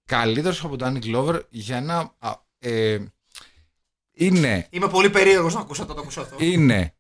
Καλύτερος 0.04 0.64
από 0.64 0.76
τον 0.76 0.98
Danny 1.02 1.04
Glover 1.14 1.40
για 1.48 1.80
να... 1.80 2.14
α, 2.18 2.32
ε, 2.58 2.98
είναι, 4.16 4.66
Είμαι 4.70 4.88
πολύ 4.88 5.10
περίεργος 5.10 5.54
να 5.54 5.60
ακούσω 5.60 5.84
το, 5.86 5.94
το 5.94 6.00
ακούσω 6.00 6.20
αυτό. 6.20 6.36
είναι 6.38 6.94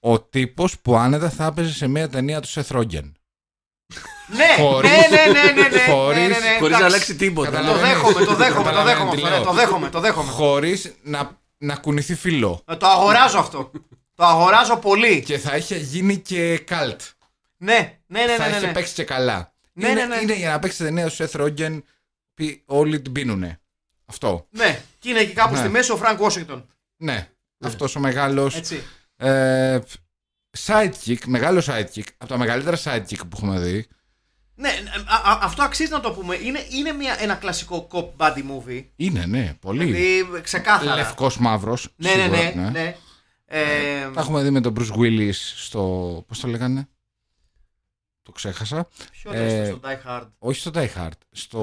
ο 0.00 0.20
τύπος 0.20 0.78
που 0.78 0.96
άνετα 0.96 1.30
θα 1.30 1.44
έπαιζε 1.46 1.72
σε 1.72 1.86
μια 1.86 2.08
ταινία 2.08 2.40
του 2.40 2.48
Seth 2.48 2.66
Rogen. 2.68 3.12
ναι, 4.36 4.54
χωρίς- 4.58 4.90
ναι, 4.90 5.06
ναι, 5.32 5.52
ναι, 5.52 5.52
ναι, 5.62 5.68
ναι, 5.68 5.84
χωρίς- 5.92 6.18
ναι, 6.18 6.26
ναι, 6.26 6.38
ναι, 6.38 6.58
χωρίς 6.58 6.76
εντάξει. 6.76 6.80
να 6.80 6.84
αλλάξει 6.86 7.16
τίποτα 7.16 7.50
Το 7.50 7.56
Καταλαβαίνεις. 7.56 7.92
δέχομαι, 7.92 8.24
το 8.24 8.34
δέχομαι, 8.34 8.62
το 8.62 8.68
Καταλαβαίνεις 8.68 8.98
δέχομαι 8.98 9.16
τι 9.16 9.22
αυτό. 9.22 9.28
ναι, 9.30 9.36
λέω. 9.36 9.44
Το 9.44 9.52
δέχομαι, 9.52 9.90
το 9.90 10.00
δέχομαι. 10.00 10.30
Χωρίς 10.30 10.94
να, 11.02 11.40
να 11.58 11.76
κουνηθεί 11.76 12.14
φιλό. 12.14 12.62
Ε, 12.66 12.76
Το 12.76 12.86
αγοράζω 12.86 13.38
αυτό. 13.38 13.70
Το 14.14 14.24
αγοράζω 14.24 14.76
πολύ. 14.76 15.22
Και 15.22 15.38
θα 15.38 15.56
είχε 15.56 15.76
γίνει 15.76 16.16
και 16.18 16.58
καλτ. 16.58 17.00
Ναι, 17.56 17.98
ναι, 18.06 18.24
ναι, 18.24 18.34
θα 18.36 18.44
ναι, 18.44 18.50
ναι, 18.50 18.56
είχε 18.56 18.66
ναι. 18.66 18.72
παίξει 18.72 18.94
και 18.94 19.04
καλά. 19.04 19.54
Ναι, 19.72 19.88
είναι, 19.88 20.00
ναι, 20.06 20.14
ναι. 20.14 20.20
είναι 20.22 20.34
για 20.36 20.50
να 20.50 20.58
παίξει 20.58 20.78
ταινία 20.78 21.08
του 21.10 21.16
Seth 21.18 21.40
Rogen 21.40 21.82
που 22.34 22.44
όλοι 22.64 23.00
την 23.00 23.12
πίνουνε. 23.12 23.60
Αυτό. 24.06 24.46
Ναι, 24.50 24.80
και 24.98 25.08
είναι 25.08 25.18
εκεί 25.18 25.32
κάπου 25.32 25.52
Ναι. 25.54 25.58
στη 25.60 25.68
μέση 25.68 25.92
ο 25.92 25.96
Φρανκ 25.96 26.20
Washington. 26.22 26.62
Ναι. 26.96 27.28
Αυτός 27.60 27.96
ο 27.96 28.00
μεγάλος 28.00 28.56
Έτσι. 28.56 28.82
ε, 29.16 29.78
sidekick, 30.66 31.18
μεγάλο 31.26 31.62
sidekick, 31.66 32.06
από 32.18 32.26
τα 32.32 32.38
μεγαλύτερα 32.38 32.76
sidekick 32.84 33.18
που 33.18 33.36
έχουμε 33.36 33.60
δει. 33.60 33.86
Ναι, 34.54 34.68
α- 35.06 35.30
α- 35.30 35.38
αυτό 35.42 35.62
αξίζει 35.62 35.90
να 35.90 36.00
το 36.00 36.12
πούμε. 36.12 36.36
Είναι, 36.42 36.66
είναι 36.70 36.92
μια, 36.92 37.16
ένα 37.20 37.34
κλασικό 37.34 37.88
cop 37.92 38.08
buddy 38.16 38.38
movie. 38.38 38.84
Είναι, 38.96 39.26
ναι, 39.26 39.54
πολύ. 39.60 39.84
Δηλαδή, 39.84 40.40
ξεκάθαρα. 40.42 40.94
Λευκός 40.94 41.38
μαύρος. 41.38 41.88
Ναι, 41.96 42.14
ναι, 42.14 42.22
σίγουρα, 42.22 42.52
ναι. 42.54 42.70
ναι. 42.70 42.96
Ε, 43.46 44.10
Τα 44.14 44.20
έχουμε 44.20 44.42
δει 44.42 44.50
με 44.50 44.60
τον 44.60 44.74
Bruce 44.78 44.98
Willis 44.98 45.32
στο. 45.56 45.80
Πώς 46.28 46.40
το 46.40 46.48
λέγανε; 46.48 46.88
Το 48.26 48.32
ξέχασα. 48.32 48.88
Ποιο 49.10 49.30
Ε, 49.34 49.52
είναι 49.54 49.64
στο 49.66 49.80
Die 49.84 50.08
Hard; 50.10 50.28
Όχι 50.38 50.60
στο 50.60 50.70
Die 50.74 50.86
Hard. 50.98 51.10
Στο. 51.30 51.60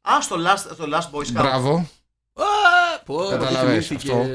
Α, 0.00 0.20
στο 0.22 0.36
Last, 0.36 0.70
στο 0.74 0.84
last 0.92 1.14
Boy 1.16 1.22
Scout. 1.24 1.32
Μπράβο. 1.32 1.88
Α, 2.34 2.98
πω, 3.04 3.16
Καταλαβες, 3.30 3.86
θυμήθηκε. 3.86 4.12
αυτό. 4.12 4.26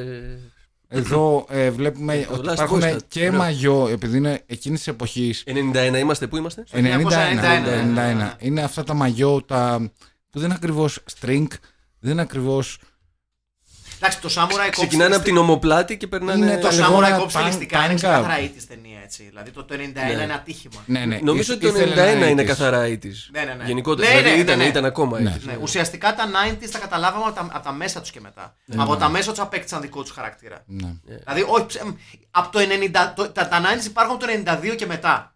Εδώ 0.88 1.46
ε, 1.50 1.70
βλέπουμε 1.70 2.16
Ε, 2.16 2.26
το 2.26 2.34
ότι 2.34 2.48
Last 2.50 2.54
υπάρχουν 2.54 2.82
Boy 2.82 2.94
Scout. 2.94 2.98
και 3.08 3.20
Ωραίο. 3.28 3.38
μαγιό, 3.40 3.88
επειδή 3.88 4.18
είναι 4.18 4.44
εκείνης 4.46 4.78
της 4.80 4.88
εποχής. 4.88 5.44
91 5.48 5.98
είμαστε, 6.00 6.28
πού 6.28 6.38
είμαστε; 6.38 6.64
91, 6.72 6.78
91, 6.78 8.34
1991. 8.36 8.36
Είναι 8.40 8.62
αυτά 8.64 8.84
τα 8.84 8.94
μαγιό 8.94 9.42
τα, 9.44 9.92
που 10.30 10.38
δεν 10.40 10.44
είναι 10.46 10.54
ακριβώς 10.54 11.00
string, 11.22 11.48
δεν 12.00 12.12
είναι 12.12 12.22
ακριβώς. 12.22 12.80
Εντάξει, 14.06 14.22
το 14.22 14.30
Samurai 14.36 14.68
Cop. 14.68 14.70
Ξεκινάνε 14.72 15.16
από 15.16 15.24
στιλιστι- 15.24 15.24
την 15.24 15.38
ομοπλάτη 15.38 15.98
και 15.98 16.08
περνάνε. 16.08 16.46
Είναι 16.46 16.58
Το 16.58 16.68
τα 16.68 16.74
λεγόμενα 16.74 17.18
Samurai 17.18 17.22
Cop 17.24 17.30
στιλιστικά 17.30 17.84
είναι 17.84 17.94
tank 17.94 17.96
ξεκάθαρα 17.96 18.36
up. 18.38 18.40
80's 18.40 18.64
ταινία 18.68 19.00
έτσι. 19.04 19.24
Δηλαδή 19.30 19.52
το 19.52 19.66
91 19.70 20.24
είναι 20.24 20.34
ατύχημα. 20.34 20.82
Ναι, 20.86 21.06
ναι. 21.06 21.20
Νομίζω 21.24 21.54
ότι 21.54 21.62
το 21.62 21.68
Ήθελε 21.68 21.94
91 21.94 22.20
να 22.20 22.28
είναι 22.28 22.42
ήτης. 22.42 22.58
καθαρά 22.58 22.82
80's. 22.86 23.30
Ναι, 23.32 23.42
ναι, 23.42 23.54
ναι. 23.54 23.64
Γενικότερα. 23.66 24.08
Ναι, 24.10 24.16
δηλαδή 24.18 24.36
ναι, 24.36 24.42
ήταν, 24.42 24.58
ναι, 24.58 24.64
ναι. 24.64 24.70
ήταν 24.70 24.86
ακόμα 24.86 25.18
80's. 25.18 25.22
Ναι. 25.22 25.38
Ναι, 25.44 25.58
ουσιαστικά 25.62 26.16
τα 26.16 26.24
90s 26.28 26.70
τα 26.72 26.80
καταλάβαμε 26.80 27.26
από 27.26 27.34
τα, 27.36 27.48
από 27.54 27.64
τα 27.64 27.72
μέσα 27.72 28.02
τους 28.02 28.12
και 28.12 28.20
μετά. 28.20 28.56
από 28.78 28.96
τα 28.96 29.10
μέσα 29.10 29.30
τους 29.30 29.40
απέκτησαν 29.40 29.82
δικό 29.82 30.02
τους 30.02 30.12
χαρακτήρα. 30.12 30.64
Ναι. 30.66 30.94
Δηλαδή, 31.24 31.46
όχι, 31.48 31.66
ψε- 31.66 31.84
μ, 31.84 31.90
από 32.32 32.52
το 32.52 32.60
90, 32.60 33.14
το, 33.16 33.30
τα, 33.30 33.48
τα 33.48 33.62
90s 33.62 33.86
υπάρχουν 33.86 34.16
από 34.16 34.26
το 34.26 34.32
92 34.72 34.76
και 34.76 34.86
μετά. 34.86 35.33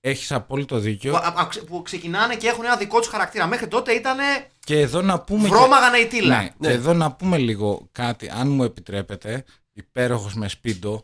Έχεις 0.00 0.32
απόλυτο 0.32 0.74
Που, 0.74 0.80
δίκιο. 0.80 1.14
α- 1.16 1.34
α- 1.36 1.46
ξε- 1.48 1.64
που 1.64 1.82
ξεκινάνε 1.82 2.36
και 2.36 2.46
έχουν 2.48 2.64
ένα 2.64 2.76
δικό 2.76 2.98
τους 2.98 3.08
χαρακτήρα. 3.08 3.46
Μέχρι 3.46 3.68
τότε 3.68 3.92
ήταν 3.92 4.16
Και 4.64 4.80
εδώ 4.80 5.02
να 5.02 5.20
πούμε. 5.20 5.48
και- 5.48 5.54
βρώμαγανε 5.54 5.96
η 5.98 6.06
τίλα. 6.06 6.36
Ναι, 6.42 6.48
και 6.60 6.68
εδώ 6.70 6.92
να 6.94 7.12
πούμε 7.12 7.38
λίγο 7.38 7.88
κάτι, 7.92 8.28
αν 8.30 8.48
μου 8.48 8.64
επιτρέπετε, 8.64 9.44
υπέροχος 9.72 10.34
με 10.34 10.48
σπίντο, 10.48 11.02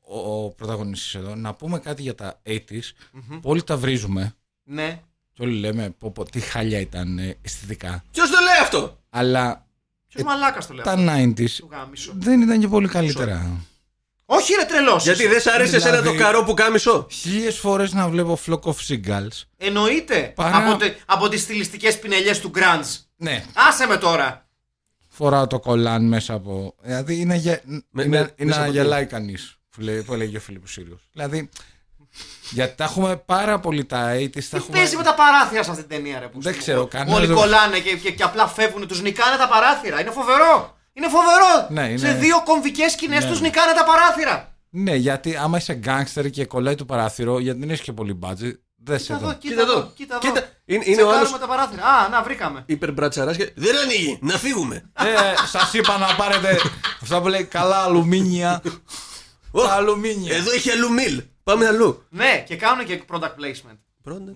ο, 0.00 0.44
ο 0.44 0.50
πρωταγωνιστής 0.50 1.14
εδώ, 1.14 1.34
να 1.34 1.54
πούμε 1.54 1.78
κάτι 1.78 2.02
για 2.02 2.14
τα 2.14 2.40
80s, 2.46 2.92
που 3.28 3.40
όλοι 3.50 3.62
τα 3.62 3.76
βρίζουμε 3.76 4.34
Ναι. 4.64 5.00
και 5.32 5.42
όλοι 5.42 5.58
λέμε 5.58 5.90
πω, 5.98 6.10
πω, 6.10 6.24
τι 6.24 6.40
χάλια 6.40 6.80
ήταν 6.80 7.18
ε, 7.18 7.36
αισθητικά. 7.42 8.04
Ποιος 8.10 8.30
το 8.30 8.36
λέει 8.36 8.60
αυτό! 8.62 8.98
Αλλά 9.10 9.66
Ποιος 10.08 10.22
μαλάκας 10.22 10.66
το 10.66 10.74
λέω. 10.74 10.84
τα 10.84 10.94
90s 10.98 11.50
Του 11.56 11.68
γάμισο. 11.70 12.12
δεν 12.16 12.40
ήταν 12.40 12.60
και 12.60 12.68
πολύ 12.68 12.88
καλύτερα. 12.88 13.60
Όχι, 14.30 14.54
ρε 14.54 14.64
τρελός. 14.64 15.04
Γιατί 15.04 15.26
δεν 15.26 15.40
σ' 15.40 15.46
άρεσε 15.46 15.76
εσένα 15.76 15.96
το 15.96 16.00
Δηλαδή- 16.02 16.18
καρό 16.18 16.44
που 16.44 16.54
κάμισο; 16.54 17.06
Χίλιες 17.10 17.58
φορές 17.58 17.92
να 17.92 18.08
βλέπω 18.08 18.38
Flock 18.46 18.60
of 18.60 18.74
Seagulls. 18.88 19.42
Εννοείται. 19.56 20.32
Παρά- 20.36 20.56
Από, 20.56 20.76
τε, 20.76 20.94
από 21.06 21.28
τις 21.28 21.40
στιλιστικές 21.42 21.98
πινελιές 21.98 22.40
του 22.40 22.50
Grunge. 22.54 22.96
Ναι, 23.16 23.44
Άσε 23.68 23.86
με 23.86 23.96
τώρα. 23.96 24.46
φοράω 25.08 25.46
το 25.46 25.58
κολάν 25.60 26.04
μέσα 26.08 26.34
από... 26.34 26.74
Δηλαδή 26.82 27.20
είναι, 27.20 27.34
για... 27.36 27.60
Με- 27.64 28.02
είναι, 28.02 28.18
με- 28.20 28.32
είναι 28.36 28.48
μέσα 28.48 28.58
να 28.58 28.64
από 28.64 28.72
τι; 28.74 28.78
γελάει 28.78 29.06
κανείς, 29.06 29.56
που, 29.70 29.80
λέει, 29.80 30.02
που 30.02 30.12
έλεγε 30.12 30.36
ο 30.36 30.40
Φίλιππος 30.40 30.72
Σύριος. 30.72 31.08
Δηλαδή, 31.12 31.48
γιατί 32.50 32.76
τα 32.76 32.84
έχουμε 32.84 33.16
πάρα 33.16 33.60
πολύ 33.60 33.84
τα 33.84 34.12
80s, 34.14 34.30
τα 34.32 34.40
Τι 34.40 34.56
έχουμε... 34.56 34.76
παίζει 34.78 34.96
με 34.96 35.02
τα 35.02 35.14
παράθυρα 35.14 35.62
σε 35.62 35.70
αυτή 35.70 35.82
την 35.84 35.96
ταινία, 35.96 36.18
ρε. 36.18 36.26
που 36.28 36.40
Δεν 36.40 36.52
σου 36.52 36.58
ξέρω, 36.58 36.80
πω. 36.80 36.86
κανένα 36.86 37.16
Όλοι 37.16 37.26
δεν- 37.26 37.36
κολλάνε 37.36 37.78
και, 37.78 37.96
και, 37.96 38.10
και 38.10 38.22
απλά 38.22 38.46
φεύγουν, 38.48 38.86
τους 38.88 39.00
νικάνε 39.02 39.36
τα 39.36 39.48
παράθυρα. 39.48 40.00
Είναι 40.00 40.10
φοβερό. 40.10 40.77
Είναι 40.98 41.08
φοβερό. 41.08 41.66
Ναι, 41.70 41.88
είναι- 41.88 41.98
Σε 41.98 42.12
δύο 42.12 42.42
κομβικές 42.44 42.92
σκηνές 42.92 43.24
Ναι. 43.24 43.30
τους 43.30 43.40
νικάνε 43.40 43.72
τα 43.72 43.84
παράθυρα. 43.84 44.56
Ναι, 44.70 44.94
γιατί 44.94 45.36
άμα 45.36 45.56
είσαι 45.58 45.72
γκάγκστερ 45.74 46.30
και 46.30 46.44
κολλάει 46.44 46.74
το 46.74 46.84
παράθυρο, 46.84 47.38
γιατί 47.38 47.58
δεν 47.58 47.70
έχεις 47.70 47.84
και 47.84 47.92
πολύ 47.92 48.18
budget, 48.22 48.52
δεν 48.76 48.98
σε 48.98 49.04
Κοίτα 49.04 49.16
εδώ, 49.16 49.26
δω. 49.26 49.34
κοίτα 49.38 49.62
εδώ. 49.62 49.92
Κοίτα 49.94 50.18
εδώ. 50.22 50.32
Κοίτα, 50.34 50.46
είναι, 50.64 50.82
είναι 50.86 51.02
ο 51.02 51.06
Τσεκάρουμε 51.06 51.16
άλλος 51.16 51.38
τα 51.40 51.46
παράθυρα. 51.46 51.84
Α, 51.84 52.08
να 52.08 52.22
βρήκαμε. 52.22 52.62
υπερμπρατσαράς 52.66 53.36
και. 53.36 53.52
Δεν 53.54 53.76
ανοίγει! 53.78 54.18
Να 54.22 54.36
φύγουμε! 54.38 54.90
Ε, 54.98 55.46
σας 55.46 55.72
είπα 55.72 55.98
να 55.98 56.14
πάρετε 56.14 56.56
αυτά 57.02 57.20
που 57.22 57.28
λέει 57.28 57.44
καλά 57.44 57.76
αλουμίνια. 57.82 58.62
Ω, 59.50 59.62
Τα 59.62 59.72
αλουμίνια. 59.72 60.36
Εδώ 60.36 60.50
έχει 60.52 60.70
αλουμίλ! 60.70 61.22
Πάμε 61.42 61.66
αλλού! 61.66 62.02
Ναι, 62.10 62.44
και 62.46 62.56
κάνουν 62.56 62.84
και 62.86 63.02
product 63.12 63.22
placement. 63.22 63.78
Πρώτα, 64.02 64.32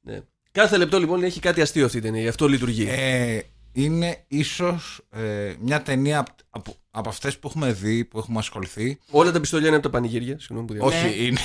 ναι. 0.00 0.20
Κάθε 0.52 0.76
λεπτό 0.76 0.98
λοιπόν 0.98 1.22
έχει 1.22 1.40
κάτι 1.40 1.60
αστείο 1.60 1.84
αυτή 1.84 1.96
η 1.96 2.00
ταινία, 2.00 2.20
γι' 2.22 2.28
αυτό 2.28 2.48
λειτουργεί. 2.48 2.88
Ε, 2.90 3.38
είναι 3.72 4.24
ίσως 4.28 5.00
ε, 5.10 5.54
μια 5.60 5.82
ταινία 5.82 6.18
από, 6.18 6.32
από, 6.50 6.74
από 6.90 7.08
αυτές 7.08 7.38
που 7.38 7.48
έχουμε 7.48 7.72
δει, 7.72 8.04
που 8.04 8.18
έχουμε 8.18 8.38
ασχοληθεί. 8.38 8.98
Όλα 9.10 9.32
τα 9.32 9.40
πιστόλια 9.40 9.66
είναι 9.66 9.76
από 9.76 9.84
τα 9.84 9.90
πανηγύρια. 9.90 10.38
Συγγνώμη 10.38 10.66
που 10.66 10.72
διαβάζω. 10.72 10.96
Όχι, 11.06 11.26
είναι, 11.26 11.40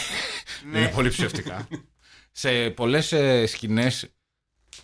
Ναι. 0.71 0.79
είναι 0.79 0.87
πολύ 0.87 1.09
ψευτικά. 1.09 1.67
Σε 2.31 2.69
πολλές 2.69 3.11
ε, 3.11 3.45
σκηνές 3.45 4.09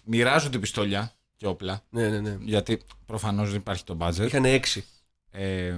μοιράζονται 0.04 0.58
πιστόλια 0.58 1.14
και 1.36 1.48
όπλα. 1.48 1.82
Ναι, 1.90 2.08
ναι, 2.10 2.20
ναι. 2.20 2.38
Γιατί 2.42 2.82
προφανώς 3.06 3.50
δεν 3.50 3.60
υπάρχει 3.60 3.84
το 3.84 3.98
budget. 4.02 4.26
Είχαν 4.26 4.46
έξι. 4.46 4.86
Ε, 5.32 5.78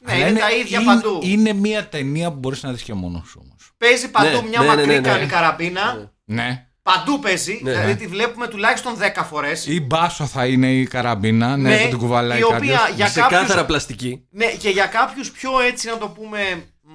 Ναι, 0.00 0.12
αλλά 0.12 0.28
είναι 0.28 0.38
τα 0.38 0.50
ίδια 0.52 0.80
είναι, 0.80 0.86
παντού. 0.94 1.20
Είναι 1.22 1.52
μια 1.52 1.88
ταινία 1.88 2.32
που 2.32 2.38
μπορείς 2.38 2.62
να 2.62 2.72
δεις 2.72 2.82
και 2.82 2.94
μόνος 2.94 3.28
σου 3.28 3.40
όμως. 3.44 3.72
Παίζει 3.78 4.10
παντού 4.10 4.36
Ναι, 4.42 4.48
μια 4.48 4.60
ναι, 4.60 4.66
ναι, 4.66 4.74
μακρύ 4.74 4.86
ναι, 4.86 4.94
ναι. 5.00 5.08
καλή 5.08 5.26
καραμπίνα. 5.26 6.12
Ναι. 6.24 6.67
Ναι. 6.88 6.94
Παντού 6.94 7.18
παίζει. 7.18 7.60
Ναι. 7.62 7.70
δηλαδή 7.70 7.96
τη 7.96 8.06
βλέπουμε 8.06 8.48
τουλάχιστον 8.48 8.96
10 8.98 9.24
φορές. 9.28 9.66
Ή 9.66 9.80
μπάσο 9.80 10.26
θα 10.26 10.46
είναι 10.46 10.72
η 10.72 10.86
καραμπίνα, 10.86 11.56
ναι, 11.56 11.68
Ναι, 11.68 11.82
που 11.82 11.88
την 11.88 11.98
κουβαλάει 11.98 12.38
η 12.38 12.42
οποία 12.42 12.56
κάποιος. 12.76 12.96
για 12.96 13.08
Σε 13.08 13.20
κάποιους- 13.20 13.40
κάθαρα 13.40 13.64
πλαστική. 13.66 14.26
Ναι, 14.30 14.46
και 14.46 14.68
για 14.68 14.86
κάποιους 14.86 15.30
πιο 15.30 15.60
έτσι 15.60 15.88
να 15.88 15.98
το 15.98 16.08
πούμε. 16.08 16.64
μ, 16.82 16.90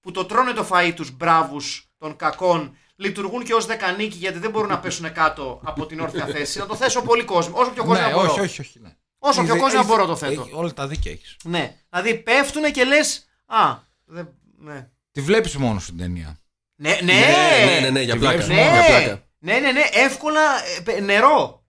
που 0.00 0.10
το 0.10 0.24
τρώνε 0.24 0.52
το 0.52 0.66
φαΐ 0.70 0.92
τους 0.94 1.16
μπράβους 1.16 1.90
των 1.98 2.16
κακών, 2.16 2.76
λειτουργούν 2.96 3.44
και 3.44 3.54
ως 3.54 3.66
δεκανίκη 3.66 4.16
γιατί 4.16 4.38
δεν 4.38 4.50
μπορούν 4.50 4.68
να 4.68 4.78
πέσουν 4.78 5.12
κάτω 5.12 5.60
από 5.64 5.86
την 5.86 6.00
όρθια 6.00 6.26
θέση. 6.26 6.58
να 6.58 6.66
το 6.66 6.74
θέσω 6.76 7.02
πολύ 7.02 7.24
κόσμο. 7.24 7.58
Όσο 7.58 7.70
πιο 7.70 7.84
κόσμο 7.84 8.00
Ναι, 8.02 8.06
να 8.08 8.14
μπορώ. 8.14 8.30
όχι, 8.30 8.40
όχι, 8.40 8.60
όχι. 8.60 8.78
Ναι. 8.82 8.90
Όσο 9.18 9.42
πιο 9.42 9.52
Έχει- 9.52 9.60
κόσμο 9.62 9.74
να 9.78 9.84
έχει- 9.84 9.88
μπορώ 9.96 10.06
το 10.06 10.16
θέτω. 10.16 10.40
έχει- 10.40 10.50
όλα 10.54 10.72
τα 10.72 10.86
δίκαια 10.86 11.12
έχεις. 11.12 11.36
Ναι. 11.44 11.74
Δηλαδή 11.90 12.14
πέφτουν 12.14 12.72
και 12.72 12.84
λες. 12.84 13.26
Α, 13.46 13.76
δεν. 14.04 14.28
Ναι. 14.58 14.88
Τη 15.12 15.20
βλέπεις 15.20 15.56
μόνο 15.56 15.78
στην 15.80 15.96
ταινία. 15.98 16.38
Ναι, 16.76 16.98
ναι, 17.02 17.12
ναι, 17.12 17.74
ναι, 17.74 17.80
ναι, 17.80 17.90
ναι, 17.90 18.00
για 18.00 18.12
Τη 18.12 18.18
πλάκα. 18.18 18.36
βλέπεις 18.36 18.54
Ναι, 18.56 18.62
Για 18.62 18.84
πλάκα. 18.86 19.22
ναι, 19.38 19.52
ναι, 19.52 19.72
ναι, 19.72 19.82
εύκολα 20.04 20.40
ε, 20.78 20.80
πε- 20.84 21.00
νερό. 21.00 21.60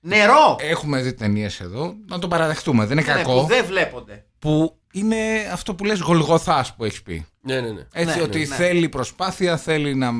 Νερό. 0.00 0.56
Έχουμε 0.60 1.00
δει 1.00 1.12
ταινίες 1.14 1.60
εδώ, 1.60 1.94
να 2.08 2.18
το 2.18 2.28
παραδεχτούμε. 2.28 2.86
Δεν 2.86 2.98
είναι 2.98 3.12
Ναι, 3.12 3.18
κακό. 3.22 3.40
που 3.40 3.46
δεν 3.46 3.64
βλέπονται. 3.64 4.24
Που 4.38 4.78
είναι 4.92 5.16
αυτό 5.52 5.74
που 5.74 5.84
λες 5.84 6.00
γολγοθάς 6.00 6.74
που 6.74 6.84
έχεις 6.84 7.02
πει. 7.02 7.26
Ναι, 7.40 7.60
ναι, 7.60 7.68
ναι. 7.70 7.86
Έτσι 7.92 8.16
Ναι, 8.16 8.22
ότι 8.22 8.38
ναι, 8.38 8.46
ναι. 8.46 8.54
θέλει 8.54 8.88
προσπάθεια, 8.88 9.56
θέλει 9.56 9.94
να, 9.94 10.10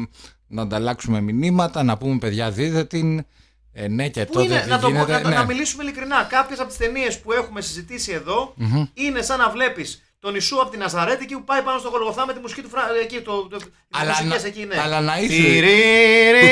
να 0.46 0.62
ανταλλάξουμε 0.62 1.20
μηνύματα, 1.20 1.82
να 1.82 1.96
πούμε 1.96 2.18
παιδιά 2.18 2.50
δείτε 2.50 2.84
την. 2.84 3.26
Ε, 3.72 3.88
ναι 3.88 4.08
και 4.08 4.24
Που 4.24 4.32
τότε 4.32 4.44
είναι, 4.44 4.60
τι 4.60 4.68
να, 4.68 4.78
το, 4.78 4.86
γίνεται. 4.88 5.12
να, 5.12 5.20
το- 5.20 5.28
ναι. 5.28 5.34
να 5.34 5.44
μιλήσουμε 5.44 5.82
ειλικρινά. 5.82 6.22
Κάποιες 6.30 6.58
από 6.58 6.68
τις 6.68 6.76
ταινίες 6.76 7.18
που 7.20 7.32
έχουμε 7.32 7.60
συζητήσει 7.60 8.12
εδώ 8.12 8.54
είναι 8.94 9.22
σαν 9.22 9.38
να 9.38 9.50
βλέπεις 9.50 10.02
τον 10.24 10.32
Ιησού 10.34 10.60
από 10.60 10.70
τη 10.70 10.76
Ναζαρέτη 10.76 11.22
εκεί 11.24 11.34
που 11.34 11.44
πάει 11.44 11.62
πάνω 11.62 11.78
στο 11.78 11.88
Γολγοθά 11.88 12.26
με 12.26 12.32
τη 12.32 12.40
μουσική 12.40 12.62
του 12.62 12.68
Φρα... 12.68 12.82
εκεί, 13.02 13.20
το, 13.20 13.42
το, 13.48 13.56
τις 13.56 13.66
Αλλά 13.90 14.08
μουσικές 14.10 14.42
να- 14.42 14.48
εκεί, 14.48 14.64
ναι. 14.64 14.80
αλλά 14.80 15.00
να 15.00 15.18
είσαι- 15.18 15.28
Τιριρι, 15.36 16.50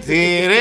τιριρι. 0.06 0.58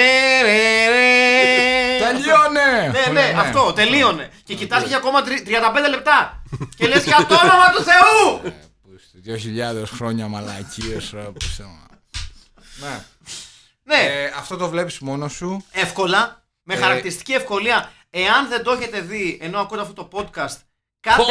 Τελειώνε! 1.99 2.91
Ναι, 2.91 3.11
ναι, 3.21 3.33
αυτό, 3.37 3.73
τελείωνε. 3.73 4.29
Και 4.43 4.53
κοιτάς 4.55 4.81
και 4.81 4.87
για 4.87 4.97
ακόμα 4.97 5.21
τρι- 5.23 5.43
35 5.47 5.89
λεπτά. 5.89 6.43
και 6.75 6.87
λες 6.87 7.03
για 7.03 7.25
το 7.29 7.35
όνομα 7.35 7.71
του 7.75 7.83
Θεού! 7.83 8.53
Δύο 9.13 9.35
χιλιάδες 9.37 9.89
χρόνια 9.89 10.27
μαλακίες. 10.27 11.11
ρε, 11.13 11.21
που 11.21 11.41
σε- 11.55 11.65
Ναι. 12.75 13.03
ναι, 13.83 13.95
Ε, 14.03 14.31
αυτό 14.37 14.57
το 14.57 14.69
βλέπεις 14.69 14.99
μόνος 14.99 15.33
σου. 15.33 15.65
εύκολα, 15.71 16.43
με 16.63 16.73
Ε, 16.73 16.77
χαρακτηριστική 16.77 17.33
ευκολία. 17.33 17.91
Εάν 18.09 18.47
δεν 18.49 18.63
το 18.63 18.71
έχετε 18.71 18.99
δει, 19.01 19.39
ενώ 19.41 19.59
ακούτε 19.59 19.81
αυτό 19.81 19.93
το 19.93 20.09
podcast, 20.11 20.57
κάντε. 21.01 21.23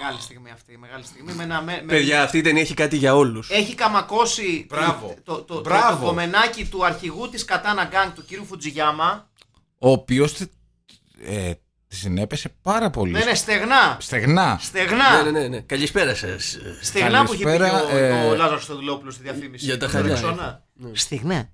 Μεγάλη 0.00 0.20
στιγμή 0.20 0.50
αυτή, 0.50 0.78
μεγάλη 0.78 1.04
στιγμή. 1.04 1.32
Με 1.32 1.42
ένα, 1.42 1.62
με, 1.62 1.72
με- 1.84 1.92
Παιδιά, 1.92 2.22
αυτή 2.22 2.38
η 2.38 2.40
ταινία 2.40 2.62
έχει 2.62 2.74
κάτι 2.74 2.96
για 2.96 3.14
όλους. 3.16 3.50
Έχει 3.50 3.74
καμακώσει 3.74 4.66
Μπράβο. 4.68 5.14
το, 5.24 5.34
το, 5.34 5.42
το, 5.54 5.60
Μπράβο. 5.60 5.98
το 6.00 6.06
κομμενάκι 6.06 6.64
του 6.68 6.84
αρχηγού 6.84 7.28
της 7.28 7.44
Katana 7.48 7.82
Gang, 7.92 8.12
του 8.14 8.24
κύριου 8.24 8.44
Φουτζιγιάμα. 8.44 9.30
Ο 9.78 9.90
οποίος 9.90 10.32
τη- 10.32 10.44
ε, 11.24 11.52
τη 11.88 11.96
συνέπεσε 11.96 12.48
πάρα 12.62 12.90
πολύ. 12.90 13.12
Ναι, 13.12 13.24
ναι, 13.24 13.34
στεγνά. 13.34 13.96
Στεγνά. 14.00 14.58
Στεγνά. 14.60 15.22
Ναι, 15.22 15.30
ναι, 15.30 15.40
ναι, 15.40 15.48
ναι. 15.48 15.60
Καλησπέρα 15.60 16.14
σας. 16.14 16.58
Στεγνά 16.80 17.24
που 17.24 17.32
έχει 17.32 17.44
πει 17.44 17.50
και 17.50 17.56
Καλησπέρα, 17.58 17.84
ο, 17.84 17.96
ε, 17.96 18.28
ο 18.28 18.34
Λάζαρος 18.34 18.62
Στοδουλόπουλος 18.62 19.14
στη 19.14 19.22
διαφήμιση. 19.22 19.64
Για 19.64 19.78
τα 19.78 19.86
του 19.86 19.92
χαλιά. 19.92 20.14
Ρεξόνα. 20.14 20.66
Στεγνά. 20.92 21.52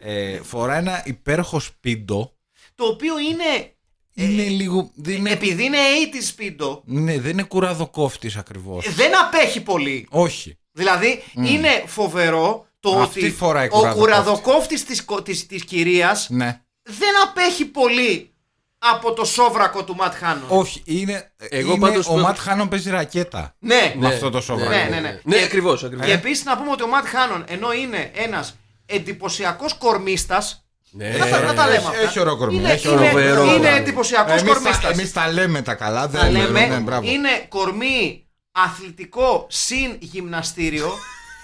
Ε, 0.00 0.40
φορά 0.42 0.76
ένα 0.76 1.02
υπέροχο 1.04 1.60
σπίντο. 1.60 2.36
Το 2.74 2.84
οποίο 2.84 3.18
είναι, 3.18 3.75
Είναι 4.18 4.42
λίγο. 4.42 4.90
Δεν 4.94 5.14
είναι, 5.14 5.30
επειδή 5.30 5.64
είναι 5.64 5.76
80's 6.12 6.22
σπίντο, 6.26 6.82
ναι, 6.84 7.18
δεν 7.20 7.30
είναι 7.30 7.42
κουραδοκόφτης 7.42 8.36
ακριβώς. 8.36 8.94
δεν 8.94 9.10
απέχει 9.20 9.60
πολύ. 9.60 10.06
Όχι. 10.10 10.58
Δηλαδή 10.72 11.22
είναι 11.34 11.82
φοβερό 11.86 12.66
το 12.80 13.00
Αυτή 13.00 13.18
ότι 13.24 13.30
φοράει 13.30 13.66
ο 13.66 13.70
κουραδοκόφτης. 13.70 14.00
κουραδοκόφτης 14.02 14.84
της, 14.84 15.04
κο- 15.04 15.22
της, 15.22 15.46
της 15.46 15.64
κυρίας 15.64 16.26
Ναι. 16.30 16.60
δεν 16.82 17.10
απέχει 17.24 17.64
πολύ 17.64 18.30
από 18.78 19.12
το 19.12 19.24
σόβρακο 19.24 19.84
του 19.84 19.94
Ματ 19.96 20.14
Χάνον. 20.14 20.44
Όχι, 20.48 20.82
είναι. 20.84 21.32
Εγώ 21.48 21.70
είναι 21.70 21.80
πάντως 21.80 22.06
ο 22.08 22.12
που- 22.12 22.18
Ματ 22.18 22.38
Χάνον 22.38 22.68
παίζει 22.68 22.90
ρακέτα. 22.90 23.54
Ναι, 23.58 23.94
Με 23.96 24.06
αυτό 24.06 24.30
το 24.30 24.40
σοβαρό. 24.40 24.68
Ναι, 24.70 24.86
ναι, 24.90 25.00
ναι. 25.00 25.20
Ναι, 25.24 25.36
Και- 25.36 25.42
ακριβώς. 25.42 25.84
Ακριβώς. 25.84 26.06
Και 26.06 26.12
επίσης 26.12 26.44
να 26.44 26.56
πούμε 26.58 26.70
ότι 26.70 26.82
ο 26.82 26.86
Ματ 26.88 27.06
Χάνον 27.06 27.44
ενώ 27.48 27.72
είναι 27.72 28.10
ένας 28.14 28.56
εντυπωσιακός 28.86 29.74
κορμίστας. 29.74 30.65
Ναι. 30.96 31.08
Να, 31.08 31.26
τα- 31.28 31.40
να 31.40 31.54
τα 31.54 31.64
λέμε 31.66 31.76
έχει- 31.76 31.86
αυτά. 31.86 32.00
έχει 32.00 32.20
ωραίο 32.20 32.36
κορμί, 32.36 32.56
Είναι, 32.56 32.72
έχει 32.72 32.88
είναι, 32.88 32.96
ωραίο 33.12 33.44
είναι 33.44 33.52
κορμί. 33.54 33.66
εντυπωσιακός 33.66 34.40
Εμείς 34.40 34.52
κορμίστα. 34.52 34.80
τα, 34.82 34.88
εμείς 34.88 35.12
τα 35.12 35.32
λέμε 35.32 35.62
τα 35.62 35.74
καλά. 35.74 36.08
Τα 36.08 36.20
δεν 36.20 36.30
λέμε. 36.30 36.66
ναι, 36.66 36.76
μπράβο. 36.78 37.08
είναι 37.10 37.28
κορμί 37.48 38.26
αθλητικό 38.52 39.46
συν 39.50 39.96
γυμναστήριο. 40.00 40.92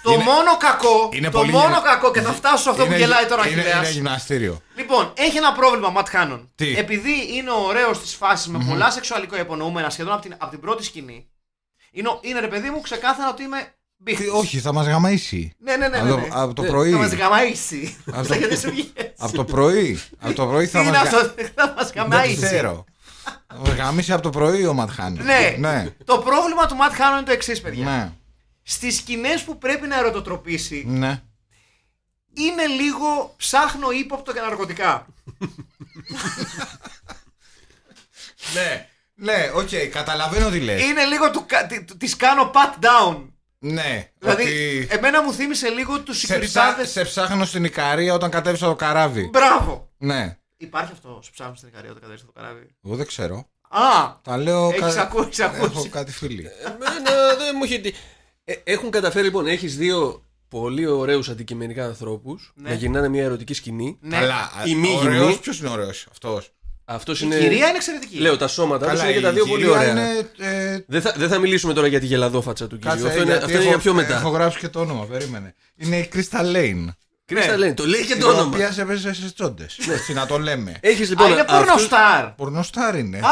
Το 0.05 0.13
Είναι- 0.13 0.23
μόνο 0.25 0.57
κακό, 0.57 1.09
είναι 1.13 1.31
το 1.31 1.39
πολύ 1.39 1.51
μόνο 1.53 1.65
γυμνα- 1.65 1.81
κακό 1.81 2.11
και 2.11 2.21
θα 2.21 2.33
φτάσω 2.33 2.57
σε 2.63 2.71
αυτό 2.71 2.83
που 2.83 2.89
Είναι- 2.89 2.99
γελάει 2.99 3.27
τώρα 3.27 3.43
ο 3.43 3.47
είναι, 3.49 3.61
Αχιλλέας. 3.61 3.81
είναι 3.87 3.91
γυμναστήριο. 3.95 4.61
Λοιπόν, 4.77 5.13
έχει 5.17 5.37
ένα 5.37 5.53
πρόβλημα 5.53 5.89
Ματ 5.91 6.09
Χάνον. 6.09 6.51
Τι; 6.55 6.75
Επειδή 6.79 7.13
είναι 7.37 7.51
ωραίος 7.51 8.01
της 8.01 8.15
φάσης 8.15 8.47
με 8.49 8.65
πολλά 8.69 8.91
σεξουαλικό 8.91 9.37
υπονοούμενα 9.39 9.91
σχεδόν 9.91 10.13
από 10.13 10.23
την, 10.23 10.35
από 10.39 10.51
την 10.51 10.61
πρώτη 10.61 10.85
σκηνή. 10.85 11.27
Είναι, 11.93 12.09
ο- 12.09 12.19
είναι 12.23 12.41
ρε 12.41 12.49
παιδί 12.49 12.71
μου 12.71 12.81
ξεκάθαρα 12.81 13.31
ότι 13.31 13.43
είμαι 13.43 13.59
Τι, 13.59 13.65
μπίχτης. 13.65 13.82
Όχι, 14.35 14.59
θα 14.59 14.73
μας 14.73 14.87
γαμαίσει. 14.87 15.53
Ναι, 15.59 15.77
ναι, 15.77 15.89
ναι. 15.89 15.97
Από 15.99 16.05
ναι, 16.05 16.11
το- 16.11 16.17
ναι. 16.19 16.29
Από 16.31 16.53
το 16.55 16.63
Ναι, 16.63 16.69
πρωί. 16.69 16.91
Θα 16.91 16.99
μας 16.99 17.13
γαμαίσει. 17.13 17.97
Από 18.13 18.27
το- 18.29 18.35
Γιατί 18.41 18.57
σου 18.59 18.71
βγήκες 18.71 19.05
έτσι. 19.05 19.15
Από 19.19 19.33
το 19.33 19.45
πρωί. 19.45 20.01
Από 20.19 20.35
το 20.35 20.47
πρωί 20.47 20.65
Τι 20.65 20.71
θα 20.71 20.81
είναι 20.81 20.91
μας 20.91 21.01
αυτό, 21.01 21.17
γα- 21.17 21.51
θα 21.55 21.75
μας 21.77 21.91
Δεν 21.93 22.03
γαμάσει. 22.03 22.37
ξέρω. 22.37 22.85
Θα 23.47 23.57
μας 23.59 23.69
γαμήσει 23.75 24.13
από 24.13 24.23
το 24.23 24.31
πρωί 24.31 24.67
ο 24.67 24.73
Ματ 24.75 24.91
Χάνον. 24.91 25.25
Ναι. 25.25 25.55
ναι. 25.59 25.87
Το 26.05 26.19
πρόβλημα 26.19 26.67
του 26.67 26.77
Ματ 26.77 26.93
Χάνον 26.95 27.17
είναι 27.17 27.27
το 27.27 27.33
εξής, 27.33 27.61
παιδιά. 27.61 27.85
Ναι. 27.85 28.13
Στις 28.63 28.97
σκηνές 28.97 29.43
που 29.43 29.59
πρέπει 29.59 29.87
να 29.87 29.99
ερωτοτροπήσει, 29.99 30.85
Ναι. 30.87 31.23
είναι 32.35 32.67
λίγο 32.67 33.35
ψάχνω 33.37 33.91
ύποπτο 33.91 34.33
για 34.33 34.43
ναρκωτικά. 34.43 35.07
Ναι. 38.55 38.87
Ναι, 39.15 39.51
οκ, 39.55 39.69
καταλαβαίνω 39.93 40.51
τι 40.51 40.61
λες. 40.61 40.83
Είναι 40.83 41.05
λίγο 41.05 41.31
του, 41.31 41.45
κα- 41.47 41.67
τη- 41.67 41.85
του- 41.85 41.97
της 41.97 42.17
κάνω 42.17 42.51
pat 42.55 42.85
down. 42.85 43.29
Ναι. 43.65 44.11
Δηλαδή, 44.19 44.43
ότι 44.43 44.87
εμένα 44.91 45.23
μου 45.23 45.33
θύμισε 45.33 45.69
λίγο 45.69 46.01
τους 46.01 46.19
σε, 46.19 46.27
ψά... 46.27 46.35
σεκιουριτάδες. 46.35 46.85
σε 46.85 47.03
ψάχνω 47.05 47.45
στην 47.45 47.65
Ικαρία 47.65 48.15
όταν 48.15 48.31
κατέβεις 48.31 48.57
απ' 48.57 48.67
το 48.67 48.75
καράβι. 48.75 49.29
Μπράβο. 49.33 49.91
Ναι. 49.99 50.37
Υπάρχει 50.57 50.93
αυτό, 50.93 51.21
σου 51.25 51.31
ψάχνω 51.31 51.55
στην 51.55 51.69
Ικαρία 51.69 51.91
όταν 51.91 52.03
κατέβει 52.03 52.21
το 52.27 52.33
καράβι. 52.33 52.67
Εγώ 52.85 52.97
δεν 52.97 53.07
ξέρω. 53.07 53.49
Α! 53.69 53.81
Τα 54.23 54.37
λέω. 54.37 54.69
Έχεις 54.69 54.97
ακούσει, 54.97 55.27
έχεις 55.27 55.41
ακούσει. 55.41 55.73
Έχω 55.75 55.89
κάτι 55.89 56.13
φίλοι. 56.13 56.49
Εμένα 56.65 57.11
δεν 57.39 57.55
μου 57.57 57.65
έχει. 57.65 57.81
τύχει. 57.81 57.97
Ε, 58.45 58.55
έχουν 58.65 58.91
καταφέρει 58.91 59.25
λοιπόν, 59.25 59.47
έχεις 59.47 59.77
δύο 59.77 60.25
πολύ 60.49 60.87
ωραίους 60.87 61.29
αντικειμενικά 61.29 61.85
ανθρώπους 61.85 62.53
Ναι. 62.55 62.69
να 62.69 62.75
γυρνάνε 62.75 63.09
μια 63.09 63.23
ερωτική 63.23 63.55
σκηνή. 63.55 63.99
Ναι. 64.01 64.19
Καλά. 64.19 64.51
Η 64.65 64.75
μη 64.75 64.97
ωραίος, 64.99 65.19
γυμνή. 65.19 65.39
ποιος 65.39 65.59
είναι 65.61 65.69
ωραίος 65.69 66.07
αυτός. 66.85 67.23
Αυτό 67.23 67.35
Η 67.35 67.39
είναι. 67.39 67.49
κυρία 67.49 67.67
είναι 67.69 67.77
εξαιρετική. 67.77 68.19
Λέω 68.19 68.37
τα 68.37 68.49
σώματα 68.49 68.87
τους 68.87 68.99
Καλά, 68.99 69.11
είναι 69.11 69.19
και 69.19 69.25
τα 69.25 69.31
η 69.31 69.33
δύο 69.33 69.47
πολύ 69.47 69.63
κυρία 69.63 69.79
ωραία. 69.79 69.91
Είναι, 69.91 70.31
ε, 70.39 70.85
Δεν, 70.87 71.01
θα, 71.03 71.15
δεν 71.17 71.29
θα 71.29 71.39
μιλήσουμε 71.39 71.73
τώρα 71.75 71.87
για 71.87 72.01
τη 72.01 72.07
γελαδόφατσα 72.07 72.67
του 72.67 72.79
κυρίου. 72.79 72.91
Κάτσε, 72.91 73.07
Αυτό 73.07 73.23
είναι, 73.23 73.31
γιατί 73.31 73.45
αυτό 73.45 73.57
είναι 73.57 73.61
έχω, 73.61 73.69
για 73.69 73.79
πιο 73.79 73.95
μετά. 73.95 74.17
Έχω 74.17 74.29
γράψει 74.29 74.59
και 74.59 74.69
το 74.69 74.81
όνομα, 74.81 75.05
περίμενε. 75.07 75.55
Είναι 75.77 75.97
η 75.97 76.11
Crystal 76.15 76.55
Lane. 76.57 76.87
Κρίστα 77.25 77.57
λένε, 77.57 77.75
το 77.75 77.87
λέει 77.87 78.05
και 78.05 78.13
Η 78.13 78.17
το 78.19 78.27
όνομα. 78.29 78.43
οποία 78.45 78.73
σε 78.73 78.85
παίζει 78.85 79.13
σε 79.15 79.33
τσόντες. 79.35 79.79
Έτσι 79.91 80.13
να 80.13 80.27
το 80.27 80.39
λέμε. 80.39 80.77
Έχεις 80.81 81.07
Α, 81.07 81.11
λοιπόν. 81.11 81.31
είναι 81.31 81.41
αυτούς- 81.41 81.57
πορνοστάρ. 81.57 82.25
Πορνοστάρ 82.31 82.99
είναι. 82.99 83.19
Α! 83.19 83.31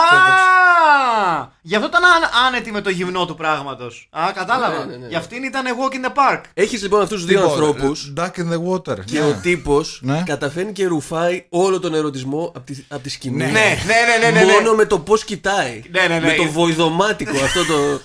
Γι' 1.62 1.74
αυτό 1.76 1.86
ήταν 1.88 2.02
άν- 2.04 2.46
άνετη 2.46 2.72
με 2.72 2.80
το 2.80 2.90
γυμνό 2.90 3.26
του 3.26 3.34
πράγματος. 3.34 4.08
Α, 4.10 4.30
κατάλαβα. 4.34 4.78
Ναι, 4.78 4.84
ναι, 4.92 4.96
ναι. 4.96 5.06
Γι' 5.08 5.14
αυτήν 5.16 5.42
ήταν 5.42 5.64
walk 5.66 5.92
in 5.94 6.06
the 6.08 6.12
park. 6.12 6.40
Έχεις 6.54 6.82
λοιπόν 6.82 7.02
αυτούς 7.02 7.16
τους 7.18 7.26
δύο 7.28 7.38
Λοιπόν, 7.40 7.52
ανθρώπους 7.52 8.12
Duck 8.16 8.30
in 8.30 8.52
the 8.52 8.62
water. 8.72 9.04
και 9.04 9.18
ναι. 9.18 9.24
ο 9.24 9.38
τύπος 9.42 10.00
Ναι. 10.02 10.22
καταφέρνει 10.26 10.72
και 10.72 10.86
ρουφάει 10.86 11.46
όλο 11.48 11.80
τον 11.80 11.94
ερωτισμό 11.94 12.52
από 12.56 12.60
τη, 12.72 12.76
απ' 12.88 13.02
τη 13.02 13.08
σκηνή. 13.10 13.36
Ναι. 13.36 13.44
Ναι, 13.44 13.50
ναι, 13.50 13.94
ναι, 14.20 14.30
ναι. 14.30 14.30
ναι, 14.30 14.44
ναι. 14.44 14.52
Μόνο 14.52 14.72
με 14.74 14.84
το 14.84 14.98
πώς 14.98 15.24
κοιτάει. 15.24 15.82
Ναι, 15.90 16.00
ναι, 16.06 16.18
ναι. 16.18 16.26
Με 16.26 16.32
το 16.34 16.44
βοηδομάτικο 16.44 17.36
αυτό 17.44 17.64
το. 17.64 18.00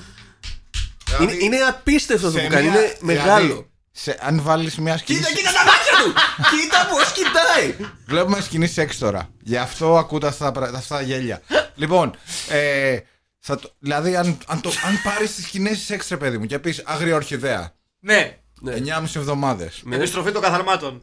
Είναι, 1.21 1.33
είναι 1.39 1.57
απίστευτο 1.57 2.27
αυτό 2.27 2.39
σε 2.39 2.45
που 2.45 2.51
κάνει. 2.53 2.67
μια- 2.69 2.79
Είναι 2.79 2.88
δηλαδή, 2.99 3.05
μεγάλο. 3.05 3.67
σε- 3.91 4.17
αν 4.21 4.41
βάλεις 4.43 4.75
μια 4.77 4.97
σκηνή. 4.97 5.19
Κοίτα, 5.19 5.31
κοίτα 5.31 5.51
τα 5.51 5.63
μάτια 5.65 5.74
του! 6.03 6.13
κοίτα 6.49 6.87
πώ 6.89 6.97
κοιτάει! 7.13 7.89
Βλέπουμε 8.05 8.41
σκηνή 8.41 8.67
σεξ 8.67 8.97
τώρα. 8.97 9.29
Γι' 9.41 9.57
αυτό 9.57 9.97
ακούτε 9.97 10.27
αυτά, 10.27 10.45
τα 10.45 10.51
πρα- 10.51 10.71
αυτά 10.77 10.95
τα 10.95 11.01
γέλια. 11.01 11.41
λοιπόν, 11.75 12.15
ε, 12.49 12.99
θα 13.39 13.55
το, 13.59 13.73
δηλαδή 13.79 14.15
αν, 14.15 14.37
αν, 14.47 14.61
το, 14.61 14.69
αν 14.85 15.01
πάρεις 15.03 15.35
τις 15.35 15.45
σκηνέ 15.45 15.73
σεξ, 15.73 16.07
ρε 16.09 16.17
παιδί 16.17 16.37
μου, 16.37 16.45
και 16.45 16.59
πεις 16.59 16.81
Άγρια 16.85 17.15
Ορχιδέα, 17.15 17.73
Ναι, 17.99 18.39
Ναι. 18.61 18.73
9,5 18.75 19.15
εβδομάδες. 19.15 19.81
Ναι. 19.83 19.95
επιστροφή 19.95 20.31
των 20.31 20.41
καθαρμάτων. 20.41 21.01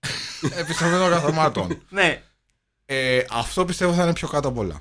Επιστροφή 0.56 0.96
των 0.96 1.10
καθαρμάτων. 1.10 1.82
Ναι. 1.88 2.22
Ε, 2.86 3.24
αυτό 3.30 3.64
πιστεύω 3.64 3.92
θα 3.94 4.02
είναι 4.02 4.12
πιο 4.12 4.28
κάτω 4.28 4.48
απ' 4.48 4.58
όλα. 4.58 4.74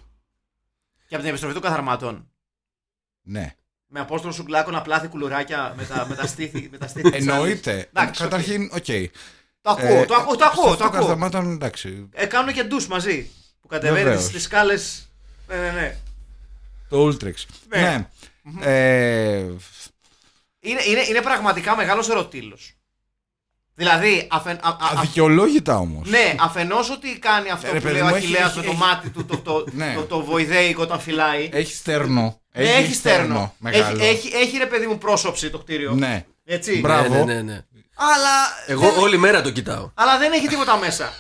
Και 1.08 1.16
από 1.16 1.18
την 1.20 1.28
επιστροφή 1.28 1.54
των 1.54 1.62
καθαρμάτων. 1.64 2.28
Ναι. 3.22 3.56
Με 3.88 4.00
Απόστολο 4.00 4.34
Σουγκλάκο 4.34 4.72
να 4.72 4.82
πλάθει 4.82 5.08
κουλουράκια 5.08 5.74
με 5.78 5.86
τα, 5.86 6.06
με 6.10 6.16
τα 6.16 6.28
στήθη. 6.28 6.68
Με 6.72 6.78
τα 6.78 6.88
στήθη 6.88 7.10
της 7.12 7.20
Εννοείται. 7.20 7.72
άλλης. 7.72 7.84
Εντάξει, 7.94 8.22
Καταρχήν, 8.24 8.70
οκ. 8.74 8.86
Το 9.64 9.70
ακούω, 9.70 9.88
Ε, 10.02 10.06
το 10.06 10.16
ακούω, 10.16 10.36
το 10.36 10.46
ακούω. 10.46 10.64
Το 10.66 10.72
Αυτό 10.72 10.84
ακούω. 10.86 11.00
καθαρμάτων, 11.00 11.52
εντάξει. 11.52 12.10
Ε, 12.14 12.26
κάνουν 12.26 12.54
και 12.54 12.64
ντους 12.64 12.88
μαζί. 12.88 13.30
Που 13.62 13.68
κατεβαίνεις 13.68 14.04
Βεβαίως. 14.04 14.24
στις 14.24 14.44
σκάλες. 14.44 15.10
Ναι, 15.48 15.56
ναι, 15.56 15.70
ναι. 15.72 15.98
Το 16.90 17.08
Ultrex. 17.08 17.34
Ναι. 17.70 18.08
Ναι. 18.42 18.66
Ε, 18.66 19.38
Είναι, 20.60 20.82
είναι, 20.88 21.02
είναι 21.10 21.22
πραγματικά 21.22 21.76
μεγάλος 21.76 22.10
ερωτύλος. 22.10 22.74
Δηλαδή, 23.76 24.28
αφεν, 24.32 24.56
α, 24.56 24.60
α, 24.62 24.70
α- 24.70 24.78
αδικαιολόγητα 24.98 25.78
όμως. 25.78 26.10
ναι, 26.10 26.36
αφενός 26.40 26.90
ότι 26.90 27.20
κάνει 27.20 27.50
αυτό 27.50 27.68
Ε, 27.68 27.72
ρε 27.72 27.78
που 27.78 27.84
παιδί 27.84 27.94
λέει 27.96 28.04
ο 28.04 28.08
μου, 28.10 28.16
έχει- 28.16 28.26
Αχιλλέας 28.26 28.50
έχει- 28.50 28.58
με 28.60 28.64
το 28.66 28.70
έχει- 28.72 28.80
μάτι 28.80 29.10
του, 29.10 29.26
το, 29.26 29.38
το, 29.38 29.66
Ναι. 29.72 29.94
το, 29.96 30.02
το 30.04 30.24
βοϊδέικο 30.24 30.82
όταν 30.82 31.00
φυλάει. 31.00 31.50
Έχεις 31.54 31.78
στέρνο. 31.78 32.42
Ναι, 32.54 32.64
έχεις 32.64 32.96
στέρνο. 32.98 33.56
Μεγάλο. 33.58 34.04
Έχει, 34.04 34.08
έχει, 34.28 34.36
έχει 34.36 34.58
ρε 34.58 34.66
παιδί 34.66 34.88
μου 34.88 34.98
πρόσωψη 34.98 35.50
το 35.50 35.58
κτίριο. 35.60 35.92
Ναι. 35.94 36.26
Έτσι. 36.46 36.80
Μπράβο. 36.80 37.14
Ναι, 37.14 37.24
ναι, 37.24 37.34
ναι, 37.34 37.42
ναι. 37.42 37.64
Αλλά, 37.96 38.36
Εγώ 38.68 38.82
δεν, 38.92 39.00
όλη 39.04 39.18
μέρα 39.18 39.42
το 39.42 39.50
κοιτάω. 39.52 39.92
αλλά 39.94 40.18
δεν 40.18 40.32
έχει 40.32 40.48
τίποτα 40.48 40.78
μέσα. 40.78 41.14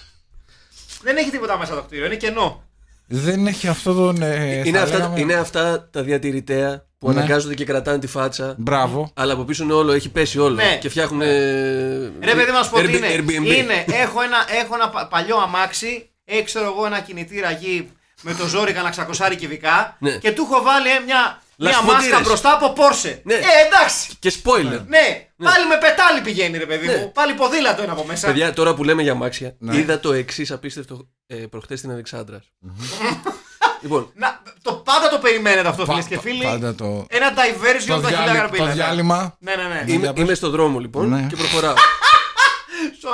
δεν 1.01 1.17
έχει 1.17 1.29
τίποτα 1.29 1.57
μέσα 1.57 1.75
το 1.75 1.81
κτίριο. 1.81 2.05
Είναι 2.05 2.15
κενό. 2.15 2.63
Δεν 3.07 3.47
έχει 3.47 3.67
αυτό 3.67 3.93
τον. 3.93 4.21
ε, 4.21 4.61
είναι, 4.65 4.77
θα 4.77 4.83
αυτά, 4.83 4.97
λέγαμε- 4.97 5.19
είναι 5.19 5.33
αυτά 5.33 5.89
τα 5.91 6.01
διατηρητέα 6.03 6.85
που 6.99 7.11
Ναι. 7.11 7.17
αναγκάζονται 7.19 7.53
και 7.53 7.65
κρατάνε 7.65 7.99
τη 7.99 8.07
φάτσα. 8.07 8.55
Μπράβο. 8.57 9.11
Αλλά 9.15 9.33
από 9.33 9.43
πίσω 9.43 9.63
είναι 9.63 9.73
όλο, 9.73 9.91
έχει 9.91 10.09
πέσει 10.09 10.39
όλο. 10.39 10.55
Ναι. 10.55 10.77
Και 10.81 10.89
φτιάχνουν. 10.89 11.21
Ρε 11.21 12.33
παιδί 12.35 12.51
μας 12.51 12.69
πω 12.69 12.81
τι 12.81 12.95
είναι. 12.95 13.07
Airbnb. 13.15 13.45
είναι 13.55 13.85
έχω, 13.87 14.21
ένα, 14.21 14.37
έχω 14.61 14.75
ένα 14.75 14.89
πα- 14.89 15.07
παλιό 15.07 15.37
αμάξι, 15.37 16.09
έχει 16.25 16.43
ξέρω 16.43 16.65
εγώ 16.65 16.85
ένα 16.85 16.99
κινητήρα 16.99 17.51
γη 17.51 17.89
με 18.21 18.33
το 18.33 18.47
ζόρι 18.47 18.71
κανένα 18.71 18.89
ξακοσάρι 18.89 19.35
κυβικά 19.35 19.95
Ναι. 19.99 20.11
και 20.11 20.31
του 20.31 20.47
έχω 20.51 20.61
βάλει 20.63 20.89
ε, 20.89 20.99
μια, 21.05 21.41
μια 21.57 21.69
Λασποτήρες. 21.69 22.01
μάσκα 22.11 22.19
μπροστά 22.19 22.53
από 22.53 22.73
Πόρσε. 22.73 23.21
Ναι. 23.23 23.33
Ε, 23.33 23.37
εντάξει. 23.67 24.09
Και 24.19 24.33
spoiler. 24.43 24.81
Ναι, 24.87 25.27
πάλι 25.43 25.67
με 25.69 25.77
πετάλι 25.79 26.21
πηγαίνει 26.23 26.57
ρε 26.57 26.65
παιδί 26.65 26.87
Ναι. 26.87 26.95
μου. 26.97 27.11
Πάλι 27.11 27.33
ποδήλατο 27.33 27.83
είναι 27.83 27.91
από 27.91 28.03
μέσα. 28.07 28.27
Παιδιά, 28.27 28.53
τώρα 28.53 28.73
που 28.73 28.83
λέμε 28.83 29.01
για 29.01 29.11
αμάξια, 29.11 29.55
Ναι. 29.59 29.77
είδα 29.77 29.99
το 29.99 30.13
εξής 30.13 30.51
απίστευτο 30.51 31.07
ε, 31.27 31.35
προχτές 31.35 31.79
στην 31.79 31.91
Αλεξάνδρας. 31.91 32.43
λοιπόν, 33.83 34.11
Να, 34.15 34.41
το, 34.61 34.73
πάντα 34.73 35.09
το 35.09 35.17
περιμένετε 35.17 35.67
αυτό 35.67 35.85
φίλες 35.85 36.03
Πα- 36.03 36.09
και 36.09 36.15
πα- 36.15 36.21
φίλοι. 36.21 36.43
Πάντα 36.43 36.75
το. 36.75 37.05
Ένα 37.09 37.29
diversion 37.33 37.83
Το, 37.87 37.93
από 37.93 38.01
τα 38.01 38.07
χιλιά 38.07 38.23
διάλει- 38.23 38.37
γραμμίλα. 38.39 38.65
το 38.67 38.71
διάλειμμα. 38.73 39.37
Ναι, 39.39 39.55
ναι, 39.55 39.63
ναι. 39.63 39.83
είμαι, 39.87 39.99
για 40.01 40.13
πες. 40.13 40.23
είμαι 40.23 40.33
στον 40.33 40.51
δρόμο 40.51 40.79
λοιπόν 40.79 41.09
Ναι. 41.09 41.25
και 41.29 41.35
προχωράω. 41.35 41.73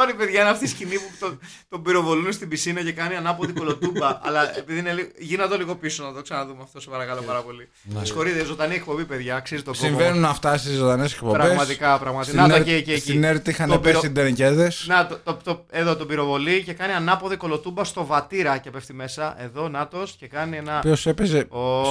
Sorry, 0.01 0.13
παιδιά, 0.17 0.41
είναι 0.41 0.49
αυτή 0.49 0.65
η 0.65 0.67
σκηνή 0.67 0.95
που 0.95 1.11
τον, 1.19 1.39
τον 1.69 1.83
πυροβολούν 1.83 2.31
στην 2.31 2.47
πισίνα 2.49 2.83
και 2.83 2.91
κάνει 2.91 3.15
ανάποδη 3.15 3.51
κολοτούμπα. 3.53 4.19
αλλά 4.25 4.57
επειδή 4.57 4.79
είναι 4.79 4.91
λίγο. 4.93 5.07
Γίνα 5.17 5.47
το 5.47 5.57
λίγο 5.57 5.75
πίσω 5.75 6.03
να 6.03 6.13
το 6.13 6.21
ξαναδούμε 6.21 6.59
αυτό, 6.63 6.79
σε 6.81 6.89
παρακαλώ 6.89 7.21
πάρα 7.21 7.41
πολύ. 7.41 7.69
Με 7.83 8.05
συγχωρείτε, 8.05 8.43
ζωντανή 8.45 8.75
εκπομπή, 8.75 9.05
παιδιά, 9.05 9.35
αξίζει 9.35 9.61
το 9.63 9.71
κόμμα. 9.71 9.87
Συμβαίνουν 9.87 10.25
αυτά 10.25 10.57
στι 10.57 10.73
ζωντανές 10.73 11.13
εκπομπές. 11.13 11.37
Πραγματικά, 11.45 11.97
πραγματικά. 11.99 12.41
Να 12.41 12.49
τα 12.49 12.59
και, 12.59 12.81
και 12.81 12.91
εκεί. 12.91 13.01
Στην 13.01 13.23
ΕΡΤ 13.23 13.47
είχαν 13.47 13.69
Το 13.69 13.79
πέσει 13.79 13.99
πυρο- 13.99 14.13
τενεκέδε. 14.13 14.71
Να, 14.85 15.07
το, 15.07 15.19
το, 15.23 15.39
το, 15.43 15.65
εδώ 15.69 15.95
τον 15.95 16.07
πυροβολεί 16.07 16.63
και 16.63 16.73
κάνει 16.73 16.93
ανάποδη 16.93 17.35
κολοτούμπα 17.35 17.83
στο 17.83 18.05
βατήρα 18.05 18.57
και 18.57 18.69
πέφτει 18.69 18.93
μέσα. 18.93 19.35
Εδώ, 19.43 19.69
νάτος 19.69 20.15
και 20.19 20.27
κάνει 20.27 20.57
ένα. 20.57 20.79
Ποιο 20.79 20.95
έπαιζε. 21.11 21.45
Ω, 21.49 21.81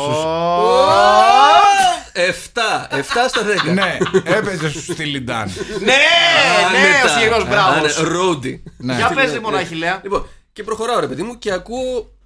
Εφτά, 2.13 2.87
εφτά 2.91 3.29
στα 3.29 3.41
10. 3.67 3.73
Ναι, 3.73 3.97
έπαιζε 4.25 4.71
στους 4.71 4.85
Steely 4.85 5.24
Dan. 5.24 5.51
Ναι, 5.81 5.87
ναι, 5.87 7.03
ο 7.05 7.09
συγκεκριμένο 7.09 7.45
μπράβο. 7.45 7.85
Ρόντι. 8.03 8.63
Ναι. 8.79 8.97
Για 8.97 9.13
πες 9.15 9.39
μόνο, 9.39 9.57
Αχιλλέα. 9.57 10.01
Λοιπόν, 10.03 10.27
και 10.53 10.63
προχωράω 10.63 11.01
ρε 11.01 11.07
παιδί 11.09 11.23
μου 11.23 11.39
και 11.39 11.53
ακούω 11.53 12.17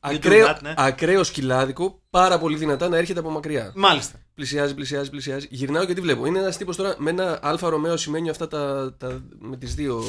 ακραίο, 0.00 0.46
that, 0.46 0.56
ναι. 0.62 0.74
ακραίο 0.76 1.24
σκυλάδικο 1.24 2.02
πάρα 2.10 2.38
πολύ 2.38 2.56
δυνατά 2.56 2.88
να 2.88 2.96
έρχεται 2.96 3.18
από 3.20 3.30
μακριά. 3.30 3.72
Μάλιστα. 3.74 4.18
Πλησιάζει, 4.34 4.74
πλησιάζει, 4.74 5.10
πλησιάζει. 5.10 5.46
Γυρνάω 5.50 5.84
και 5.84 5.94
τι 5.94 6.00
βλέπω. 6.00 6.26
Είναι 6.26 6.38
ένας 6.38 6.56
τύπος 6.56 6.76
τώρα 6.76 6.94
με 6.98 7.10
ένα 7.10 7.38
Alfa 7.42 7.68
Romeo 7.68 7.96
ασημένιο 7.96 8.30
αυτά 8.30 8.48
τα, 8.48 8.94
τα, 8.98 9.22
με 9.38 9.56
τις 9.56 9.74
δύο, 9.74 10.02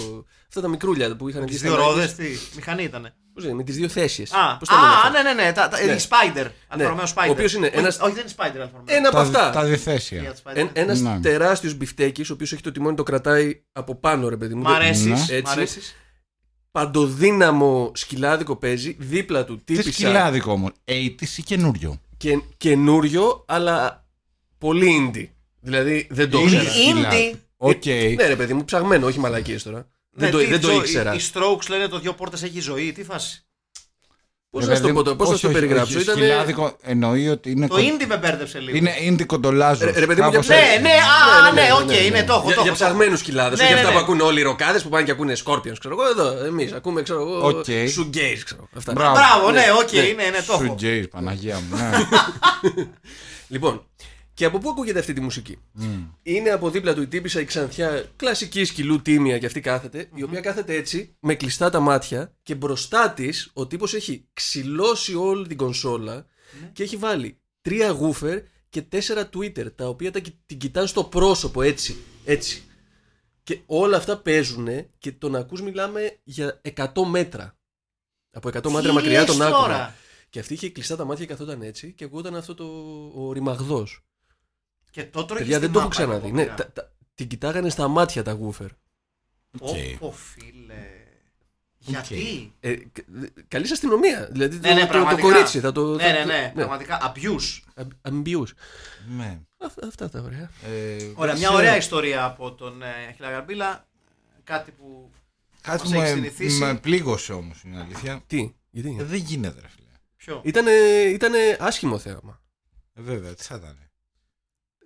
αυτά 0.47 0.61
τα 0.61 0.68
μικρούλια 0.68 1.16
που 1.16 1.30
είχαν 1.30 1.45
Τις 1.45 1.57
βγει 1.57 1.68
δύο 1.68 1.78
στα 1.78 1.84
nineties. 1.83 1.88
ρόδες, 1.88 2.05
τι. 2.18 2.28
Μηχανή 2.55 2.84
ήταν. 2.84 3.13
Πώς 3.36 3.43
είναι, 3.43 3.53
με 3.53 3.63
τις 3.63 3.75
δύο 3.75 3.88
θέσεις. 3.89 4.31
Α, 4.33 4.39
α, 4.49 5.09
ναι, 5.11 5.21
ναι, 5.21 5.43
ναι. 5.43 5.51
Τα, 5.51 5.67
τα, 5.67 5.86
Ναι. 5.86 5.91
Η 5.91 5.99
Spider. 6.09 6.47
Alfa 6.67 6.88
Romeo 6.89 7.05
Spider. 7.15 7.27
Ο 7.27 7.31
οποίος 7.31 7.53
είναι 7.53 7.67
Όχι, 7.67 7.77
ένας- 7.77 7.99
Όχι, 7.99 8.13
δεν 8.13 8.23
είναι 8.23 8.33
Spider, 8.38 8.59
Alfa 8.61 8.77
Romeo. 8.77 8.83
Ένα 8.97 9.07
από 9.07 9.17
Τα, 9.17 9.21
αυτά. 9.23 9.49
τα 9.51 9.63
διθέσια. 9.63 10.21
Για 10.21 10.33
τη 10.33 10.41
Spider. 10.45 10.55
Ένα 10.55 10.69
ένας 10.73 10.99
Ναι. 10.99 11.19
τεράστιος 11.21 11.73
μπιφτέκης, 11.73 12.29
ο 12.29 12.33
οποίος 12.33 12.51
έχει 12.53 12.61
το 12.61 12.71
τιμόνι 12.71 12.95
το 12.95 13.03
κρατάει 13.03 13.61
από 13.71 13.95
πάνω, 13.95 14.29
ρε 14.29 14.38
παιδί 14.38 14.53
μου. 14.55 14.61
Μ' 14.61 14.67
αρέσεις. 14.67 15.05
Ναι. 15.05 15.11
Μ' 15.13 15.21
Έτσι. 15.29 15.43
αρέσεις. 15.51 15.95
Παντοδύναμο 16.71 17.91
σκυλάδικο 17.95 18.55
παίζει, 18.55 18.95
δίπλα 18.99 19.45
του 19.45 19.57
Τι 19.57 19.63
τύπου 19.73 19.91
σκυλάδικο 19.91 20.51
όμως. 20.51 20.71
80 20.86 21.38
ή 21.38 21.41
καινούριο; 21.43 21.99
και, 22.17 22.41
καινούριο, 22.57 23.43
αλλά 23.47 24.05
πολύ 24.57 25.11
indie. 25.13 25.27
Δηλαδή 25.61 26.07
δεν 26.09 26.29
το 26.29 26.39
Είναι 26.39 26.49
ήξερα. 26.55 27.09
Indie. 27.11 27.36
OK. 27.57 27.86
Ναι, 28.15 28.27
ρε 28.27 28.36
παιδί 28.36 28.53
μου, 28.53 28.65
ψαγμένο, 28.65 29.07
όχι 29.07 29.19
μαλακίες 29.19 29.63
τώρα. 29.63 29.88
Δεν 30.18 30.26
Ναι, 30.28 30.30
το, 30.30 30.38
τι, 30.38 30.45
δεν 30.45 30.61
το 30.61 30.68
Τζο- 30.68 30.78
ήξερα. 30.80 31.13
Οι, 31.13 31.18
οι 31.18 31.22
Strokes 31.34 31.70
λένε 31.70 31.88
το 31.88 31.99
δύο 31.99 32.13
πόρτες 32.13 32.43
έχει 32.43 32.59
ζωή. 32.59 32.91
Τι 32.91 33.03
φάση; 33.03 33.39
Πώ 34.49 34.59
Ρε 34.59 34.66
να 34.66 34.76
σου 34.76 34.82
το 34.82 34.88
παιδί 34.88 34.93
πω 34.93 34.97
μου, 34.99 35.03
τώρα, 35.03 35.16
πώ 35.16 35.24
να 35.24 35.30
όχι, 35.30 35.39
σου 35.39 35.45
το 35.45 35.51
όχι, 35.51 35.59
περιγράψω; 35.59 35.93
όχι, 35.93 36.03
Ήταν. 36.03 36.16
Σκυλάδικο 36.18 36.78
εννοεί 36.82 37.28
ότι 37.30 37.51
είναι. 37.51 37.68
Το 37.68 37.76
κο- 37.76 37.82
indie 37.82 38.05
με 38.07 38.18
μπέρδεψε 38.18 38.59
λίγο. 38.59 38.78
Είναι 38.78 38.93
indie 39.09 39.26
Κοντολάζος. 39.25 39.83
Ρε- 39.91 39.99
ρε 39.99 40.05
παιδί 40.05 40.22
μου, 40.22 40.30
για 40.30 40.38
Ναι, 40.39 40.43
ψάξε. 40.45 40.80
ναι, 40.82 40.89
α, 40.89 41.51
ναι, 41.51 41.68
οκ, 41.74 42.05
είναι 42.05 42.24
το 42.24 42.34
έχω. 42.34 42.45
Για, 42.45 42.55
το 42.55 42.61
για 42.61 42.61
έχω, 42.61 42.66
το 42.66 42.74
ψαγμένους 42.74 43.22
σκυλάδες. 43.21 43.55
Ναι, 43.55 43.63
όχι 43.63 43.72
ναι, 43.74 43.80
αυτά 43.80 43.88
ναι. 43.91 43.95
που 43.95 43.99
ακούνε 44.01 44.24
όλοι 44.24 44.39
οι 44.39 44.43
ροκάδες 44.43 44.84
που 44.84 44.89
πάνε 44.89 45.03
και 45.05 45.11
ακούνε 45.11 45.36
Scorpions. 45.45 45.78
Ξέρω 45.80 45.95
εγώ 45.99 46.07
εδώ. 46.09 46.45
Εμείς 46.45 46.72
ακούμε, 46.72 47.01
ξέρω 47.01 47.22
εγώ. 47.22 47.47
OK. 47.47 47.65
Shoegaze, 47.68 48.41
ξέρω. 48.45 48.70
Αυτά. 48.76 48.91
Μπράβο. 48.91 49.13
Μπράβο, 49.13 49.51
ναι, 49.51 49.63
οκ, 49.82 49.91
Ναι. 49.91 49.99
είναι, 49.99 50.24
ναι, 50.24 50.41
το 50.47 50.53
έχω. 50.53 50.63
Shoegaze, 50.63 51.07
Παναγία 51.07 51.59
μου. 51.70 51.78
ναι. 51.78 51.89
Λοιπόν, 53.47 53.86
και 54.36 54.45
από 54.45 54.57
πού 54.57 54.69
ακούγεται 54.69 54.99
αυτή 54.99 55.13
τη 55.13 55.21
μουσική; 55.21 55.57
Είναι 56.23 56.49
από 56.49 56.69
δίπλα 56.69 56.93
του 56.93 57.01
η 57.01 57.07
τύπησα 57.07 57.39
η 57.39 57.45
ξανθιά 57.45 58.05
κλασική 58.15 58.63
σκυλού 58.65 59.01
τίμια 59.01 59.38
και 59.38 59.45
αυτή 59.45 59.59
κάθεται, 59.59 60.09
η 60.13 60.23
οποία 60.23 60.39
κάθεται 60.41 60.73
έτσι 60.75 61.15
με 61.19 61.36
κλειστά 61.36 61.69
τα 61.69 61.79
μάτια 61.79 62.36
και 62.43 62.55
μπροστά 62.55 63.11
της 63.11 63.49
ο 63.53 63.67
τύπος 63.67 63.93
έχει 63.93 64.27
ξυλώσει 64.33 65.15
όλη 65.15 65.47
την 65.47 65.57
κονσόλα 65.57 66.25
και 66.73 66.83
έχει 66.83 66.95
βάλει 66.97 67.38
τρία 67.61 67.89
γούφερ 67.89 68.41
και 68.69 68.81
τέσσερα 68.81 69.29
Twitter 69.33 69.75
τα 69.75 69.88
οποία 69.88 70.11
τα, 70.11 70.19
κι- 70.19 70.36
την 70.45 70.57
κοιτάνε 70.57 70.88
στο 70.88 71.03
πρόσωπο 71.03 71.61
έτσι. 71.61 71.97
έτσι. 72.25 72.63
Και 73.43 73.59
όλα 73.65 73.97
αυτά 73.97 74.17
παίζουν 74.17 74.67
και 74.97 75.11
τον 75.11 75.36
ακούς 75.36 75.61
μιλάμε 75.61 76.17
για 76.23 76.61
100 76.75 76.88
μέτρα. 77.09 77.57
Από 78.31 78.47
100 78.49 78.53
μέτρα 78.71 78.89
Τι 78.89 78.91
μακριά 78.95 79.19
λες 79.21 79.25
τον 79.25 79.41
άκουγα. 79.41 79.61
τώρα; 79.61 79.95
Και 80.29 80.39
αυτή 80.39 80.53
είχε 80.53 80.69
κλειστά 80.69 80.95
τα 80.95 81.05
μάτια 81.05 81.25
και 81.25 81.31
καθόταν 81.31 81.61
έτσι 81.61 81.93
και 81.93 82.03
ακούγονταν 82.03 82.36
αυτό 82.36 82.53
το 82.55 82.63
ο 83.15 83.31
ρημαγδός. 83.31 84.05
Και 84.95 85.03
το 85.05 85.25
τρώγει 85.25 85.41
Παιδιά 85.41 85.55
στη 85.57 85.65
δεν 85.65 85.73
το 85.73 85.79
έχω 85.79 85.87
μάπα, 85.87 85.99
ξαναδεί. 86.01 86.27
εγώ, 86.27 86.35
Ναι, 86.35 86.43
πήρα. 86.43 86.55
τα- 86.55 86.71
τα- 86.71 86.91
την 87.15 87.27
κοιτάγανε 87.27 87.69
στα 87.69 87.87
μάτια 87.87 88.23
τα 88.23 88.31
γούφερ. 88.31 88.67
Πω, 89.57 89.75
πω, 89.99 90.11
φίλε. 90.11 90.83
Γιατί; 91.77 92.53
Ε, 92.59 92.75
κα- 92.75 93.03
καλής 93.47 93.71
αστυνομία. 93.71 94.27
Δηλαδή 94.31 94.57
Ναι, 94.59 94.73
ναι, 94.73 94.79
το, 94.79 94.79
το, 94.79 94.85
το, 94.85 94.91
πραγματικά. 94.91 95.21
κορίτσι 95.31 95.59
θα 95.59 95.71
το. 95.71 95.95
Ναι, 95.95 96.03
θα- 96.03 96.11
ναι, 96.11 96.19
θα- 96.19 96.25
ναι, 96.25 96.51
πραγματικά. 96.53 97.13
Abuse. 97.15 97.59
Αμπιούς. 98.01 98.53
Ναι. 99.17 99.39
Αυτά, 99.57 99.87
αυτά 99.87 100.09
τα 100.09 100.21
ωραία. 100.21 100.49
Ε, 100.65 100.69
Ωραία, 100.93 101.13
δεν 101.15 101.25
μια 101.25 101.33
ξέρω. 101.35 101.53
ωραία 101.53 101.77
ιστορία 101.77 102.25
από 102.25 102.51
τον 102.53 102.81
ε, 102.81 102.87
Αχιλά 103.09 103.29
Γαρμπίλα. 103.29 103.87
Κάτι 104.43 104.71
που. 104.71 105.11
Κάτι 105.61 105.81
μας 105.83 105.91
μου 105.93 106.01
έχει 106.01 106.11
ε, 106.11 106.13
συνηθίσει. 106.13 106.59
με 106.63 106.75
πλήγωσε 106.75 107.33
όμως 107.33 107.61
είναι 107.63 107.79
αλήθεια. 107.79 108.23
Τι, 108.27 108.53
γιατί; 108.71 108.95
Ε, 108.99 109.03
Δεν 109.03 109.19
γίνεται, 109.19 109.61
ρε 109.61 109.67
φίλε. 109.67 109.87
Ποιο; 110.15 110.41
Ήτανε, 110.43 110.71
ήτανε 111.11 111.57
άσχημο 111.59 111.97
θέαμα. 111.97 112.41
Ε, 112.93 113.01
βέβαια, 113.01 113.33
τι 113.33 113.43
θα 113.43 113.55
ήταν. 113.55 113.79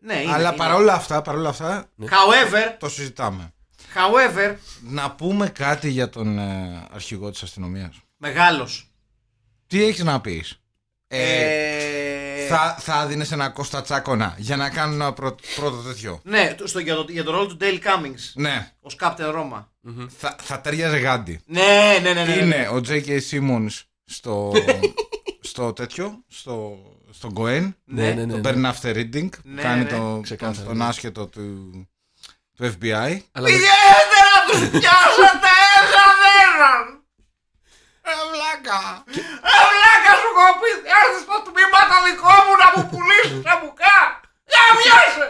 Ναι, 0.02 0.14
είναι, 0.22 0.34
Αλλά 0.34 0.47
είναι. 0.47 0.58
παρόλα 0.58 0.93
αυτά, 0.93 1.22
παρόλα 1.22 1.50
αυτά, 1.50 1.89
However, 2.02 2.76
το 2.80 2.89
συζητάμε. 2.89 3.54
however, 3.93 4.56
Να 4.82 5.12
πούμε 5.12 5.47
κάτι 5.50 5.89
για 5.89 6.10
τον 6.10 6.38
ε, 6.39 6.88
αρχηγό 6.91 7.30
της 7.32 7.43
αστυνομίας. 7.43 7.95
μεγάλος. 8.18 8.91
Τι 9.68 9.84
έχεις 9.84 10.04
να 10.04 10.22
πεις; 10.22 10.62
Ε, 11.08 12.43
Ε, 12.43 12.47
θα, 12.47 12.76
θα 12.80 13.06
δίνεις 13.08 13.32
ένα 13.32 13.50
Κώστα 13.50 13.82
Τσάκονα 13.82 14.36
για 14.38 14.56
να 14.58 14.70
κάνω 14.70 14.93
ένα 14.93 15.14
πρώτο, 15.14 15.43
πρώτο 15.56 15.78
τέτοιο; 15.78 16.20
Ναι, 16.24 16.54
το- 16.58 16.68
στο, 16.68 16.80
για, 16.80 16.95
το, 16.95 17.06
για 17.10 17.24
το 17.24 17.32
ρόλο 17.32 17.45
του 17.47 17.58
Dale 17.62 17.80
Cummings 17.80 18.32
Ναι, 18.34 18.72
ως 18.80 18.95
Captain 19.00 19.36
Roma. 19.36 19.66
θα, 20.18 20.36
θα 20.41 20.62
ταιριάζει 20.62 21.00
γάντι. 21.00 21.39
Ναι, 21.45 22.00
ναι, 22.02 22.14
ναι. 22.14 22.24
ναι, 22.24 22.36
ναι. 22.36 22.41
Είναι 22.43 22.68
ο 22.68 22.76
J.K. 22.88 23.20
Simmons 23.32 23.82
στο, 24.06 24.52
στο 25.50 25.74
τέτοιο, 25.74 26.24
στο 26.28 26.78
στον 27.20 27.34
Cohen. 27.38 27.65
Ναι, 27.84 28.07
ναι, 28.07 28.13
ναι. 28.13 28.26
Τον 28.26 28.28
ναι. 28.28 28.41
παίρνει 28.41 28.70
after 28.74 28.91
reading. 28.99 29.30
Ναι, 29.43 29.61
κάνει 29.61 29.84
ναι. 29.84 29.89
το, 29.89 30.20
Ξεκάθαρα, 30.24 30.67
τον 30.67 30.78
ναι. 30.78 30.86
άσχετο 30.86 31.28
του, 31.28 31.45
του 32.55 32.63
FBI. 32.74 33.11
Αλλά 33.36 33.47
Πηγαίνετε 33.49 34.20
να 34.32 34.39
τους 34.47 34.59
πιάσετε 34.74 35.51
έναν 35.78 36.17
έναν! 36.43 36.86
Ε, 38.09 38.11
βλάκα! 38.32 38.82
Ε, 39.51 39.61
βλάκα 39.72 40.11
σου 40.20 40.30
έχω 40.32 40.45
πει, 40.59 40.70
έρθεις 40.99 41.22
στο 41.26 41.38
τμήμα 41.47 41.80
το 41.91 41.97
δικό 42.07 42.36
μου 42.45 42.53
να 42.61 42.67
μου 42.74 42.82
πουλήσεις 42.91 43.41
τα 43.47 43.53
μπουκά! 43.59 43.97
Για 44.51 44.65
μοιάσαι! 44.78 45.28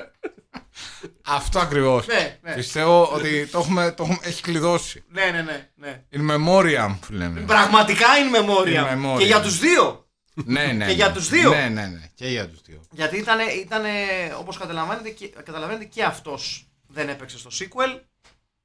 Αυτό 1.38 1.60
ακριβώς. 1.60 2.08
Ναι, 2.08 2.38
ναι. 2.42 2.54
Πιστεύω 2.54 3.10
ότι 3.14 3.48
το 3.48 3.60
έχουμε, 3.60 3.92
το 3.92 4.04
έχουμε, 4.04 4.20
έχει 4.22 4.42
κλειδώσει. 4.42 5.04
Ναι, 5.08 5.26
ναι, 5.26 5.42
ναι, 5.42 5.70
ναι. 5.76 6.04
In 6.14 6.32
memoriam, 6.32 6.98
που 7.02 7.14
λέμε. 7.14 7.40
Πραγματικά 7.40 8.08
είναι 8.18 8.40
memoria. 8.40 8.84
In 8.84 8.94
memoriam. 8.94 9.18
Και 9.18 9.26
για 9.26 9.42
τους 9.42 9.60
δύο. 9.60 10.09
Ναι, 10.46 10.66
ναι. 10.66 10.86
Και 10.86 10.92
για 10.92 11.08
ναι. 11.08 11.14
τους 11.14 11.30
δύο. 11.30 11.50
Ναι, 11.50 11.62
ναι, 11.74 11.86
ναι. 11.86 12.10
Και 12.16 12.28
για 12.28 12.48
τους 12.48 12.62
δύο. 12.62 12.82
Γιατί 12.92 13.18
ήταν, 13.18 13.38
ήτανε, 13.62 13.90
όπως 14.40 14.58
καταλαβαίνετε, 14.58 15.10
και, 15.10 15.28
καταλαβαίνετε 15.28 15.86
και 15.86 16.04
αυτός 16.04 16.68
δεν 16.88 17.10
έπαιξε 17.10 17.38
στο 17.38 17.50
sequel. 17.60 18.00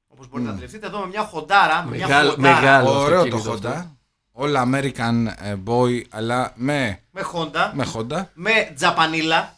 Όπως 0.08 0.28
μπορείτε 0.28 0.48
να 0.48 0.54
αντιληφθείτε 0.54 0.86
εδώ 0.86 0.98
με 0.98 1.06
μια 1.06 1.22
χοντάρα. 1.22 1.82
με 1.82 1.96
μια 1.96 2.06
Μεγάλο- 2.06 2.30
χοντάρα 2.30 2.54
μεγάλο. 2.60 2.90
Άλλο 2.90 2.98
Ωραίο 3.00 3.28
το 3.28 3.36
αυτοκίνητο 3.36 3.68
Honda. 3.70 3.92
All 4.40 4.56
American 4.64 5.26
ε, 5.42 5.54
boy, 5.66 6.02
αλλά 6.10 6.52
με, 6.54 7.00
Με 7.10 7.22
Honda. 7.34 7.70
με 7.72 7.86
Honda. 7.94 8.24
Με 8.34 8.72
τζαπανίλα. 8.74 9.56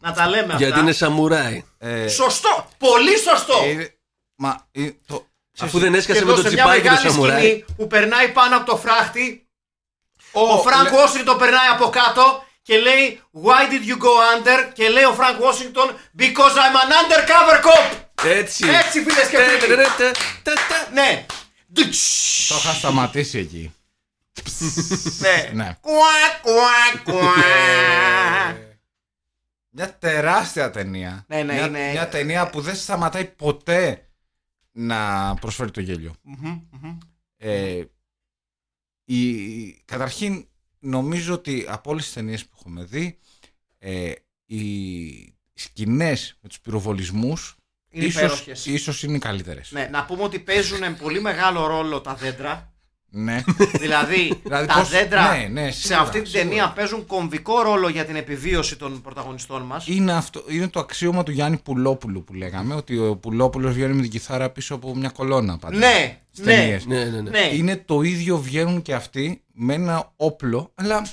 Να 0.00 0.12
τα 0.12 0.28
λέμε 0.28 0.54
γιατί 0.54 0.64
αυτά. 0.64 0.80
είναι 0.80 0.92
σαμουράι. 0.92 1.64
Ε, 1.78 2.08
Σωστό! 2.08 2.68
Πολύ 2.78 3.18
σωστό! 3.18 3.54
ε, 3.64 3.94
μα, 4.36 4.66
ε, 4.72 4.90
το, 5.06 5.26
Αφού 5.60 5.78
δεν 5.78 5.92
και 5.92 5.98
έσκασε 5.98 6.24
με 6.24 6.32
εδώ 6.32 6.42
το 6.42 6.48
σε 6.48 6.54
μια 6.54 6.64
τσιπάκι 6.64 6.86
το 6.86 6.92
μεγάλη 6.92 7.10
σαμουράι. 7.10 7.44
σκηνή 7.46 7.64
που 7.76 7.86
περνάει 7.86 8.28
πάνω 8.28 8.56
από 8.56 8.70
το 8.70 8.76
φράχτη, 8.76 9.46
ο 10.32 10.58
Φρανκ 10.62 10.82
λε- 10.90 10.92
Washington 10.92 11.36
περνάει 11.38 11.68
από 11.72 11.88
κάτω 11.88 12.44
και 12.62 12.78
λέει 12.78 13.20
Why 13.44 13.72
did 13.72 13.88
you 13.90 13.96
go 14.02 14.12
under? 14.36 14.70
Και 14.72 14.88
λέει 14.88 15.04
ο 15.04 15.12
Φρανκ 15.12 15.36
Washington 15.40 15.88
Because 16.18 16.54
I'm 16.64 16.76
an 16.82 16.92
undercover 17.00 17.64
cop! 17.66 18.00
Έτσι. 18.24 18.68
Έτσι 18.68 19.02
φίλες 19.02 19.28
και 19.28 19.36
φίλοι. 19.38 19.76
Τε, 19.76 19.82
τε, 19.82 19.82
τε, 19.96 20.10
τε, 20.42 20.52
τε. 20.52 20.92
Ναι. 20.92 21.26
το 22.48 22.54
είχα 22.56 22.72
σταματήσει 22.72 23.38
εκεί. 23.38 23.74
Ναι. 25.18 25.50
Ναι. 25.64 25.76
Κουα, 25.80 26.38
κουα, 26.42 27.02
κουα. 27.04 27.32
Μια 29.74 29.98
τεράστια 29.98 30.70
ταινία. 30.70 31.24
Ναι, 31.28 31.42
ναι, 31.42 31.52
μια, 31.52 31.66
είναι- 31.66 31.90
μια 31.90 32.08
ταινία 32.08 32.46
που 32.50 32.60
δεν 32.60 32.76
σταματάει 32.76 33.24
ποτέ 33.24 34.06
να 34.72 35.34
προσφέρει 35.40 35.70
το 35.70 35.80
γέλιο. 35.80 36.14
Μμμ, 39.12 39.20
μμμ. 39.20 39.62
Ε, 39.62 39.66
η, 39.66 39.82
καταρχήν, 39.84 40.46
νομίζω 40.78 41.34
ότι 41.34 41.64
από 41.68 41.90
όλες 41.90 42.04
τις 42.04 42.12
ταινίες 42.12 42.44
που 42.46 42.56
έχουμε 42.58 42.84
δει, 42.84 43.18
ε, 43.78 44.12
οι 44.46 45.34
σκηνές 45.54 46.38
με 46.40 46.48
τους 46.48 46.60
πυροβολισμούς 46.60 47.56
Είναι 47.90 48.04
ίσως, 48.04 48.22
υπέροχες. 48.22 48.66
ίσως 48.66 49.02
είναι 49.02 49.16
οι 49.16 49.18
καλύτερες. 49.18 49.70
Ναι, 49.72 49.88
να 49.90 50.04
πούμε 50.04 50.22
ότι 50.22 50.38
παίζουν 50.38 50.96
πολύ 50.96 51.20
μεγάλο 51.20 51.66
ρόλο 51.66 52.00
τα 52.00 52.14
δέντρα. 52.14 52.71
Ναι. 53.14 53.42
δηλαδή, 53.80 54.40
Δηλαδή 54.42 54.66
τα 54.66 54.74
πώς- 54.74 54.88
δέντρα 54.88 55.36
ναι, 55.36 55.48
ναι, 55.60 55.70
σε 55.70 55.80
σίγουρα, 55.80 56.00
αυτή 56.00 56.18
την 56.18 56.26
σίγουρα. 56.30 56.48
ταινία 56.48 56.72
παίζουν 56.72 57.06
κομβικό 57.06 57.62
ρόλο 57.62 57.88
για 57.88 58.04
την 58.04 58.16
επιβίωση 58.16 58.76
των 58.76 59.00
πρωταγωνιστών 59.02 59.62
μας. 59.62 59.86
είναι, 59.86 60.12
αυτό, 60.12 60.44
είναι 60.48 60.68
το 60.68 60.80
αξίωμα 60.80 61.22
του 61.22 61.30
Γιάννη 61.30 61.56
Πουλόπουλου 61.58 62.24
που 62.24 62.34
λέγαμε, 62.34 62.74
ότι 62.74 62.98
ο 62.98 63.16
Πουλόπουλος 63.16 63.74
βγαίνει 63.74 63.94
με 63.94 64.02
την 64.02 64.10
κιθάρα 64.10 64.50
πίσω 64.50 64.74
από 64.74 64.96
μια 64.96 65.08
κολόνα 65.08 65.58
πάντα. 65.58 65.76
Ναι, 65.76 66.20
στις 66.32 66.46
ναι, 66.46 66.52
ταινίες. 66.54 66.86
Ναι, 66.86 67.04
ναι, 67.04 67.20
ναι. 67.20 67.30
ναι. 67.30 67.50
Είναι 67.52 67.76
το 67.86 68.02
ίδιο 68.02 68.38
βγαίνουν 68.38 68.82
και 68.82 68.94
αυτοί 68.94 69.42
με 69.52 69.74
ένα 69.74 70.12
όπλο, 70.16 70.72
αλλά 70.74 71.06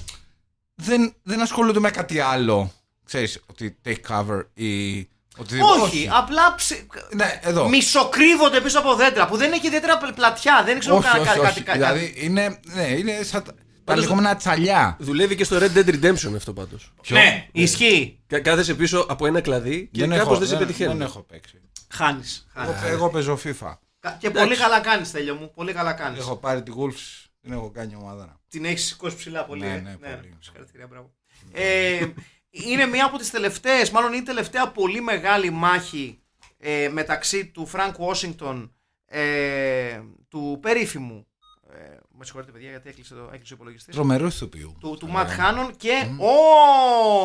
δεν, 0.75 1.13
δεν 1.23 1.41
ασχολούνται 1.41 1.79
με 1.79 1.89
κάτι 1.89 2.19
άλλο. 2.19 2.71
Ξέρεις, 3.05 3.39
ότι 3.49 3.77
take 3.85 3.95
cover 4.09 4.41
ή 4.53 4.99
οτιδήποτε. 5.39 5.81
Όχι, 5.81 6.09
απλά 6.11 6.55
ψι... 6.55 6.87
Ναι, 7.15 7.39
εδώ. 7.43 7.69
μισοκρύβονται 7.69 8.61
πίσω 8.61 8.79
από 8.79 8.95
δέντρα 8.95 9.27
που 9.27 9.37
δεν 9.37 9.51
έχει 9.51 9.67
ιδιαίτερα 9.67 9.97
πλατιά. 10.15 10.63
Δεν 10.65 10.79
ξέρω 10.79 10.95
όχι, 10.95 11.07
κα- 11.09 11.19
όχι, 11.19 11.25
κα- 11.25 11.31
όχι. 11.33 11.41
κάτι. 11.41 11.61
κα- 11.61 11.73
Δηλαδή 11.73 12.13
είναι, 12.17 12.59
ναι, 12.65 12.83
είναι 12.83 13.23
σαν 13.23 13.43
τα- 13.43 13.53
τα 13.53 13.95
Πάντως- 13.95 14.03
λεγόμενα 14.03 14.35
τσαλιά. 14.35 14.97
Δουλεύει 14.99 15.35
και 15.35 15.43
στο 15.43 15.57
Red 15.57 15.77
Dead 15.77 15.89
Redemption 16.03 16.33
αυτό 16.35 16.53
πάντως. 16.53 16.93
Ναι, 17.07 17.47
ισχύει. 17.51 18.19
Κάθεσαι 18.41 18.73
πίσω 18.73 19.05
από 19.09 19.25
ένα 19.25 19.41
κλαδί 19.41 19.89
και 19.91 19.99
Δεν 19.99 20.09
κάπως 20.09 20.23
έχω- 20.25 20.37
δεν 20.37 20.47
σε 20.47 20.55
δεν, 20.55 20.65
πετυχαίνει. 20.65 20.91
δεν 20.93 21.01
έχω 21.01 21.19
παίξει. 21.21 21.61
Χάνεις. 21.93 22.47
Εγώ, 22.57 22.75
εγώ 22.87 23.09
παίζω 23.09 23.39
FIFA. 23.43 23.77
Και 24.19 24.29
πολύ 24.29 24.55
καλά 24.55 24.79
κάνεις, 24.79 25.11
τέλειο 25.11 25.35
μου. 25.35 25.51
Πολύ 25.55 25.73
καλά 25.73 25.93
κάνεις. 25.93 26.19
Έχω 26.19 26.35
πάρει 26.35 26.63
τη 26.63 26.71
Wolves, 26.77 27.27
την 27.41 27.51
έχω 27.51 27.71
κάνει 27.71 27.95
ομάδα. 28.01 28.39
Την 28.49 28.65
έχεις 28.65 28.85
σηκώσει 28.85 29.15
ψηλά 29.15 29.45
πολύ. 29.45 29.61
Ναι, 29.61 29.67
ε. 29.67 29.79
ναι, 29.79 30.15
πολύ. 30.15 30.37
Συγχαρητήρια, 30.39 30.87
μπράβο. 30.87 31.11
Ε, 32.51 32.69
είναι 32.69 32.85
μία 32.85 33.05
από 33.05 33.17
τις 33.17 33.29
τελευταίες, 33.29 33.89
μάλλον 33.91 34.09
είναι 34.09 34.21
η 34.21 34.25
τελευταία 34.25 34.71
πολύ 34.71 35.01
μεγάλη 35.01 35.49
μάχη 35.49 36.21
ε, 36.57 36.89
μεταξύ 36.91 37.45
του 37.45 37.65
Φρανκ 37.65 37.99
Ουάσιγκτον 37.99 38.73
ε, 39.05 40.01
του 40.27 40.59
περίφημου 40.61 41.27
ε, 41.73 41.97
με 42.09 42.25
συγχωρείτε 42.25 42.51
παιδιά 42.51 42.69
γιατί 42.69 42.89
έκλεισε, 42.89 43.13
το, 43.13 43.29
έκλεισε 43.33 43.53
ο 43.53 43.55
υπολογιστής 43.55 43.95
Τρομερού 43.95 44.27
ηθοποιού. 44.27 44.75
του, 44.79 44.97
του 44.99 45.05
θα 45.07 45.11
Ματ 45.11 45.27
λέγαμε. 45.27 45.43
Χάνον 45.43 45.75
και 45.75 46.07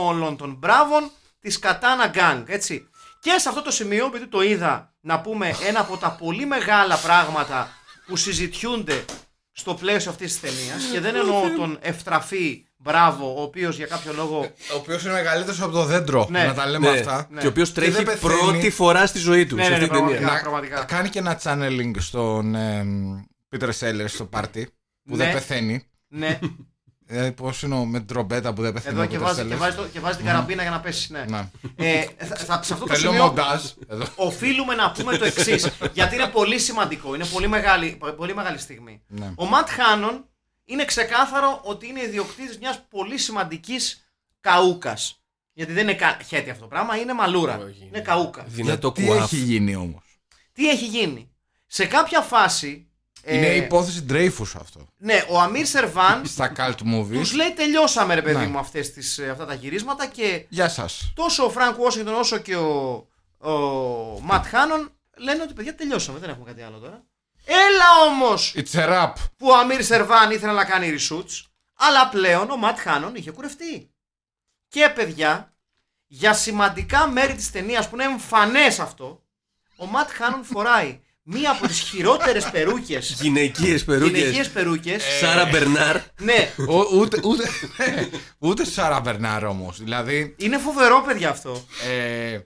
όλων 0.09 0.37
των 0.37 0.55
μπράβων 0.55 1.11
της 1.41 1.59
Katana 1.63 2.15
Gang, 2.15 2.43
έτσι. 2.47 2.89
Και 3.21 3.39
σε 3.39 3.49
αυτό 3.49 3.63
το 3.63 3.71
σημείο, 3.71 4.07
επειδή 4.07 4.27
το 4.27 4.43
είδα, 4.43 4.95
να 5.01 5.21
πούμε 5.21 5.55
ένα 5.67 5.81
από 5.81 5.97
τα 5.97 6.11
πολύ 6.11 6.47
μεγάλα 6.47 6.97
πράγματα 6.97 7.71
που 8.07 8.17
συζητιούνται 8.17 9.05
στο 9.53 9.75
πλαίσιο 9.75 10.11
αυτής 10.11 10.39
της 10.39 10.41
ταινίας 10.41 10.85
και 10.93 11.01
δεν 11.01 11.15
εννοώ 11.15 11.51
τον 11.57 11.79
ευτραφή 11.81 12.67
μπράβο, 12.85 13.35
ο 13.39 13.43
οποίος 13.43 13.77
για 13.77 13.87
κάποιο 13.87 14.13
λόγο... 14.13 14.39
Ο 14.73 14.77
οποίος 14.77 15.05
είναι 15.05 15.13
μεγαλύτερος 15.13 15.61
από 15.61 15.73
το 15.73 15.85
δέντρο. 15.85 16.27
Ναι. 16.31 16.45
Να 16.45 16.55
τα 16.55 16.67
λέμε 16.67 16.91
Ναι. 16.91 16.99
αυτά. 16.99 17.27
Ναι. 17.31 17.41
Και 17.41 17.47
ο 17.47 17.49
οποίος 17.51 17.73
δεν 17.73 17.83
τρέχει 17.93 18.03
πεθαίνει. 18.05 18.33
πρώτη 18.39 18.71
φορά 18.71 19.07
στη 19.07 19.19
ζωή 19.19 19.47
του. 19.47 19.55
Ναι, 19.55 19.63
σε 19.63 19.69
ναι, 19.69 19.75
αυτή 19.75 19.91
ναι, 19.91 19.97
την 19.97 20.07
ταινία. 20.07 20.21
πραγματικά. 20.21 20.49
Να- 20.49 20.51
πραγματικά. 20.71 20.97
Κάνει 20.97 21.09
και 21.09 21.19
ένα 21.19 21.41
channeling 21.43 21.91
στον 21.99 22.55
εμ, 22.55 23.23
Peter 23.57 23.69
Sellers 23.81 24.05
στο 24.09 24.25
πάρτι 24.25 24.69
που 25.05 25.17
Ναι. 25.17 25.25
δεν 25.25 25.33
πεθαίνει. 25.33 25.87
ναι, 26.09 26.39
Δηλαδή 27.07 27.33
πώς 27.33 27.63
είναι 27.63 27.75
ο- 27.75 27.85
με 27.85 27.99
την 27.99 28.07
τρομπέτα 28.07 28.53
που 28.53 28.63
δεν 28.63 28.73
πεθαίνει. 28.73 28.95
εδώ 28.95 29.03
ο 29.05 29.07
και 29.07 29.17
Peter 29.17 29.21
βάζει, 29.21 29.43
Sellers. 29.43 29.49
και, 29.49 29.55
βάζει 29.55 29.77
το- 29.77 29.87
και 29.93 30.01
βάζει 30.01 30.17
την 30.17 30.27
καραμπίνα 30.27 30.63
για 30.63 30.71
να 30.71 30.81
πέσει, 30.81 31.13
ναι. 31.13 31.25
Ναι. 31.29 31.49
Ε, 31.77 32.05
θα- 32.19 32.37
θα- 32.37 32.61
σε 32.63 32.73
αυτό 32.73 32.87
το 32.87 32.95
Θέλω 32.95 33.11
σημείο 33.11 33.25
μοντάζ. 33.25 33.63
Εδώ. 33.89 34.05
οφείλουμε 34.17 34.75
να 34.75 34.91
πούμε 34.93 35.17
το 35.17 35.25
εξής. 35.25 35.69
γιατί 35.93 36.15
είναι 36.15 36.27
πολύ 36.27 36.59
σημαντικό. 36.59 37.15
Είναι 37.15 37.25
πολύ 37.25 37.49
μεγάλη, 37.49 37.99
πολύ 38.17 38.35
μεγάλη 38.35 38.59
στιγμή. 38.59 39.03
Ναι. 39.07 39.33
Ο 39.37 39.45
Ματ 39.47 39.69
Χάνον 39.71 40.25
είναι 40.65 40.85
ξεκάθαρο 40.85 41.61
ότι 41.65 41.87
είναι 41.89 42.03
ιδιοκτήτης 42.03 42.59
μιας 42.59 42.85
πολύ 42.91 43.19
σημαντικής 43.19 44.09
καούκας. 44.41 45.19
Γιατί 45.53 45.73
δεν 45.73 45.83
είναι 45.83 45.95
κα... 45.95 46.19
χαίτη 46.27 46.51
αυτό 46.51 46.63
το 46.63 46.69
πράγμα, 46.69 46.97
είναι 46.97 47.13
μαλούρα. 47.13 47.59
Όχι. 47.59 47.85
Είναι 47.87 48.01
καούκα. 48.01 48.45
Δυνατό 48.47 48.93
Τι 48.93 49.05
κουάφ. 49.05 49.23
έχει 49.23 49.37
γίνει 49.37 49.75
όμως. 49.75 50.03
Τι 50.53 50.69
έχει 50.69 50.87
γίνει; 50.87 51.31
Σε 51.67 51.87
κάποια 51.87 52.21
φάση. 52.21 52.89
ε, 53.23 53.37
Είναι 53.37 53.47
υπόθεση 53.55 54.07
Dreyfus 54.11 54.53
αυτό. 54.61 54.87
Ναι, 54.97 55.25
ο 55.31 55.41
Αμίρ 55.41 55.67
Σερβάν 55.67 56.27
Στα 56.27 56.53
cult 56.57 56.75
τους 56.77 56.87
movies. 56.95 57.35
λέει 57.37 57.53
τελειώσαμε 57.57 58.15
ρε 58.15 58.23
παιδί 58.23 58.37
Ναι. 58.37 58.47
μου 58.47 58.59
αυτές 58.59 58.93
τις, 58.93 59.19
ε, 59.19 59.29
αυτά 59.31 59.47
τα 59.47 59.55
γυρίσματα 59.55 60.07
και 60.07 60.47
Γεια 60.49 60.69
σας. 60.69 61.13
τόσο 61.15 61.45
ο 61.45 61.51
Φρανκ 61.51 61.79
Ουάσιγκτον 61.79 62.15
όσο 62.15 62.39
και 62.39 62.57
ο, 62.57 63.07
ο 63.39 63.51
Ματ 64.21 64.47
Χάνον 64.47 64.91
λένε 65.17 65.43
ότι 65.43 65.55
παιδιά 65.55 65.75
τελειώσαμε, 65.75 66.19
δεν 66.19 66.29
έχουμε 66.31 66.45
κάτι 66.45 66.63
άλλο 66.63 66.79
τώρα. 66.79 67.05
Έλα 67.45 68.13
όμως 68.13 68.55
It's 68.57 68.79
a 68.79 68.89
rap. 68.89 69.13
που 69.37 69.49
ο 69.49 69.57
Αμίρ 69.57 69.85
Σερβάν 69.85 70.31
ήθελε 70.31 70.53
να 70.53 70.65
κάνει 70.65 70.95
reshoots, 70.99 71.43
αλλά 71.75 72.09
πλέον 72.09 72.51
ο 72.51 72.57
Ματ 72.57 72.79
Χάνον 72.79 73.15
είχε 73.15 73.31
κουρευτεί. 73.31 73.91
Και 74.69 74.93
παιδιά, 74.95 75.53
για 76.07 76.33
σημαντικά 76.35 77.07
μέρη 77.07 77.35
της 77.35 77.51
ταινίας 77.51 77.89
που 77.89 77.95
είναι 77.95 78.05
εμφανές 78.05 78.79
αυτό, 78.81 79.23
ο 79.77 79.87
Ματ 79.87 80.11
Χάνον 80.11 80.45
φοράει 80.45 81.01
μία 81.23 81.51
από 81.51 81.67
τις 81.67 81.79
χειρότερες 81.81 82.51
περούκες, 82.51 83.11
Γυναικείες 83.21 83.85
περούκες. 83.85 84.19
γυναικείες 84.19 84.51
περούκες, 84.51 85.03
Σάρα 85.21 85.45
Μπερνάρ. 85.45 85.97
ναι, 86.21 86.53
Ο- 86.69 86.97
ούτε, 86.97 87.21
ούτε, 87.25 87.49
ούτε 88.39 88.65
Σάρα 88.65 89.01
Μπερνάρ 89.01 89.45
όμως. 89.45 89.79
Δηλαδή. 89.79 90.35
είναι 90.39 90.59
φοβερό 90.59 91.03
παιδιά 91.07 91.29
αυτό. 91.31 91.65
Ε, 91.89 92.39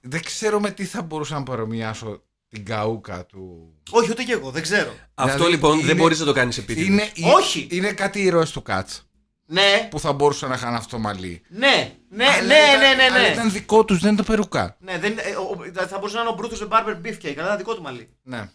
δεν 0.00 0.22
ξέρω 0.22 0.60
με 0.60 0.70
τι 0.70 0.84
θα 0.84 1.02
μπορούσα 1.02 1.34
να 1.34 1.42
παρομοιάσω 1.42 2.22
την 2.54 2.64
καούκα 2.64 3.26
του. 3.26 3.72
Όχι 3.90 4.10
ούτε 4.10 4.22
και 4.22 4.32
εγώ, 4.32 4.50
δεν 4.50 4.62
ξέρω. 4.62 4.94
Αυτό 5.14 5.32
Δηλαδή, 5.36 5.52
λοιπόν 5.52 5.78
είναι- 5.78 5.86
δεν 5.86 5.96
μπορείς 5.96 6.18
να 6.18 6.24
το 6.24 6.32
κάνεις 6.32 6.58
επίτηδες. 6.58 6.86
Είναι, 7.16 7.32
Όχι. 7.34 7.66
Είναι 7.70 7.92
κάτι 7.92 8.22
ήρωες 8.22 8.50
του 8.50 8.62
Κάτς 8.62 9.08
Ναι, 9.46 9.88
που 9.90 10.00
θα 10.00 10.12
μπορούσαν 10.12 10.48
να 10.48 10.54
είχαν 10.54 10.74
αυτό 10.74 10.90
το 10.90 10.98
μαλλί. 10.98 11.42
ναι, 11.48 11.94
ναι, 12.08 12.24
Αλλά 12.26 12.42
ναι, 12.42 12.54
ήταν- 12.54 12.78
ναι, 12.80 12.94
ναι, 12.94 13.02
αλλά 13.02 13.20
ναι. 13.20 13.26
ήταν 13.32 13.50
δικό 13.52 13.84
τους, 13.84 13.98
δεν 14.00 14.12
ήταν 14.12 14.24
περουκά. 14.24 14.76
Ναι, 14.80 14.98
δεν, 14.98 15.18
ε, 15.18 15.30
ο- 15.36 15.56
ο- 15.80 15.86
θα 15.86 15.98
μπορούσε 15.98 16.16
να 16.16 16.20
είναι 16.22 16.30
ο 16.30 16.36
Brutus 16.40 16.58
the 16.58 16.68
Barber 16.68 16.96
Beefcake, 17.06 17.34
αλλά 17.36 17.44
ήταν 17.44 17.56
δικό 17.56 17.74
του 17.74 17.82
μαλλί. 17.82 18.08
Ναι. 18.22 18.50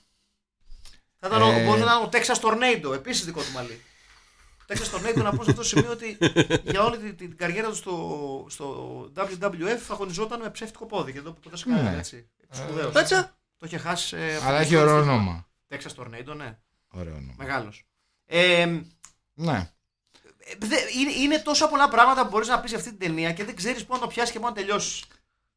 Θα 1.20 1.28
ήταν 1.28 1.41
ο, 1.41 1.52
Ε. 1.52 1.64
μπορούσε 1.66 1.84
να 1.84 1.93
είναι 1.93 2.04
ο 2.04 2.10
Texas 2.12 2.39
Tornado, 2.41 2.93
επίσης 2.93 3.26
δικό 3.26 3.41
του 3.41 3.52
μαλλί. 3.54 3.82
Texas 4.68 4.95
Tornado 4.95 5.24
να 5.24 5.30
πω 5.32 5.43
σε 5.43 5.50
αυτό 5.50 5.54
το 5.54 5.64
σημείο 5.64 5.91
ότι 5.91 6.18
για 6.64 6.84
όλη 6.84 6.97
την, 6.97 7.16
την 7.18 7.38
καριέρα 7.38 7.68
του 7.70 7.76
στο, 7.76 8.45
στο 8.50 9.12
WWF 9.16 9.80
αγωνιζόταν 9.91 10.39
με 10.41 10.50
ψεύτικο 10.50 10.86
πόδι. 10.86 11.12
Και 11.12 11.18
εδώ 11.18 11.32
που 11.32 11.39
ποτέ 11.39 11.58
σε 11.58 11.66
κανένα 11.70 11.91
Ναι. 11.91 11.97
έτσι. 11.97 12.30
Σπουδαίος. 12.52 12.91
Πάτσα. 13.60 13.66
Το 13.66 13.66
είχε 13.66 13.78
χάσει. 13.78 14.18
Ε, 14.18 14.36
από 14.36 14.45
Αλλά 14.47 14.57
το 14.57 14.64
έχει 14.64 14.76
ωραίο 14.76 14.95
στοιχείο. 14.97 15.14
όνομα. 15.14 15.47
Texas 15.70 15.95
Tornado, 16.03 16.36
ναι. 16.36 16.57
Ωραίο 16.91 17.16
όνομα. 17.16 17.34
Μεγάλος. 17.38 17.84
Ε, 18.26 18.66
Ναι. 19.34 19.72
Ε, 20.38 20.55
δε- 20.66 20.99
είναι, 20.99 21.12
είναι 21.12 21.39
τόσα 21.39 21.68
πολλά 21.70 21.89
πράγματα 21.89 22.24
που 22.24 22.30
μπορείς 22.30 22.47
να 22.47 22.60
πεις 22.60 22.70
σε 22.70 22.76
αυτή 22.76 22.89
την 22.89 22.99
ταινία 22.99 23.34
και 23.34 23.43
δεν 23.43 23.55
ξέρεις 23.55 23.86
πού 23.86 23.93
να 23.93 23.99
το 23.99 24.07
πιάσεις 24.07 24.32
και 24.34 24.39
πού 24.39 24.45
να 24.45 24.51
τελειώσεις. 24.53 25.03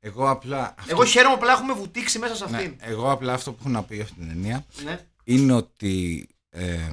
Εγώ 0.00 0.30
απλά. 0.30 0.74
αυτό- 0.78 0.90
Εγώ 0.92 1.05
χαίρομαι 1.05 1.34
που 1.36 1.40
απλά 1.40 1.53
έχουμε 1.53 1.72
βουτήξει 1.74 2.18
μέσα 2.18 2.36
σε 2.36 2.48
ναι, 2.50 2.57
αυτήν. 2.57 2.76
εγώ 2.80 3.11
απλά 3.11 3.32
αυτό 3.32 3.53
που 3.53 3.57
έχω 3.61 3.68
να 3.68 3.82
πει 3.82 3.94
για 3.94 4.05
αυτή 4.05 4.16
την 4.18 4.28
ταινία 4.28 4.66
Ναι. 4.84 5.07
είναι 5.24 5.53
ότι 5.53 6.28
ε, 6.50 6.88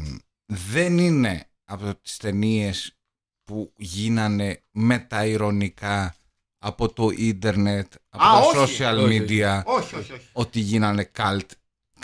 δεν 0.45 0.97
είναι 0.97 1.47
από 1.65 1.95
τις 1.95 2.17
ταινίες 2.17 2.97
που 3.43 3.73
γίνανε 3.77 4.61
μεταειρωνικά 4.71 6.15
από 6.59 6.93
το 6.93 7.09
ίντερνετ, 7.17 7.93
από 8.09 8.23
Α, 8.23 8.31
τα 8.53 8.59
όχι. 8.61 8.77
social 8.81 8.97
Όχι, 9.03 9.25
media, 9.27 9.61
Όχι, 9.65 9.95
όχι, 9.95 10.11
όχι. 10.13 10.27
ότι 10.31 10.59
γίνανε 10.59 11.11
cult, 11.17 11.45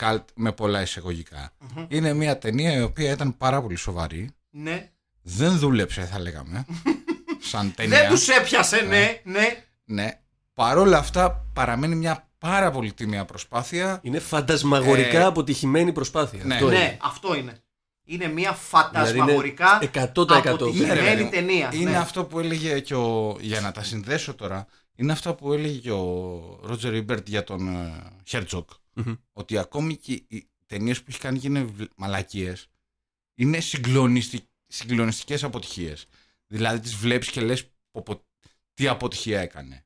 cult 0.02 0.24
με 0.36 0.52
πολλά 0.52 0.82
εισαγωγικά. 0.82 1.52
Είναι 1.88 2.14
μια 2.14 2.38
ταινία 2.38 2.74
η 2.78 2.82
οποία 2.82 3.12
ήταν 3.12 3.38
πάρα 3.38 3.62
πολύ 3.62 3.76
σοβαρή. 3.76 4.30
Ναι. 4.50 4.90
Δεν 5.22 5.58
δούλεψε, 5.58 6.02
θα 6.06 6.20
λέγαμε. 6.20 6.66
σαν 7.52 7.74
ταινία. 7.76 8.00
Δεν 8.00 8.10
τους 8.10 8.28
έπιασε, 8.28 8.82
ναι, 8.82 9.22
ναι. 9.24 9.64
Ναι. 9.86 10.20
Παρόλα 10.54 10.98
αυτά 10.98 11.46
παραμένει 11.54 11.96
μια 11.96 12.28
πάρα 12.38 12.72
πολύ 12.72 12.94
τίμια 12.94 13.26
προσπάθεια. 13.26 14.00
Είναι 14.04 14.20
φαντασμαγορικά 14.20 15.20
Ε, 15.20 15.24
αποτυχημένη 15.24 15.92
προσπάθεια. 15.92 16.44
ναι. 16.46 16.54
Αυτό 16.56 16.68
Ναι, 16.68 16.76
είναι. 16.76 16.98
αυτό 17.02 17.36
είναι. 17.36 17.54
Είναι 18.06 18.28
μια 18.28 18.34
Δηλαδή 18.34 18.60
φαντασμαγορικά 18.70 19.80
είναι 19.82 20.12
100%. 20.16 20.28
αποτυχημένη 20.28 20.88
Ναι, 20.88 20.94
ρε 20.94 21.02
παιδί 21.02 21.24
μου. 21.24 21.30
ταινία. 21.30 21.70
Είναι 21.74 21.90
ναι. 21.90 21.98
αυτό 21.98 22.26
που 22.26 22.40
έλεγε 22.40 22.80
και 22.80 22.96
ο. 22.96 23.38
Για 23.42 23.62
να 23.62 23.72
τα 23.72 23.84
συνδέσω 23.84 24.34
τώρα, 24.36 24.68
είναι 24.96 25.12
αυτό 25.12 25.34
που 25.34 25.54
έλεγε 25.54 25.80
και 25.80 25.92
ο 25.92 26.60
Ρότζερ 26.64 26.92
Ίμπερτ 26.92 27.28
για 27.28 27.44
τον 27.44 27.92
Χέρτζοκ. 28.24 28.70
Μμμ. 28.94 29.14
Ότι 29.34 29.58
ακόμη 29.58 29.96
και 29.96 30.12
οι 30.28 30.50
ταινίες 30.66 31.00
που 31.00 31.06
έχει 31.10 31.20
κάνει 31.20 31.40
και 31.40 31.48
είναι 31.48 31.66
μαλακίες, 31.96 32.68
είναι 33.36 33.60
συγκλονιστι... 33.60 34.50
συγκλονιστικές 34.68 35.44
αποτυχίες. 35.44 36.06
Δηλαδή 36.48 36.80
τις 36.80 36.96
βλέπεις 36.96 37.30
και 37.30 37.42
λες 37.42 37.70
τι 38.74 38.88
αποτυχία 38.88 39.42
έκανε. 39.42 39.86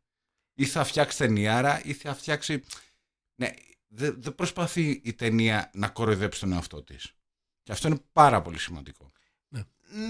Ή 0.53 0.65
θα 0.65 0.83
φτιάξει 0.83 1.17
ταινιάρα 1.17 1.81
ή 1.83 1.93
θα 1.93 2.15
φτιάξει. 2.15 2.63
Ναι, 3.35 3.53
δεν 3.87 4.15
δεν 4.21 4.35
προσπαθεί 4.35 5.01
η 5.03 5.13
ταινία 5.13 5.69
να 5.73 5.87
κοροϊδέψει 5.87 6.39
τον 6.39 6.53
εαυτό 6.53 6.83
της. 6.83 7.13
Και 7.69 7.75
αυτό 7.75 7.87
είναι 7.87 7.99
πάρα 8.13 8.41
πολύ 8.41 8.59
σημαντικό. 8.59 9.11
Ναι, 9.49 9.63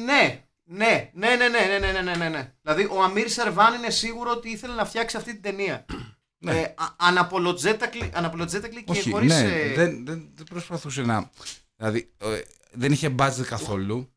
ναι, 0.05 0.43
ναι, 0.63 1.11
ναι, 1.13 1.35
ναι, 1.35 1.47
ναι, 1.47 1.91
ναι, 1.91 2.01
ναι, 2.01 2.15
ναι, 2.15 2.29
ναι. 2.29 2.53
Δηλαδή 2.61 2.87
ο 2.91 3.03
Αμύρ 3.03 3.29
Σερβάν 3.29 3.73
είναι 3.73 3.89
σίγουρο 3.89 4.31
ότι 4.31 4.49
ήθελε 4.49 4.73
να 4.73 4.85
φτιάξει 4.85 5.17
αυτή 5.17 5.31
την 5.33 5.41
ταινία. 5.41 5.85
Ναι. 6.41 6.59
Ε, 6.61 6.75
α- 6.77 6.95
unapologetically, 7.13 8.11
unapologetically 8.13 8.83
και 8.85 8.91
Όχι, 8.91 9.11
χωρίς... 9.11 9.33
ναι, 9.33 9.61
ε, 9.61 9.73
δεν, 9.73 10.05
δεν, 10.05 10.29
δεν 10.35 10.45
προσπαθούσε 10.49 11.01
να. 11.01 11.29
Δηλαδή, 11.75 12.11
ε, 12.17 12.41
δεν 12.71 12.91
είχε 12.91 13.15
budget 13.19 13.43
καθόλου. 13.47 14.13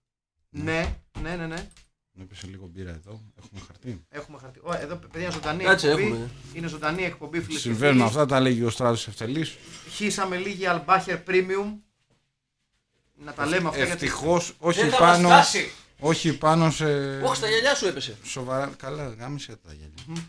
Ναι, 0.50 0.96
ναι, 1.22 1.36
ναι, 1.36 1.46
ναι. 1.46 1.68
Να 2.12 2.22
έπεσε 2.22 2.46
λίγο 2.46 2.66
μπύρα 2.66 2.90
εδώ. 2.90 3.20
Έχουμε 3.38 3.60
χαρτί. 3.66 4.04
Έχουμε 4.08 4.38
χαρτί. 4.38 4.58
Ω, 4.58 4.72
εδώ 4.72 4.96
παιδιά 4.96 5.30
ζωντανή 5.30 5.64
Κάτσε, 5.64 5.86
εκπομπή. 5.90 6.06
έχουμε. 6.06 6.30
Είναι 6.52 6.66
ζωντανή 6.66 7.04
εκπομπή 7.04 7.40
φίλες. 7.40 7.60
Συμβαίνουν 7.60 8.02
αυτά, 8.02 8.26
τα 8.26 8.40
λέγει 8.40 8.64
ο 8.64 8.70
Στράτος 8.70 9.06
Ευτελής. 9.08 9.56
Χύσαμε 9.90 10.36
λίγη 10.36 10.66
Αλμπάχερ 10.66 11.18
Premium. 11.26 11.76
Να 13.14 13.32
τα 13.32 13.46
λέμε 13.46 13.68
αυτά 13.68 13.84
γιατί. 13.84 13.92
Ευτυχώς, 14.04 14.54
όχι 14.58 14.80
Δεν 14.80 14.90
θα 14.90 14.96
πάνω. 14.98 15.28
μας 15.28 15.48
φτάσει. 15.48 15.70
Όχι 15.98 16.38
πάνω 16.38 16.70
σε. 16.70 16.84
Όχι, 17.20 17.36
στα 17.36 17.48
γυαλιά 17.48 17.74
σου 17.74 17.86
έπεσε. 17.86 18.16
Σοβαρά. 18.24 18.72
Καλά, 18.76 19.08
γάμισε 19.18 19.56
τα 19.66 19.72
γέλια. 19.72 20.22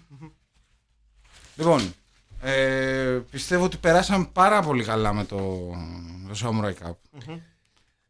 λοιπόν, 1.56 1.94
ε, 2.42 3.20
πιστεύω 3.32 3.64
ότι 3.64 3.78
περάσαμε 3.78 4.30
πάρα 4.34 4.62
πολύ 4.62 4.84
καλά 4.84 5.14
με 5.14 5.26
το, 5.26 5.38
το 6.28 6.34
Samurai 6.42 6.88
Cup. 6.88 6.96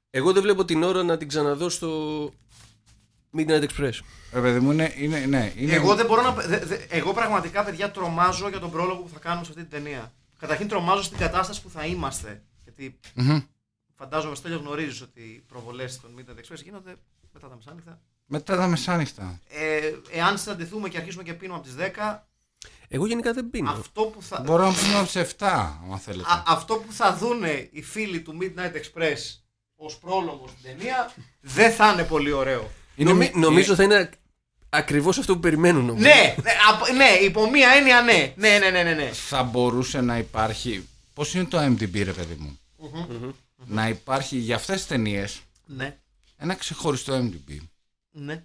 Εγώ 0.10 0.34
δεν 0.34 0.42
βλέπω 0.42 0.66
την 0.66 0.84
ώρα 0.84 1.04
να 1.04 1.18
την 1.18 1.28
ξαναδώ 1.28 1.70
στο 1.70 1.90
Midnight 3.38 3.64
Express. 3.64 4.00
Ρε 4.34 4.42
παιδί 4.42 4.60
μου, 4.60 4.72
είναι. 4.72 4.94
είναι, 4.98 5.20
ναι, 5.20 5.54
είναι 5.56 5.74
Εγώ 5.74 5.96
δεν 5.96 6.06
μπορώ 6.06 6.22
να. 6.22 6.32
δε- 6.32 6.58
δε- 6.66 6.78
εγώ 6.90 7.14
πραγματικά, 7.14 7.64
παιδιά, 7.64 7.92
τρομάζω 7.92 8.50
για 8.50 8.60
τον 8.60 8.72
πρόλογο 8.72 9.02
που 9.02 9.10
θα 9.14 9.20
κάνουμε 9.20 9.44
σε 9.46 9.52
αυτή 9.52 9.62
την 9.66 9.72
ταινία. 9.72 10.14
Καταρχήν 10.40 10.68
τρομάζω 10.68 11.02
στην 11.04 11.18
κατάσταση 11.18 11.62
που 11.62 11.70
θα 11.70 11.86
είμαστε. 11.86 12.42
Γιατί 12.64 13.00
Μμμ. 13.14 13.40
Φαντάζομαι, 14.04 14.36
Στέλιο, 14.36 14.58
γνωρίζεις 14.58 15.02
ότι 15.02 15.22
οι 15.22 15.44
προβολές 15.48 16.00
των 16.02 16.12
Midnight 16.18 16.40
Express 16.40 16.64
γίνονται 16.64 16.96
μετά 17.34 17.48
τα 17.48 17.56
μεσάνυχτα. 17.56 18.02
Μετά 18.26 18.56
τα 18.58 18.68
μεσάνυχτα. 18.68 19.40
Ε, 19.50 19.92
εάν 20.12 20.38
συναντηθούμε 20.38 20.90
και 20.90 20.98
αρχίσουμε 20.98 21.24
και 21.24 21.34
πίνουμε 21.34 21.58
από 21.58 21.68
τις 21.68 21.76
10, 21.76 22.28
Εγώ 22.88 23.06
γενικά 23.08 23.34
δεν 23.34 23.50
πίνω. 23.50 23.72
αυτό 23.72 24.02
που 24.02 24.22
θα. 24.22 24.42
Μπορώ 24.46 24.64
να 24.66 24.74
πούμε 24.74 24.96
από 24.98 25.06
τις 25.06 25.16
7, 25.16 25.80
αν 25.92 26.00
θέλετε. 26.00 26.30
Α, 26.32 26.44
αυτό 26.48 26.76
που 26.76 26.94
θα 26.94 27.16
δούνε 27.16 27.70
οι 27.72 27.82
φίλοι 27.82 28.22
του 28.22 28.38
Midnight 28.42 28.74
Express 28.76 29.18
ως 29.76 29.98
πρόλογος 29.98 30.50
στην 30.50 30.64
ταινία 30.64 31.14
δεν 31.42 31.72
θα 31.72 31.92
είναι 31.92 32.04
πολύ 32.04 32.32
ωραίο. 32.32 32.72
Είναι 32.96 33.10
Νομι- 33.12 33.34
μη- 33.36 33.42
νομίζω 33.46 33.76
θα 33.76 33.84
είναι 33.84 34.10
ακριβώς 34.70 35.18
αυτό 35.18 35.34
που 35.34 35.40
περιμένουν. 35.40 35.86
νομίζω. 35.86 36.06
Ναι, 36.08 36.36
ναι, 36.44 36.52
απ- 36.70 36.92
ναι, 36.96 37.10
υπό 37.26 37.50
μία 37.50 37.70
έννοια 37.70 38.02
ναι. 38.02 38.34
Ναι, 38.36 38.58
ναι, 38.60 38.70
ναι, 38.70 38.84
ναι. 38.84 38.94
ναι. 38.94 39.10
θα 39.14 39.44
μπορούσε 39.44 40.02
να 40.02 40.18
υπάρχει. 40.18 40.88
Πώς 41.14 41.34
είναι 41.34 41.46
το 41.46 41.58
MDB, 41.66 42.04
ρε 42.04 42.12
παιδί 42.14 42.36
μου; 42.40 42.60
Να 43.66 43.88
υπάρχει 43.88 44.38
για 44.38 44.56
αυτές 44.56 44.76
τις 44.76 44.88
ταινίες 44.88 45.42
ναι, 45.66 45.98
ένα 46.38 46.56
ξεχωριστό 46.56 47.14
MDB. 47.18 47.58
ναι. 48.12 48.44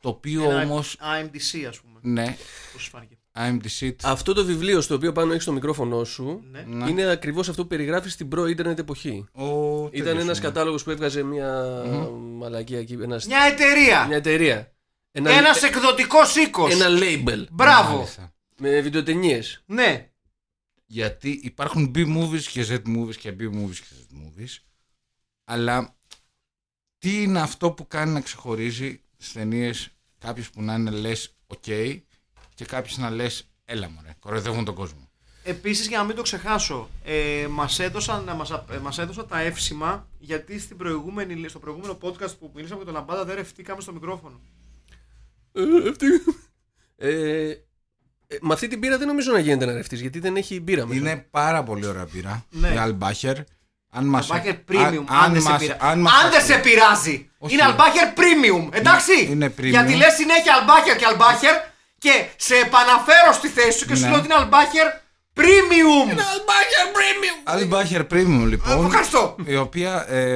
Το 0.00 0.08
οποίο 0.08 0.42
Ένα 0.50 0.62
όμω. 0.62 0.82
IMDC, 0.82 1.64
ας 1.68 1.80
πούμε. 1.80 1.98
Ναι, 2.02 2.36
Πώς 2.72 2.82
σου 2.82 2.90
φάνηκε. 2.90 3.18
IMDC. 3.36 3.90
Αυτό 4.02 4.32
το 4.32 4.44
βιβλίο 4.44 4.80
στο 4.80 4.94
οποίο 4.94 5.12
πάνω 5.12 5.32
έχεις 5.32 5.44
το 5.44 5.52
μικρόφωνο 5.52 6.04
σου 6.04 6.42
Ναι. 6.50 6.64
Ναι. 6.66 6.90
είναι 6.90 7.04
ακριβώς 7.10 7.48
αυτό 7.48 7.62
που 7.62 7.68
περιγράφεις 7.68 8.12
στην 8.12 8.28
προ-ίντερνετ 8.28 8.78
εποχή. 8.78 9.24
Ο 9.32 9.44
Ήταν 9.86 9.90
τέτοιος 9.90 10.22
ένας 10.22 10.38
είναι. 10.38 10.46
κατάλογος 10.46 10.82
που 10.82 10.90
έβγαζε 10.90 11.22
μια 11.22 11.62
μαλακία 12.38 12.78
εκεί. 12.78 12.92
Ένας... 13.02 13.26
Μια 13.26 13.40
εταιρεία. 13.52 14.06
Μια 14.06 14.16
εταιρεία. 14.16 14.72
Ένα, 15.12 15.30
Ένας 15.30 15.62
εκδοτικός 15.62 16.36
οίκος. 16.36 16.72
ένα 16.80 16.86
label. 16.88 17.44
Μπράβο. 17.50 17.96
Μάλιστα. 17.96 18.32
Με 18.58 18.80
βιντεοτενίες. 18.80 19.62
Ναι. 19.66 20.08
Γιατί 20.90 21.40
υπάρχουν 21.42 21.92
B-movies 21.94 22.42
και 22.42 22.66
Z-movies 22.68 23.16
και 23.16 23.36
B-movies 23.38 23.74
και 23.74 23.94
Z-movies. 24.00 24.62
Αλλά 25.44 25.96
τι 26.98 27.22
είναι 27.22 27.40
αυτό 27.40 27.70
που 27.70 27.86
κάνει 27.86 28.12
να 28.12 28.20
ξεχωρίζει 28.20 29.00
στι 29.16 29.32
ταινίες 29.32 29.90
κάποιες 30.18 30.50
που 30.50 30.62
να 30.62 30.74
είναι 30.74 30.90
λες 30.90 31.36
OK 31.46 32.00
και 32.54 32.64
κάποιες 32.64 32.96
να 32.96 33.10
λες 33.10 33.50
έλα 33.64 33.88
μωρέ, 33.88 34.14
κοροϊδεύουν 34.18 34.64
τον 34.64 34.74
κόσμο. 34.74 35.10
Επίσης, 35.42 35.88
για 35.88 35.98
να 35.98 36.04
μην 36.04 36.16
το 36.16 36.22
ξεχάσω, 36.22 36.88
ε, 37.04 37.46
μας 37.50 37.78
έδωσαν, 37.78 38.36
μας, 38.36 38.50
α- 38.50 38.64
ε, 38.70 38.78
μας 38.78 38.98
έδωσαν 38.98 39.28
τα 39.28 39.40
εύσημα 39.40 40.08
γιατί 40.18 40.58
στην 40.58 40.76
προηγούμενη, 40.76 41.48
στο 41.48 41.58
προηγούμενο 41.58 41.98
podcast 42.02 42.38
που 42.38 42.50
μιλήσαμε 42.54 42.78
με 42.78 42.84
τον 42.84 42.96
Αμπάντα 42.96 43.24
δεν 43.24 43.34
ρευτήκαμε 43.34 43.80
στο 43.80 43.92
μικρόφωνο. 43.92 44.40
Ε, 45.52 45.88
αυτή... 45.88 46.06
ε, 46.96 47.48
ε, 47.48 47.67
με 48.40 48.52
αυτή 48.54 48.68
την 48.68 48.80
πύρα 48.80 48.98
δεν 48.98 49.06
νομίζω 49.06 49.32
να 49.32 49.38
γίνεται 49.38 49.64
να 49.64 49.72
ρευτείς 49.72 50.00
γιατί 50.00 50.18
δεν 50.18 50.36
έχει 50.36 50.60
μπύρα 50.60 50.86
μέσα. 50.86 51.00
Είναι 51.00 51.26
πάρα 51.30 51.62
πολύ 51.62 51.86
ωραία 51.86 52.06
μπύρα. 52.12 52.44
Ναι. 52.50 52.68
Η 52.68 52.74
Albacher. 52.84 53.34
Αν 53.90 54.04
μας, 54.06 54.30
Αλμπάχερ 54.30 54.54
Premium, 54.68 55.04
αν- 55.06 55.22
αν, 55.24 55.32
δεν 55.32 55.42
σε 55.42 55.48
μας- 55.50 55.60
πειρα- 55.60 55.76
αν 55.80 56.00
μας 56.00 56.12
αν 56.24 56.30
δεν 56.30 56.40
σε 56.44 56.54
ακούει. 56.54 56.70
πειράζει. 56.70 57.30
Όχι. 57.38 57.52
Είναι 57.54 57.62
Αλμπάχερ 57.62 58.08
Premium, 58.16 58.68
εντάξει. 58.74 59.26
είναι 59.30 59.54
premium. 59.58 59.62
Γιατί 59.70 59.94
λες 59.94 60.12
συνέχεια 60.14 60.54
Αλμπάχερ 60.60 60.96
και 60.96 61.04
Αλμπάχερ 61.04 61.54
και 61.98 62.26
σε 62.36 62.54
επαναφέρω 62.54 63.32
στη 63.32 63.48
θέση 63.48 63.78
σου 63.78 63.86
και 63.86 63.94
σου 63.94 64.02
Ναι. 64.02 64.08
λέω 64.08 64.16
ότι 64.18 64.24
είναι 64.26 64.34
Αλμπάχερ 64.34 64.86
Premium. 65.34 66.08
Albacher 66.18 66.86
Premium! 66.98 67.36
Albacher 67.54 68.06
Premium 68.12 68.46
λοιπόν. 68.48 68.82
Ε, 68.82 68.86
Ευχαριστώ. 68.86 69.36
η 69.44 69.56
οποία 69.56 70.04
ε, 70.08 70.32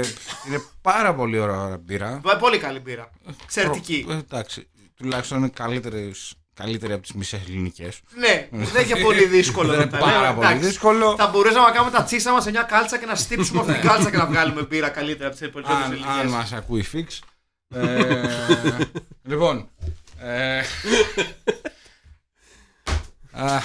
είναι 0.48 0.62
πάρα 0.82 1.14
πολύ 1.14 1.38
ωραία 1.38 1.78
μπύρα. 1.80 2.20
Ε, 2.32 2.34
Πολύ 2.38 2.58
καλή 2.58 2.78
μπύρα. 2.80 3.10
Εξαιρετική. 3.42 4.06
Ε, 4.10 4.12
εντάξει, 4.12 4.68
τουλάχιστον 4.96 5.38
είναι 5.38 5.48
καλύτερες, 5.48 6.34
καλύτερη 6.54 6.92
από 6.92 7.02
τις 7.02 7.12
μισές 7.12 7.40
ελληνικές. 7.48 8.00
Ναι, 8.14 8.48
δεν 8.50 8.84
είναι 8.88 9.00
πολύ 9.00 9.24
δύσκολο. 9.24 9.68
Δεν 9.68 9.76
να 9.76 9.82
είναι 9.82 9.90
τα 9.92 9.98
πάρα 9.98 10.20
λέμε, 10.20 10.34
πολύ 10.34 10.46
εντάξει. 10.46 10.68
δύσκολο. 10.68 11.14
Θα 11.18 11.26
μπορούσαμε 11.26 11.66
να 11.66 11.70
κάνουμε 11.70 11.90
τα 11.90 12.02
τσίσα 12.02 12.32
μας 12.32 12.42
σε 12.42 12.50
μια 12.50 12.62
κάλτσα 12.62 12.98
και 12.98 13.06
να 13.06 13.14
στύψουμε 13.14 13.60
αυτή 13.60 13.72
την 13.72 13.88
κάλτσα 13.88 14.10
και 14.10 14.16
να 14.16 14.26
βγάλουμε 14.26 14.62
μπύρα 14.62 14.88
καλύτερα 14.88 15.28
από 15.28 15.36
τις 15.38 15.46
υπολοιπέ 15.46 15.72
αν, 15.72 15.82
αν 15.82 15.92
ελληνικές. 15.92 16.30
μας 16.30 16.52
ακούει 16.52 16.86
fix. 16.92 17.18
Ε, 17.74 18.22
λοιπόν. 19.22 19.68
Ε, 20.20 20.58
α, 23.32 23.60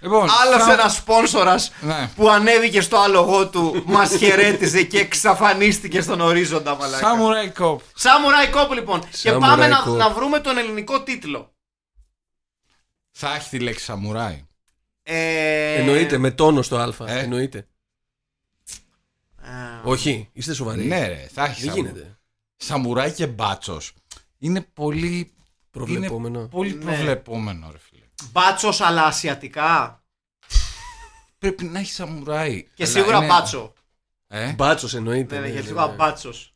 λοιπόν. 0.00 0.28
Άλλος 0.44 0.62
θα- 0.64 0.72
ένας 0.72 0.94
σπόνσορας 0.94 1.72
Ναι. 1.80 2.10
που 2.16 2.28
ανέβηκε 2.30 2.80
στο 2.80 2.96
άλογο 2.96 3.48
του, 3.48 3.82
μας 3.86 4.16
χαιρέτιζε 4.16 4.82
και 4.82 4.98
εξαφανίστηκε 4.98 6.00
στον 6.00 6.20
ορίζοντα, 6.20 6.76
μαλάκα. 6.76 7.06
Samurai 7.08 7.62
Cop. 7.62 7.74
Samurai 7.76 8.54
Cop 8.54 8.74
λοιπόν. 8.74 9.00
και 9.22 9.30
Samurai 9.32 9.38
πάμε 9.40 9.66
να, 9.68 9.84
Cop. 9.86 9.96
να 9.96 10.10
βρούμε 10.10 10.38
τον 10.40 10.58
ελληνικό 10.58 11.02
τίτλο. 11.02 11.53
Θα 13.16 13.34
έχει 13.34 13.48
τη 13.48 13.58
λέξη 13.58 13.92
Samurai. 13.94 14.38
Ε, 15.02 15.74
Εννοείται, 15.74 16.18
με 16.18 16.30
τόνο 16.30 16.62
στο 16.62 16.76
Α. 16.76 16.94
Ε. 17.06 17.18
Εννοείται. 17.18 17.66
ε, 19.42 19.48
Όχι, 19.88 20.28
είστε 20.32 20.54
σοβαροί. 20.54 20.84
Ναι, 20.84 21.06
ρε, 21.06 21.28
θα 21.32 21.44
έχει 21.44 21.60
Δεν 21.60 21.70
Samurai. 21.72 21.74
γίνεται. 21.76 22.18
Σαμουράι 22.56 23.12
και 23.12 23.26
μπάτσος. 23.26 23.92
Είναι 24.38 24.60
πολύ. 24.60 25.32
Προβλεπόμενο. 25.70 26.38
Είναι 26.38 26.48
πολύ 26.48 26.74
Ναι. 26.74 26.84
προβλεπόμενο, 26.84 27.70
ρε 27.70 27.78
φίλε. 27.78 28.04
Μπάτσος 28.32 28.80
αλλά 28.80 29.04
ασιατικά. 29.04 30.02
Πρέπει 31.38 31.64
να 31.64 31.78
έχει 31.78 31.92
σαμουράι. 31.92 32.62
Και 32.74 32.82
Αλλά 32.84 32.92
σίγουρα 32.92 33.16
είναι- 33.16 33.26
μπάτσο. 33.26 33.72
Ε; 34.26 34.52
Μπάτσος 34.52 34.94
εννοείται. 34.94 35.34
Ναι, 35.34 35.40
ναι, 35.40 35.46
ναι, 35.46 35.52
γιατί 35.52 35.62
ναι, 35.62 35.66
σίγουρα 35.68 35.86
ναι. 35.90 35.94
μπάτσος. 35.94 36.54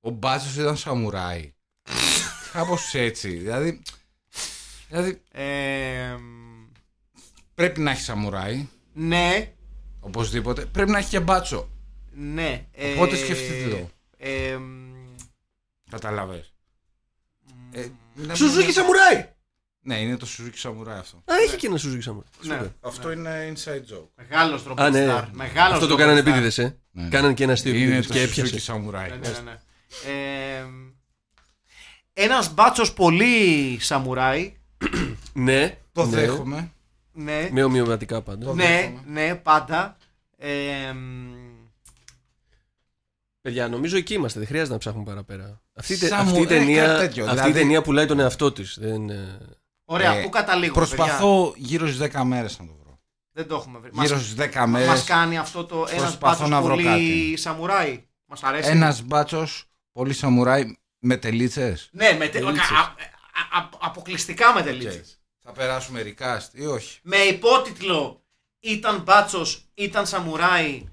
Ο 0.00 0.10
μπάτσος 0.10 0.56
ήταν 0.56 0.76
σαμουράι. 0.76 1.54
Κάπως 2.52 2.94
έτσι. 2.94 3.28
Δηλαδή, 3.36 3.82
δηλαδή 4.88 5.22
Ε, 5.32 6.16
πρέπει 7.54 7.80
να 7.80 7.90
έχει 7.90 8.00
σαμουράι. 8.00 8.68
ναι, 8.92 9.52
Οπωσδήποτε. 10.00 10.66
Πρέπει 10.66 10.90
να 10.90 10.98
έχει 10.98 11.08
και 11.08 11.20
μπάτσο. 11.20 11.68
ναι. 12.12 12.66
ε, 12.72 12.92
Οπότε 12.92 13.16
σκεφτείτε 13.16 13.68
το. 13.68 13.90
ε, 14.16 14.58
Καταλαβέ. 15.90 16.44
Ε, 17.72 17.86
μιλάμε- 18.14 18.36
Σουζούκι 18.36 18.72
Σαμουράι! 18.72 19.28
Ναι, 19.80 20.00
είναι 20.00 20.16
το 20.16 20.26
Suzuki 20.38 20.68
Samurai 20.68 20.88
αυτό. 20.98 21.16
Α, 21.16 21.34
έχει 21.46 21.56
και 21.56 21.66
ένα 21.66 21.76
Σουζούκι 21.76 22.02
Σαμουράι. 22.02 22.28
ναι. 22.42 22.60
Αυτό 22.80 23.10
είναι 23.12 23.52
inside 23.54 23.94
joke. 23.94 24.08
Μεγάλος 24.16 24.60
Α, 24.60 24.64
τρόπο 24.64 24.88
ναι. 24.88 25.28
Μεγάλος 25.32 25.72
Αυτό 25.74 25.86
το 25.86 25.94
rockstar. 25.94 25.98
κάνανε 25.98 26.18
επίτηδες, 26.18 26.58
ε. 26.58 26.78
Ναι. 26.90 27.08
Κάνανε 27.08 27.34
και 27.34 27.42
ένα 27.42 27.52
αστείο 27.52 27.74
Είναι 27.74 27.82
επίτηδες 27.96 28.06
το 28.06 28.12
και 28.12 28.24
Suzuki 28.42 28.46
έπιασε. 28.46 28.72
Samurai. 28.72 29.08
Ναι, 29.20 29.28
ναι, 29.28 29.38
ναι. 29.44 29.60
Ε, 30.12 30.64
ένας 32.12 32.54
μπάτσος 32.54 32.92
πολύ 32.92 33.78
σαμουράι. 33.80 34.55
Ναι, 35.32 35.78
Το 35.92 36.04
ναι. 36.04 36.10
δέχομαι. 36.20 36.70
Ναι, 37.12 37.48
Με 37.52 37.62
ομοιωματικά 37.64 38.22
πάντα. 38.22 38.44
Το 38.46 38.54
ναι, 38.54 38.64
δέχομαι. 38.64 39.00
ναι, 39.06 39.34
πάντα. 39.34 39.96
Ε, 40.38 40.92
μ, 40.92 41.34
Παιδιά, 43.40 43.68
νομίζω 43.68 43.96
εκεί 43.96 44.14
είμαστε. 44.14 44.38
Δεν 44.38 44.48
χρειάζεται 44.48 44.72
να 44.72 44.78
ψάχνουμε 44.78 45.04
παραπέρα. 45.04 45.60
Αυτή, 45.74 45.92
η 45.92 45.96
τε- 45.96 46.08
Σαμου- 46.08 46.26
αυτή 46.26 46.38
η 46.40 46.42
ε, 46.42 46.46
ταινία, 46.46 46.86
κάτι 46.86 46.98
τέτοιο. 47.06 47.24
αυτή 47.24 47.36
η 47.36 47.40
Δηλαδή- 47.40 47.60
ταινία 47.60 47.82
πουλάει 47.82 48.06
τον 48.06 48.20
εαυτό 48.20 48.52
της. 48.52 48.76
Δεν... 48.80 49.10
ε, 49.10 49.38
ωραία, 49.84 50.12
Ε, 50.14 50.22
πού 50.22 50.28
καταλήγουμε, 50.28 50.80
παιδιά; 50.86 50.96
Προσπαθώ 50.96 51.54
γύρω 51.56 51.86
στις 51.86 51.98
10 51.98 52.22
μέρες 52.24 52.58
να 52.58 52.66
το 52.66 52.72
βρω. 52.82 53.00
Δεν 53.32 53.46
το 53.46 53.54
έχουμε 53.54 53.78
βρει. 53.78 53.90
Γύρω 53.92 54.14
Μας, 54.16 54.24
στις 54.24 54.34
10 54.54 54.64
μέρες. 54.66 54.88
μας 54.88 55.04
κάνει 55.04 55.38
αυτό 55.38 55.64
το 55.64 55.76
ένας 55.76 55.88
προσπαθώ 55.90 56.18
μπάτσος 56.20 56.48
να 56.48 56.60
βρω 56.62 56.74
πολύ 56.74 56.84
κάτι. 56.84 57.34
σαμουράι. 57.36 58.04
Μας 58.26 58.42
αρέσει. 58.42 58.70
Ένας 58.70 59.02
μπάτσος, 59.02 59.64
πολύ 59.92 60.12
σαμουράι 60.12 60.76
με 60.98 61.16
τελίτσες. 61.16 61.88
Ναι, 61.92 62.12
με 62.18 62.26
τε... 62.28 62.40
Τελίτσες. 63.36 63.52
α- 63.52 63.58
α- 63.58 63.62
α- 63.62 63.78
αποκλειστικά 63.88 64.52
με 64.52 64.62
τελίτσες. 64.62 65.20
Θα 65.42 65.52
περάσουμε 65.52 66.02
recast 66.18 66.48
ή 66.52 66.66
όχι; 66.66 66.98
Με 67.02 67.16
υπότιτλο 67.16 68.22
ήταν 68.60 69.02
μπάτσος, 69.02 69.64
ήταν 69.74 70.06
σαμουράι. 70.06 70.84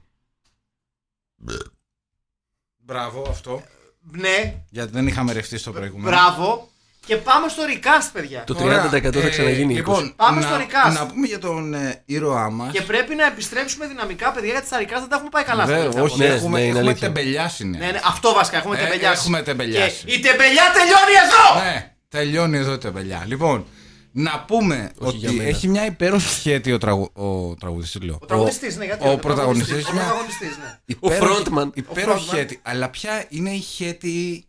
Μπράβο 2.77 3.25
αυτό. 3.29 3.63
Ναι, 4.11 4.55
Γιατί 4.69 4.91
δεν 4.91 5.07
είχαμε 5.07 5.33
ρευτεί 5.33 5.57
στο 5.57 5.71
προηγούμενο. 5.71 6.09
μπράβο. 6.17 6.67
Και 7.05 7.15
πάμε 7.17 7.47
στο 7.47 7.63
recast, 7.67 8.09
παιδιά. 8.13 8.43
Το 8.43 8.55
Ωραία. 8.63 8.89
30% 8.89 9.19
θα 9.19 9.27
Ε, 9.27 9.29
ξαναγίνει. 9.29 9.73
20. 9.73 9.75
Λοιπόν, 9.75 10.13
Πάμε 10.15 10.39
να, 10.41 10.47
στο 10.47 10.55
recast. 10.57 10.93
Να 10.93 11.05
πούμε 11.05 11.27
για 11.27 11.39
τον 11.39 11.73
ε, 11.73 12.01
ήρωά 12.05 12.49
μας. 12.49 12.71
Και 12.71 12.81
πρέπει 12.81 13.15
να 13.15 13.25
επιστρέψουμε 13.25 13.87
δυναμικά, 13.87 14.31
παιδιά, 14.31 14.51
γιατί 14.51 14.67
στα 14.67 14.77
recast 14.79 14.99
δεν 14.99 15.07
τα 15.09 15.15
έχουμε 15.15 15.29
πάει 15.29 15.43
καλά. 15.43 15.63
στα 15.65 15.73
τελευταία 15.75 16.03
όχι, 16.03 16.17
Ναι, 16.17 16.25
podcast. 16.27 16.35
έχουμε, 16.35 16.57
ναι, 16.59 16.65
είναι 16.65 16.77
έχουμε 16.77 16.89
αλήθεια. 16.89 17.07
τεμπελιάσει. 17.11 17.65
Ναι. 17.67 17.77
Ναι, 17.77 17.91
ναι, 17.91 17.99
αυτό 18.03 18.33
βασικά, 18.33 18.57
έχουμε 18.57 18.79
Ε, 18.79 18.83
τεμπελιάσει. 18.83 19.21
έχουμε 19.21 19.41
τεμπελιάσει. 19.41 20.05
Και 20.05 20.13
η 20.13 20.19
τεμπελιά 20.19 20.63
τελειώνει 20.73 21.13
εδώ! 21.25 21.63
Ναι, 21.63 21.92
τελειώνει 22.17 22.57
εδώ 22.57 22.73
η 22.73 22.77
τεμπελιά. 22.77 23.23
Λοιπόν, 23.27 23.65
να 24.11 24.43
πούμε 24.45 24.91
Όχι 24.97 25.17
για 25.17 25.29
ότι 25.29 25.37
μένα. 25.37 25.49
έχει 25.49 25.67
μια 25.67 25.85
υπέροχη 25.85 26.27
σχέτη 26.29 26.71
ο, 26.71 26.77
τραγου... 26.77 27.09
ο 27.13 27.55
τραγουδιστής, 27.55 28.01
λέω. 28.01 28.17
Ο 28.21 28.25
τραγουδιστής, 28.25 28.77
ναι, 28.77 28.85
γιατί 28.85 29.07
ο 29.07 29.09
όχι, 29.11 29.19
πρωταγωνιστής, 29.19 29.87
Ο 29.87 29.93
μια- 29.93 30.01
πρωταγωνιστής, 30.03 30.57
ναι. 30.57 30.79
υπέροχη- 30.85 31.47
frontman. 31.47 31.69
Υπέροχη 31.73 32.09
Ο 32.09 32.13
frontman. 32.15 32.27
σχέτη. 32.27 32.59
Αλλά 32.63 32.89
ποια 32.89 33.25
είναι 33.29 33.51
η 33.51 33.61
σχέτη 33.61 34.45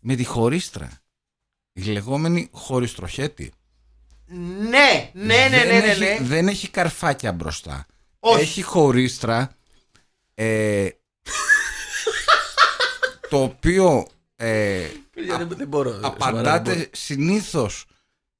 με 0.00 0.14
τη 0.14 0.24
χωρίστρα; 0.24 0.90
Η 1.72 1.82
λεγόμενη 1.82 2.48
χωριστροχέτη. 2.52 3.52
Ναι, 4.26 5.10
ναι, 5.12 5.12
ναι, 5.12 5.48
ναι, 5.48 5.64
δεν, 5.64 5.66
ναι, 5.66 5.90
έχει, 5.90 6.00
ναι. 6.00 6.18
δεν 6.20 6.48
έχει 6.48 6.68
καρφάκια 6.68 7.32
μπροστά. 7.32 7.86
Όχι. 8.20 8.40
Έχει 8.42 8.62
χωρίστρα 8.62 9.56
ε, 10.34 10.88
το 13.30 13.42
οποίο 13.42 14.06
ε, 14.36 14.86
Παιδιά, 15.14 15.36
δεν, 15.38 15.48
δεν 15.48 15.68
μπορώ. 15.68 15.90
σοβαρά, 15.92 16.08
δεν 16.10 16.18
μπορώ. 16.18 16.38
απαντάται 16.40 16.90
συνήθως 16.92 17.84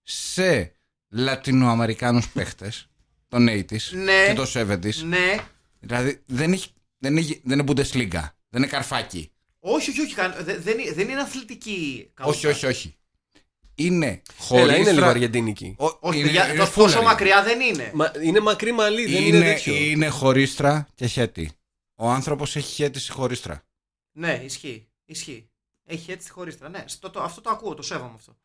σε 0.02 0.72
Λατινοαμερικάνους 1.10 2.28
παίχτες 2.28 2.88
των 3.28 3.48
80s 3.48 3.90
Ναι. 3.92 4.26
και 4.26 4.32
των 4.34 4.46
70s. 4.54 4.94
Ναι. 4.94 5.36
Δηλαδή 5.80 6.22
δεν, 6.26 6.52
έχει, 6.52 6.68
δεν, 6.98 7.16
είναι, 7.16 7.40
δεν 7.42 7.58
είναι 7.58 7.72
Bundesliga, 7.72 8.10
δεν 8.48 8.62
είναι 8.62 8.66
καρφάκι. 8.66 9.30
Όχι, 9.58 9.90
όχι, 9.90 10.00
όχι. 10.00 10.14
καν- 10.14 10.44
δε- 10.44 10.58
Δεν, 10.58 10.76
δεν 10.94 11.08
είναι 11.08 11.20
αθλητική. 11.20 12.10
Όχι, 12.20 12.46
όχι, 12.46 12.66
όχι. 12.66 12.96
Είναι 13.76 14.22
χωρίστρα... 14.38 14.72
Έλα, 14.74 14.76
είναι 14.82 14.92
λίγο 14.92 15.06
αργεντίνικη. 15.06 15.74
Ο- 15.78 15.84
Όχι, 16.00 16.18
είναι- 16.18 16.26
παιδιά, 16.26 16.48
είναι 16.48 16.56
το- 16.58 16.64
full 16.64 16.72
τόσο 16.74 16.82
αργεντίνικη. 16.98 17.04
μακριά 17.10 17.42
δεν 17.42 17.60
είναι. 17.60 17.90
Μα, 17.94 18.12
είναι 18.22 18.40
μακρύ 18.40 18.72
μαλλί, 18.72 19.06
δεν 19.06 19.22
είναι, 19.22 19.36
είναι, 19.36 19.44
τέτοιο. 19.54 19.74
είναι 19.74 20.08
χωρίστρα 20.08 20.88
και 20.94 21.06
χέτη. 21.06 21.50
Ο 21.94 22.08
άνθρωπος 22.08 22.56
έχει 22.56 22.72
χέτη 22.74 22.98
στη 23.00 23.12
χωρίστρα. 23.12 23.62
Ναι, 24.12 24.40
ισχύει. 24.44 24.88
Ισχύει. 25.04 25.48
Έχει 25.86 26.10
έτσι 26.12 26.26
τη 26.26 26.32
χωρίστρα. 26.32 26.68
Ναι, 26.68 26.84
στο- 26.86 27.10
το- 27.10 27.22
αυτό 27.22 27.40
το 27.40 27.50
ακούω, 27.50 27.74
το 27.74 27.82
σέβομαι 27.82 28.12
αυτό. 28.14 28.36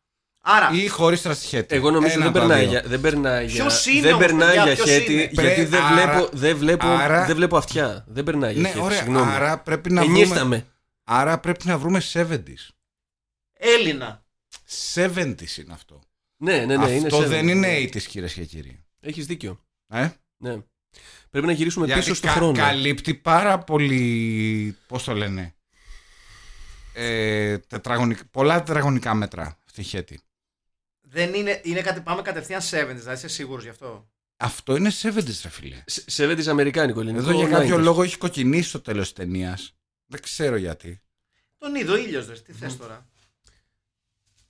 Άρα, 0.42 0.70
Ή 0.72 0.88
χωρίστρα 0.88 1.34
στη 1.34 1.46
χέτη. 1.46 1.74
Εγώ 1.74 1.90
νομίζω 1.90 2.12
Ένα 2.12 2.18
δεν 2.20 2.28
από 2.30 2.38
τα 2.38 2.46
περνάει, 2.46 2.60
δύο. 2.62 2.70
για, 2.70 2.82
δεν 2.88 3.00
περνάει 3.00 3.46
για, 3.46 3.62
Ποιος 3.64 3.86
είναι 3.86 4.00
δεν 4.00 4.12
όμως, 4.14 4.26
περνάει 4.26 4.46
παιδιά, 4.56 4.64
για 4.64 4.74
ποιος 4.74 4.88
χέτη 4.96 5.12
είναι; 5.12 5.20
γιατί 5.22 5.34
Πρέ- 5.36 5.68
δεν, 5.68 5.82
άρα- 5.82 5.94
βλέπω, 6.12 6.28
δεν, 6.36 6.56
βλέπω, 6.56 6.86
άρα- 6.86 7.26
δεν 7.26 7.36
βλέπω 7.36 7.56
αυτιά. 7.56 8.04
Δεν 8.08 8.24
περνάει 8.24 8.52
για 8.52 8.62
Ναι, 8.62 8.68
χέτη. 8.68 8.80
ωραία. 8.80 8.98
Συγγνώμη. 8.98 9.30
Άρα 9.32 9.58
πρέπει 9.58 9.92
να 9.92 10.02
Ενίρταμε. 10.02 10.38
βρούμε... 10.38 10.66
Άρα 11.04 11.38
πρέπει 11.40 11.66
να 11.66 11.78
βρούμε 11.78 12.00
70s. 12.12 12.68
Έλληνα. 13.58 14.24
70s 14.94 15.56
είναι 15.56 15.72
αυτό. 15.72 16.00
Ναι, 16.42 16.58
ναι, 16.64 16.76
ναι. 16.76 16.84
αυτό 16.84 16.94
είναι 16.96 17.26
δεν 17.26 17.44
seven. 17.44 17.48
είναι 17.48 17.68
80s 17.82 18.02
κυρίες 18.02 18.32
και 18.32 18.44
κύριοι. 18.44 18.84
Έχεις 19.00 19.26
δίκιο. 19.26 19.60
Ε; 19.92 20.08
Ναι. 20.36 20.58
Πρέπει 21.30 21.46
να 21.46 21.52
γυρίσουμε 21.52 21.86
Γιατί 21.86 22.00
πίσω 22.00 22.14
στο 22.14 22.26
κα- 22.26 22.32
χρόνο. 22.32 22.52
καλύπτει 22.52 23.14
πάρα 23.14 23.58
πολύ. 23.58 24.76
Πώς 24.86 25.04
το 25.04 25.14
λένε; 25.14 25.54
Ε, 27.02 27.58
τετραγωνικ- 27.58 28.24
πολλά 28.30 28.62
τετραγωνικά 28.62 29.14
μέτρα 29.14 29.58
αυτή 29.66 29.80
η 29.80 29.84
χέτη. 29.84 30.20
Δεν 31.00 31.34
είναι, 31.34 31.60
είναι 31.64 31.80
κάτι, 31.80 32.00
πάμε 32.00 32.22
κατευθείαν 32.22 32.60
70, 32.60 32.64
δηλαδή 32.94 33.12
είσαι 33.16 33.28
σίγουρος 33.28 33.62
γι' 33.64 33.68
αυτό; 33.70 34.08
Αυτό 34.36 34.76
είναι 34.76 34.90
70s, 35.02 35.40
ρε 35.42 35.48
φίλε. 35.48 35.82
Σε- 35.86 36.10
Σε 36.10 36.34
της 36.34 36.48
αμερικάνικο 36.48 37.00
ελληνικό. 37.00 37.22
Εδώ 37.30 37.32
για 37.38 37.48
κάποιο 37.58 37.76
90s. 37.76 37.82
λόγο 37.82 38.02
έχει 38.02 38.16
κοκκινήσει 38.18 38.68
στο 38.68 38.80
τέλος 38.80 39.02
της 39.04 39.12
ταινίας. 39.12 39.74
Δεν 40.06 40.20
ξέρω 40.22 40.56
γιατί. 40.56 41.00
Τον 41.58 41.74
είδε 41.74 41.92
ο 41.92 41.96
ήλιος, 41.96 42.26
δες. 42.26 42.42
Τι 42.42 42.52
θες 42.52 42.76
τώρα; 42.76 43.08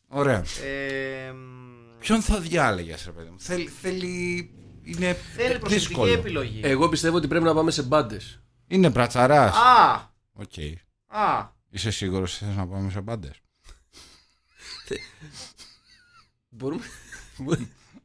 Ωραία. 0.08 0.44
Ε, 0.64 1.32
μ, 1.32 1.98
Ποιον 1.98 2.22
θα 2.22 2.40
διάλεγες, 2.40 3.04
ρε 3.04 3.10
παιδί 3.12 3.28
μου; 3.30 3.40
Θέλει. 3.40 3.68
θέλει... 3.68 4.54
Είναι 4.82 5.12
θέλει 5.14 5.58
προσεκτική 5.58 5.74
δύσκολο. 5.88 6.12
επιλογή. 6.12 6.60
Εγώ 6.64 6.88
πιστεύω 6.88 7.16
ότι 7.16 7.28
πρέπει 7.28 7.44
να 7.44 7.54
πάμε 7.54 7.70
σε 7.70 7.82
μπάντες. 7.82 8.42
Είναι 8.66 8.88
μπρατσαράς. 8.90 9.56
Α, 9.56 10.08
Οκ. 10.32 10.52
α. 11.06 11.58
Είσαι 11.70 11.90
σίγουρος 11.90 12.34
ότι 12.36 12.44
θες 12.44 12.56
να 12.56 12.66
πάμε 12.68 12.90
σε 12.90 13.00
μπάντες; 13.00 13.40
Μπορούμε, 16.48 16.84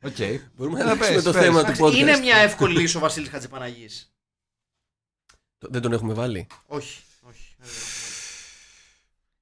Οκ. 0.02 0.16
μπορούμε 0.56 0.78
να 0.78 0.84
Έλα, 0.84 0.92
αλλάξουμε 0.92 1.16
πες, 1.16 1.24
το 1.24 1.32
πες. 1.32 1.42
θέμα 1.42 1.60
του 1.60 1.66
Εντάξει, 1.66 1.82
podcast. 1.84 1.96
είναι 1.96 2.18
μια 2.18 2.36
εύκολη 2.38 2.80
λύση 2.82 2.98
ο 2.98 3.00
Βασίλης 3.00 3.30
Χατζηπαναγής. 3.30 4.14
Δεν 5.58 5.82
τον 5.82 5.94
έχουμε 5.94 6.14
βάλει; 6.14 6.48
Όχι, 6.66 7.02
όχι. 7.22 7.56
δεν 7.58 7.68
το 7.68 7.74
έχουμε. 7.76 8.04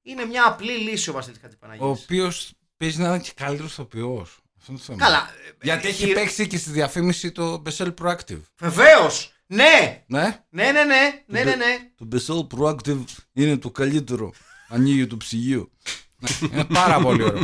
Είναι 0.02 0.24
μια 0.24 0.46
απλή 0.46 0.72
λύση 0.78 1.10
ο 1.10 1.12
Βασίλης 1.12 1.38
Χατζηπαναγής. 1.40 1.82
Ο 1.84 1.88
οποίος 1.88 2.52
παίζει 2.76 2.98
να 3.00 3.08
είναι 3.08 3.18
και 3.18 3.32
καλύτερος 3.34 3.72
ηθοποιό. 3.72 4.20
Αυτό 4.20 4.72
είναι 4.72 4.78
το 4.78 4.84
θέμα. 4.84 4.98
Καλά. 4.98 5.18
ε, 5.48 5.52
Γιατί 5.62 5.88
έχει 5.88 6.12
παίξει 6.12 6.46
και 6.46 6.58
στη 6.58 6.70
διαφήμιση 6.70 7.32
το 7.32 7.62
Bessel 7.66 7.94
Proactive. 7.94 8.40
Βεβαίως! 8.58 9.33
Ναι! 9.54 10.04
Ναι. 10.06 10.44
Ναι, 10.48 10.72
ναι, 10.72 10.84
ναι, 10.84 11.22
ναι, 11.26 11.44
ναι, 11.44 11.54
ναι. 11.54 11.90
Το 11.96 12.08
Bessel 12.12 12.46
Proactive 12.58 13.04
είναι 13.32 13.56
το 13.58 13.70
καλύτερο. 13.70 14.32
Ανοίγει 14.68 15.06
το 15.06 15.16
ψυγείο. 15.16 15.70
Ναι, 16.18 16.28
είναι 16.52 16.64
πάρα 16.64 17.00
πολύ 17.00 17.22
ωραίο. 17.22 17.42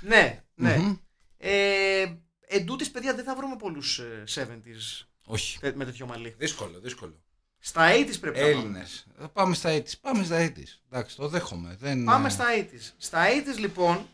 ναι, 0.00 0.42
ναι. 0.54 0.76
Μμμ. 0.76 0.96
Ε, 1.36 2.04
εν 2.46 2.66
τούτης, 2.66 2.90
παιδιά, 2.90 3.14
δεν 3.14 3.24
θα 3.24 3.34
βρούμε 3.36 3.56
πολλούς 3.56 3.98
ε, 3.98 4.24
70s 4.34 5.06
Όχι. 5.24 5.58
τε- 5.58 5.76
με 5.76 5.84
τέτοιο 5.84 6.06
μαλλί. 6.06 6.34
Δύσκολο, 6.38 6.80
δύσκολο. 6.80 7.22
Στα 7.58 7.90
80s 7.92 8.20
πρέπει 8.20 8.38
να 8.38 8.42
πάμε. 8.44 8.52
Έλληνες. 8.54 9.06
Πάμε 9.32 9.54
στα 9.54 9.70
80s. 9.76 9.92
Πάμε 10.00 10.24
στα 10.24 10.46
80s. 10.46 10.62
Εντάξει, 10.90 11.16
το 11.16 11.28
δέχομαι. 11.28 11.76
Δεν... 11.80 12.04
Πάμε 12.04 12.28
στα 12.28 12.44
80s. 12.58 12.92
Στα 12.96 13.24
80s, 13.26 13.58
λοιπόν, 13.58 14.06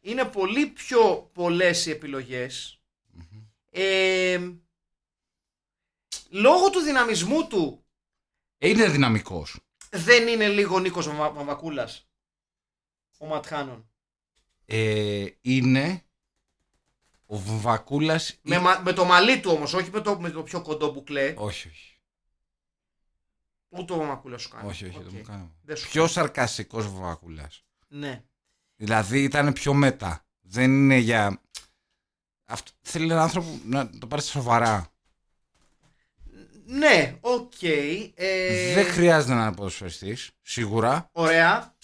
είναι 0.00 0.24
πολύ 0.24 0.66
πιο 0.66 1.30
πολλές 1.34 1.86
οι 1.86 1.90
επιλογες 1.90 2.80
Ε, 3.70 4.38
λόγω 6.30 6.70
του 6.70 6.80
δυναμισμού 6.80 7.46
του, 7.46 7.84
Ε, 8.58 8.68
Είναι 8.68 8.88
δυναμικός. 8.88 9.60
δεν 9.90 10.28
είναι 10.28 10.48
λίγο 10.48 10.78
Νίκος 10.78 11.08
Βα- 11.08 11.30
Βαμβακούλας. 11.32 12.08
Ο 13.18 13.26
Ματχάνων. 13.26 13.88
Ε, 14.64 15.26
είναι 15.40 16.04
ο 17.26 17.38
Βακούλα. 17.38 18.20
Με, 18.42 18.58
μα- 18.58 18.78
με 18.84 18.92
το 18.92 19.04
μαλλί 19.04 19.40
του 19.40 19.50
όμως, 19.50 19.72
όχι 19.74 19.90
με 19.90 20.00
το, 20.00 20.20
με 20.20 20.30
το 20.30 20.42
πιο 20.42 20.62
κοντό 20.62 20.92
μπουκλέ. 20.92 21.34
Όχι, 21.36 21.68
όχι. 21.68 21.94
Ούτε 23.68 23.92
ο 23.92 23.96
Βαμβακούλας 23.96 24.42
σου 24.42 24.48
κάνει. 24.48 24.68
Όχι, 24.68 24.84
όχι, 24.86 24.96
Οκ. 24.96 25.02
δεν 25.02 25.12
μου 25.16 25.22
κάνει. 25.22 25.54
Δεν 25.62 25.76
σου 25.76 25.88
Πιο 25.88 26.06
σαρκαστικός 26.06 26.90
Βακούλα. 26.92 27.50
Ναι. 27.88 28.24
Δηλαδή 28.76 29.22
ήταν 29.22 29.52
πιο 29.52 29.74
μετά. 29.74 30.24
Δεν 30.40 30.70
είναι 30.70 30.96
για. 30.96 31.40
Αυτό... 32.44 32.70
Θέλει 32.82 33.04
έναν 33.04 33.18
άνθρωπο 33.18 33.60
να 33.64 33.90
το 33.98 34.06
πάρει 34.06 34.22
σοβαρά. 34.22 34.92
Ναι, 36.78 37.16
οκ. 37.20 37.62
ε, 37.62 38.74
Δεν 38.74 38.84
χρειάζεται 38.86 39.34
να 39.34 39.42
είναι 39.46 39.54
ποδοσφαιριστής, 39.54 40.30
σίγουρα. 40.42 41.08
Ωραία. 41.12 41.74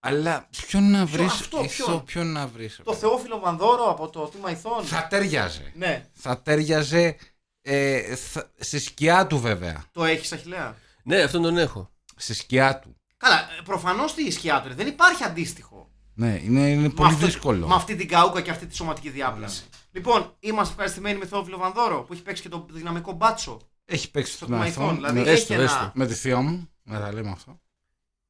Αλλά 0.00 0.48
ποιον 0.66 0.90
να 0.90 1.06
βρεις. 1.06 1.32
αυτό, 1.32 1.64
ποιον; 1.76 2.04
ποιον 2.04 2.32
να 2.32 2.46
βρεις. 2.46 2.80
Το 2.84 2.94
Θεόφιλο 2.94 3.38
Βανδόρο 3.38 3.90
από 3.90 4.08
το 4.08 4.28
Τίμα 4.28 4.50
Ηθών. 4.50 4.84
Θα 4.84 5.06
τέριαζε. 5.06 5.72
Ναι. 5.74 6.06
Θα 6.12 6.42
τέριαζε 6.42 7.16
ε, 7.62 8.14
θα- 8.16 8.50
στη 8.58 8.78
σκιά 8.78 9.26
του 9.26 9.38
βέβαια. 9.40 9.84
Το 9.92 10.04
έχεις 10.04 10.32
Αχηλέα. 10.32 10.76
Ναι, 11.02 11.22
αυτόν 11.22 11.42
τον 11.42 11.58
έχω. 11.58 11.90
Στη 12.16 12.34
σκιά 12.34 12.78
του. 12.78 12.96
Καλά, 13.16 13.48
προφανώς 13.64 14.14
τη 14.14 14.22
ισχυά 14.24 14.60
του. 14.62 14.68
ρε. 14.68 14.74
Δεν 14.74 14.86
υπάρχει 14.86 15.24
αντίστοιχο. 15.24 15.88
Ναι, 16.14 16.40
είναι, 16.44 16.60
είναι 16.70 16.82
Με 16.82 16.88
πολύ 16.88 17.12
αυτό- 17.12 17.26
δύσκολο. 17.26 17.66
Με 17.66 17.74
αυτή 17.74 17.96
την 17.96 18.08
καούκα 18.08 18.40
και 18.40 18.50
αυτή 18.50 18.66
τη 18.66 18.74
σωματική 18.76 19.10
διάπλαση. 19.10 19.62
Λοιπόν, 19.92 20.36
είμαστε 20.40 20.72
ευχαριστημένοι 20.72 21.18
με 21.18 21.26
Θεόφιλο 21.26 21.58
Βανδόρο 21.58 22.02
που 22.02 22.12
έχει 22.12 22.22
παίξει 22.22 22.42
και 22.42 22.48
το 22.48 22.66
δυναμικό 22.70 23.12
μπάτσο. 23.12 23.60
Έχει 23.84 24.10
παίξει 24.10 24.32
Στο 24.32 24.44
στον 24.44 24.48
Τίμα 24.48 24.68
Αθών 24.68 24.84
Ηθών. 24.84 24.94
Δηλαδή 24.94 25.14
με, 25.14 25.20
έχει 25.20 25.30
έστω, 25.30 25.54
ένα. 25.54 25.62
έστω. 25.62 25.90
με 25.94 26.06
τη 26.06 26.14
θεία 26.14 26.40
μου. 26.40 26.68
Να 26.82 27.00
τα 27.00 27.12
λέμε 27.12 27.30
αυτό. 27.30 27.60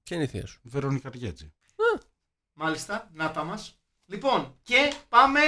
Ποια 0.02 0.16
είναι 0.16 0.24
η 0.24 0.28
θεία 0.28 0.46
σου; 0.46 0.60
Βερόνικα 0.64 1.10
Ριέτζη. 1.10 1.52
Μάλιστα, 2.52 3.10
να 3.12 3.30
τα 3.30 3.44
μας. 3.44 3.78
Λοιπόν, 4.06 4.58
και 4.62 4.92
πάμε 5.08 5.40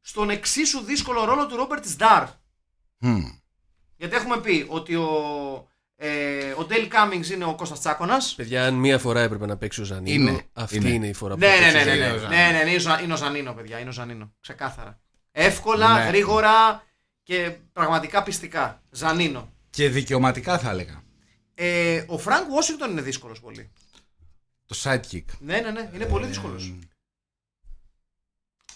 στον 0.00 0.30
εξίσου 0.30 0.80
δύσκολο 0.80 1.24
ρόλο 1.24 1.46
του 1.46 1.56
Ρόμπερτ 1.56 1.84
Σντάρ. 1.86 2.24
Μμ. 2.98 3.22
Γιατί 3.96 4.16
έχουμε 4.16 4.40
πει 4.40 4.66
ότι 4.68 4.94
ο, 4.94 5.08
ε, 5.96 6.52
ο 6.52 6.64
Ντέιλ 6.64 6.88
Κάμινγκς 6.88 7.30
είναι 7.30 7.44
ο 7.44 7.54
Κώστας 7.54 7.78
Τσάκωνας. 7.80 8.34
Παιδιά, 8.34 8.66
αν 8.66 8.74
μία 8.74 8.98
φορά 8.98 9.20
έπρεπε 9.20 9.46
να 9.46 9.56
παίξει 9.56 9.80
ο 9.80 9.84
Ζανίνο, 9.84 10.30
Είναι, 10.30 10.42
αυτή 10.52 10.76
είναι. 10.76 10.88
είναι, 10.88 11.06
η 11.06 11.12
φορά 11.12 11.34
που 11.34 11.40
Ναι, 11.40 11.46
θα 11.46 11.60
ναι, 11.66 11.72
παίξει 11.72 11.84
ναι, 11.84 11.92
ο 11.92 11.94
ναι, 11.94 12.12
ναι, 12.12 12.18
Ζανίνο. 12.18 12.28
ναι, 12.28 12.50
ναι, 12.50 12.62
ναι, 12.62 12.68
είναι 12.70 12.76
ο 12.76 12.80
Ζα- 12.80 13.00
είναι 13.00 13.12
ο 13.12 13.16
Ζανίνο, 13.16 13.52
παιδιά. 13.52 13.78
Είναι 13.78 13.88
ο 13.88 13.92
Ζανίνο. 13.92 14.34
Ξεκάθαρα. 14.40 15.00
Εύκολα, 15.30 15.94
Ναι. 15.98 16.06
γρήγορα 16.06 16.82
και 17.22 17.56
πραγματικά 17.72 18.22
πιστικά. 18.22 18.82
Ζανίνο. 18.90 19.51
Και 19.72 19.88
δικαιωματικά 19.88 20.58
θα 20.58 20.70
έλεγα. 20.70 21.02
Ε, 21.54 22.04
ο 22.08 22.18
Φρανκ 22.18 22.46
Washington 22.50 22.90
είναι 22.90 23.00
δύσκολος 23.02 23.40
πολύ. 23.40 23.70
Το 24.66 24.76
sidekick. 24.82 25.24
Ναι, 25.38 25.60
ναι, 25.60 25.70
ναι, 25.70 25.90
είναι 25.94 26.06
πολύ 26.06 26.24
Ε, 26.24 26.28
δύσκολος. 26.28 26.74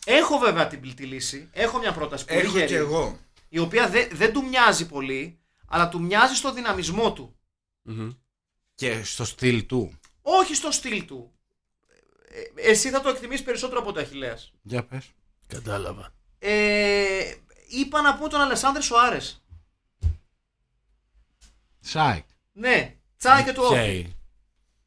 Έχω 0.05 0.39
βέβαια 0.39 0.67
την 0.67 0.81
πληκτή 0.81 1.05
λύση. 1.05 1.49
Έχω 1.53 1.79
μια 1.79 1.93
πρόταση 1.93 2.25
πολύ 2.25 2.41
Έχω 2.41 2.57
γερή, 2.57 2.67
και 2.67 2.77
εγώ. 2.77 3.19
Η 3.49 3.59
οποία 3.59 3.89
δεν, 3.89 4.09
δεν 4.13 4.33
του 4.33 4.45
μοιάζει 4.45 4.87
πολύ, 4.87 5.39
αλλά 5.69 5.89
του 5.89 6.01
μοιάζει 6.01 6.35
στο 6.35 6.53
δυναμισμό 6.53 7.13
του. 7.13 7.37
Μμμ. 7.83 8.11
Και 8.75 9.05
στο 9.05 9.25
στυλ 9.25 9.67
του. 9.67 9.99
Όχι 10.23 10.55
στο 10.55 10.71
στυλ 10.71 11.05
του. 11.05 11.33
Ε, 12.29 12.69
εσύ 12.71 12.91
θα 12.91 13.01
το 13.01 13.09
εκτιμήσεις 13.09 13.45
περισσότερο 13.45 13.81
από 13.81 13.93
το 13.93 14.01
Αχιλέας. 14.01 14.53
Για 14.63 14.85
πες. 14.85 15.11
Κατάλαβα. 15.47 16.15
Ε, 16.39 17.35
είπα 17.69 18.01
να 18.03 18.15
πω 18.17 18.29
τον 18.29 18.41
Αλεσάνδρ 18.41 18.81
Σοάρες. 18.83 19.46
Σάικ. 21.87 22.25
Ναι, 22.53 22.97
τσάικ 23.19 23.45
και 23.45 23.53
του 23.53 23.63
όφη. 23.65 24.07
Οκ. 24.09 24.15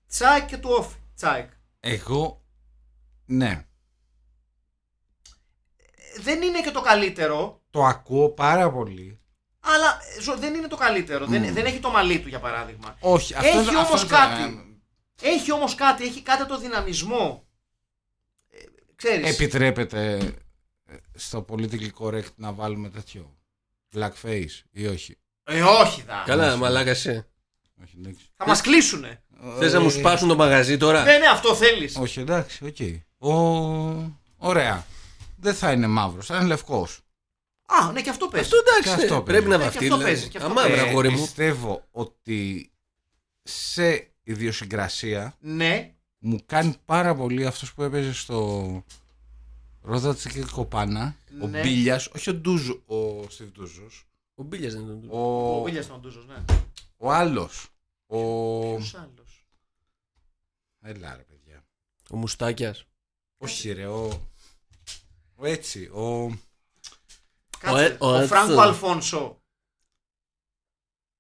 Τσάικ 0.07 0.45
και 0.45 0.57
του 0.57 0.69
όφη. 0.71 0.95
Τσάικ. 1.15 1.49
Εγώ. 1.79 2.43
Ναι. 3.25 3.65
Ε, 6.15 6.21
Δεν 6.21 6.41
είναι 6.41 6.61
και 6.61 6.71
το 6.71 6.81
καλύτερο, 6.81 7.61
Το 7.69 7.85
ακούω 7.85 8.29
πάρα 8.29 8.71
πολύ. 8.71 9.19
αλλά 9.59 9.99
ε, 10.17 10.21
ζω- 10.21 10.37
δεν 10.39 10.53
είναι 10.53 10.67
το 10.67 10.75
καλύτερο. 10.75 11.25
Δεν, 11.25 11.53
δεν 11.53 11.65
έχει 11.65 11.79
το 11.79 11.89
μαλλί 11.89 12.19
του 12.21 12.27
για 12.27 12.39
παράδειγμα. 12.39 12.97
Όχι, 12.99 13.33
αυτό 13.33 13.47
Έχει 13.47 13.57
αυτό 13.57 13.77
όμως 13.79 14.05
δεν- 14.05 14.09
κάτι. 14.19 14.63
Έχει 15.21 15.51
όμως 15.51 15.75
κάτι, 15.75 16.03
έχει 16.05 16.21
κάτι 16.21 16.45
το 16.45 16.57
δυναμισμό. 16.59 17.47
Ε, 18.49 18.57
ξέρεις. 18.95 19.33
Επιτρέπεται 19.33 20.15
ε, 20.85 20.95
στο 21.13 21.45
political 21.49 21.89
correct 21.99 22.33
να 22.35 22.53
βάλουμε 22.53 22.89
τέτοιο. 22.89 23.37
Blackface 23.95 24.61
ή 24.71 24.87
όχι; 24.87 25.17
Ε, 25.49 25.61
όχι 25.61 26.01
δα. 26.07 26.23
Καλά, 26.25 26.55
μαλάκα 26.55 26.89
εσύ. 26.89 27.25
Όχι, 27.83 27.95
εντάξει. 27.99 28.25
Θα 28.35 28.47
μας 28.47 28.61
κλείσουνε. 28.61 29.23
Θες 29.59 29.73
να 29.73 29.79
μου 29.79 29.87
Ε, 29.87 29.89
σπάσουν 29.89 30.27
το 30.27 30.35
μαγαζί 30.35 30.77
τώρα; 30.77 31.03
Ναι, 31.03 31.17
ναι, 31.17 31.25
αυτό 31.27 31.55
θέλεις. 31.55 31.95
Όχι, 31.95 32.19
εντάξει, 32.19 32.65
οκ. 32.65 32.77
Ο... 33.29 33.33
Ωραία. 34.37 34.85
Δεν 35.37 35.53
θα 35.53 35.71
είναι 35.71 35.87
μαύρος, 35.87 36.25
θα 36.25 36.35
είναι 36.35 36.45
λευκός. 36.45 36.99
Α, 37.65 37.91
ναι, 37.91 38.01
και 38.01 38.09
αυτό 38.09 38.27
παίζει. 38.27 38.45
Αυτό 38.45 38.57
εντάξει. 38.67 38.83
Και 38.83 38.89
αυτό 38.89 39.03
ε, 39.03 39.07
παίζει. 39.07 39.23
πρέπει 39.23 39.47
να 39.47 39.57
Ναι, 39.57 39.63
και 39.63 39.69
βαφτεί. 39.69 39.83
αυτό 39.85 39.97
δηλαδή. 39.97 40.13
παίζει, 40.15 40.27
και 40.29 40.37
αυτό 40.37 40.49
Αμά, 40.49 40.61
παίζει. 40.61 40.77
βρε, 40.79 40.89
αγόρι 40.89 41.09
μου. 41.09 41.15
Ε, 41.17 41.19
πιστεύω 41.21 41.87
ότι 41.91 42.71
σε 43.43 44.11
ιδιοσυγκρασία 44.23 45.35
Ναι, 45.39 45.93
μου 46.19 46.39
κάνει 46.45 46.75
πάρα 46.85 47.15
πολύ 47.15 47.45
αυτός 47.45 47.73
που 47.73 47.83
έπαιζε 47.83 48.13
στο 48.13 48.83
Ρόδα 49.81 50.15
και 50.33 50.45
Κοπάνα. 50.51 51.15
Ο 51.43 51.47
Ναι. 51.47 51.61
Μπίλιας, 51.61 52.07
όχι 52.15 52.29
ο 52.29 52.33
Ντούζο, 52.33 52.81
ο 52.85 53.29
Στίβ 53.29 53.47
Ντούζος, 53.51 54.07
Ο 54.39 54.43
Μπίλιας 54.43 54.73
δεν 54.73 54.83
ήταν. 54.83 55.09
Ο, 55.09 55.57
ο 55.59 55.63
Βίλιας 55.63 55.87
τον 55.87 55.99
Ντούζος, 56.01 56.25
ναι. 56.27 56.43
ο 56.97 57.11
άλλο. 57.11 57.49
Ο. 58.07 58.75
Ποιος 58.75 58.95
άλλος. 58.95 59.47
Έλα 60.81 61.15
ρε 61.15 61.21
παιδιά. 61.23 61.65
Ο 62.11 62.15
Μουστάκιας. 62.17 62.85
Όχι 63.37 63.71
ρε, 63.71 63.85
ο. 63.85 64.27
Ο 65.35 65.45
έτσι, 65.45 65.83
ο. 65.85 66.37
Κάτσε, 67.59 67.83
ε- 67.85 67.97
ο 67.99 68.07
ο 68.11 68.15
έτσι. 68.15 68.27
Φράνκο 68.27 68.59
Αλφόνσο. 68.61 69.41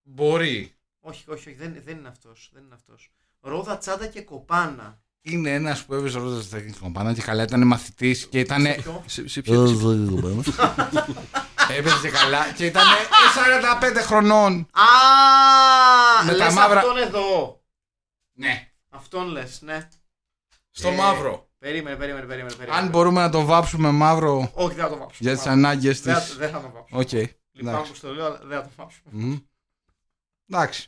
Μπορεί. 0.03 0.73
Όχι, 0.99 1.29
όχι, 1.29 1.49
όχι, 1.49 1.57
δεν, 1.57 1.81
δεν 1.83 1.97
είναι 1.97 2.07
αυτός. 2.07 2.49
Δεν 2.53 2.63
είναι 2.63 2.73
αυτός. 2.75 3.11
Ρόδα, 3.39 3.77
τσάντα 3.77 4.07
και 4.07 4.21
κοπάνα. 4.21 5.01
Είναι 5.21 5.53
ένας 5.53 5.85
που 5.85 5.93
έπαιζε 5.93 6.17
Ρόδα 6.17 6.61
και 6.61 6.73
Κοπάνα 6.79 7.13
και 7.13 7.21
καλά 7.21 7.43
ήταν 7.43 7.67
μαθητής 7.67 8.27
και 8.27 8.39
ήταν. 8.39 8.63
Ποιο; 8.63 9.03
Σε- 9.05 9.27
σε 9.27 9.41
ποιο- 9.41 9.67
σε- 9.67 9.73
Έπαιζε 11.69 11.99
και 12.01 12.09
καλά 12.09 12.51
και 12.51 12.65
ήταν 12.65 12.83
45 13.35 14.01
χρονών. 14.01 14.53
Α, 14.71 16.23
Με 16.25 16.31
λες 16.31 16.47
τα 16.47 16.51
μαύρα- 16.53 16.79
αυτόν 16.79 16.97
εδώ. 16.97 17.61
Ναι. 18.33 18.71
Αυτόν 18.89 19.27
λες, 19.27 19.61
ναι. 19.61 19.87
Στο 20.71 20.87
Ε, 20.87 20.95
μαύρο. 20.95 21.47
Περίμενε, 21.59 21.95
περίμενε, 21.95 22.25
περίμενε. 22.25 22.55
περίμενε. 22.55 22.81
Αν 22.81 22.89
μπορούμε 22.89 23.21
να 23.21 23.29
τον 23.29 23.45
βάψουμε 23.45 23.91
μαύρο 23.91 24.51
Όχι, 24.53 24.75
δεν 24.75 24.83
θα 24.83 24.89
το 24.89 24.97
βάψω. 24.97 25.17
για 25.19 25.35
τις 25.35 25.45
ανάγκες 25.45 26.01
τη. 26.01 26.11
Δεν, 26.11 26.21
θα- 26.21 26.35
δεν 26.35 26.49
θα 26.49 26.61
το 26.61 26.69
βάψω. 26.71 26.97
Οκ. 26.97 27.11
Λυπάμαι 27.11 27.35
εντάξει. 27.77 27.91
που 27.91 27.97
στο 27.97 28.13
λέω, 28.13 28.25
αλλά 28.25 28.37
δεν 28.43 28.57
θα 28.61 28.63
το 28.63 28.69
βάψω. 28.75 28.99
Μμμ. 29.09 29.37
Εντάξει. 30.49 30.87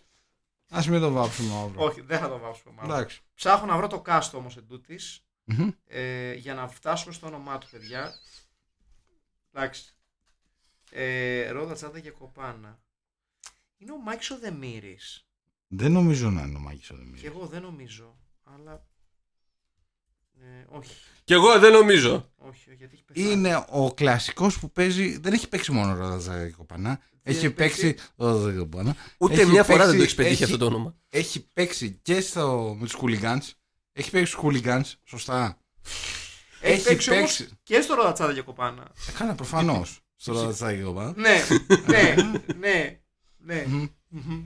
Α 0.70 0.82
μην 0.88 1.00
το 1.02 1.12
βάψουμε 1.12 1.54
μαύρο. 1.54 1.84
Όχι, 1.84 2.02
δεν 2.02 2.20
θα 2.20 2.30
το 2.30 2.38
βάψω. 2.38 2.64
μάλλον. 2.76 2.92
Εντάξει. 2.96 3.22
Ψάχνω 3.36 3.66
να 3.66 3.78
βρω 3.78 3.88
το 3.88 4.00
κάστο 4.02 4.38
όμως 4.38 4.58
εντούτοις. 4.58 5.20
Μμμ. 5.44 5.70
ε, 5.88 6.34
για 6.34 6.54
να 6.54 6.68
φτάσουμε 6.68 7.14
στο 7.14 7.28
όνομά 7.28 7.58
του, 7.58 7.68
παιδιά. 7.72 8.14
Εντάξει. 9.54 9.84
Ε, 10.94 11.50
Ρόδα, 11.50 11.74
Τσάντα 11.74 12.00
και 12.00 12.10
Κοπάνα. 12.12 12.80
Είναι 13.78 13.92
ο 13.92 13.98
Μάκης 14.02 14.32
ο 14.32 14.38
Δεμήρης. 14.40 15.26
Δεν 15.68 15.92
νομίζω 15.92 16.30
να 16.30 16.42
είναι 16.42 16.58
ο 16.58 16.60
Μάκης 16.60 16.90
ο 16.90 16.94
Και 16.94 17.00
Δεμήρης. 17.00 17.24
εγώ 17.24 17.46
δεν 17.46 17.62
νομίζω, 17.62 18.18
αλλά... 18.44 18.86
Ε, 20.42 20.66
όχι, 20.68 20.94
Κι 21.24 21.34
εγώ 21.34 21.60
δεν 21.60 21.72
νομίζω. 21.72 22.32
όχι, 22.38 22.50
όχι, 22.70 22.76
γιατί 22.78 22.94
έχει 22.94 23.04
πεθάνει. 23.04 23.32
Είναι 23.32 23.66
ο 23.70 23.94
κλασικός 23.94 24.60
που 24.60 24.72
παίζει. 24.72 25.18
Δεν 25.18 25.34
έχει 25.34 25.48
παίξει 25.50 25.72
μόνο 25.72 25.96
Ρόδα 25.96 26.46
και 26.48 26.52
Κοπάνα. 26.54 27.00
Έχει 27.24 27.50
παίξει- 27.52 27.82
παίξει. 27.94 28.08
Ρόδα 28.16 28.52
και 28.52 28.58
Κοπάνα. 28.58 28.96
Ούτε 29.18 29.34
Έχει 29.42 29.46
μια 29.52 29.64
φορά 29.64 29.86
δεν 29.88 29.98
παίξει- 29.98 29.98
το 29.98 30.04
έχει 30.04 30.16
πετύχει 30.16 30.34
έχει- 30.34 30.44
αυτό 30.44 30.58
το 30.58 30.66
όνομα. 30.66 30.96
Έχει 31.10 31.48
παίξει 31.54 32.00
και 32.02 32.22
στο, 32.22 32.76
με 32.80 32.86
τους 32.88 32.98
Hooligans. 33.02 33.50
Έχει 33.94 34.10
παίξει 34.12 34.32
στους 34.32 34.44
Hooligans. 34.44 34.94
Σωστά. 35.04 35.58
Έχει, 36.62 36.74
έχει 36.74 36.84
παίξει, 36.84 37.12
όμως 37.12 37.38
παίξει. 37.38 37.60
και 37.64 37.82
στο 37.82 37.94
Ρόδα, 37.94 38.12
Τσάντα 38.12 38.34
και 38.34 38.42
Κοπάνα. 38.42 38.92
Έκανα 39.10 39.36
προφανώς. 39.36 40.02
Στο 40.22 40.34
Ρόδα 40.34 40.74
και 40.76 40.82
Κοπάνα. 40.82 41.14
ναι, 41.18 41.44
ναι, 41.88 42.16
ναι, 42.60 43.00
ναι. 43.38 43.64
Μμμ. 43.68 43.88
Μμμ. 44.10 44.44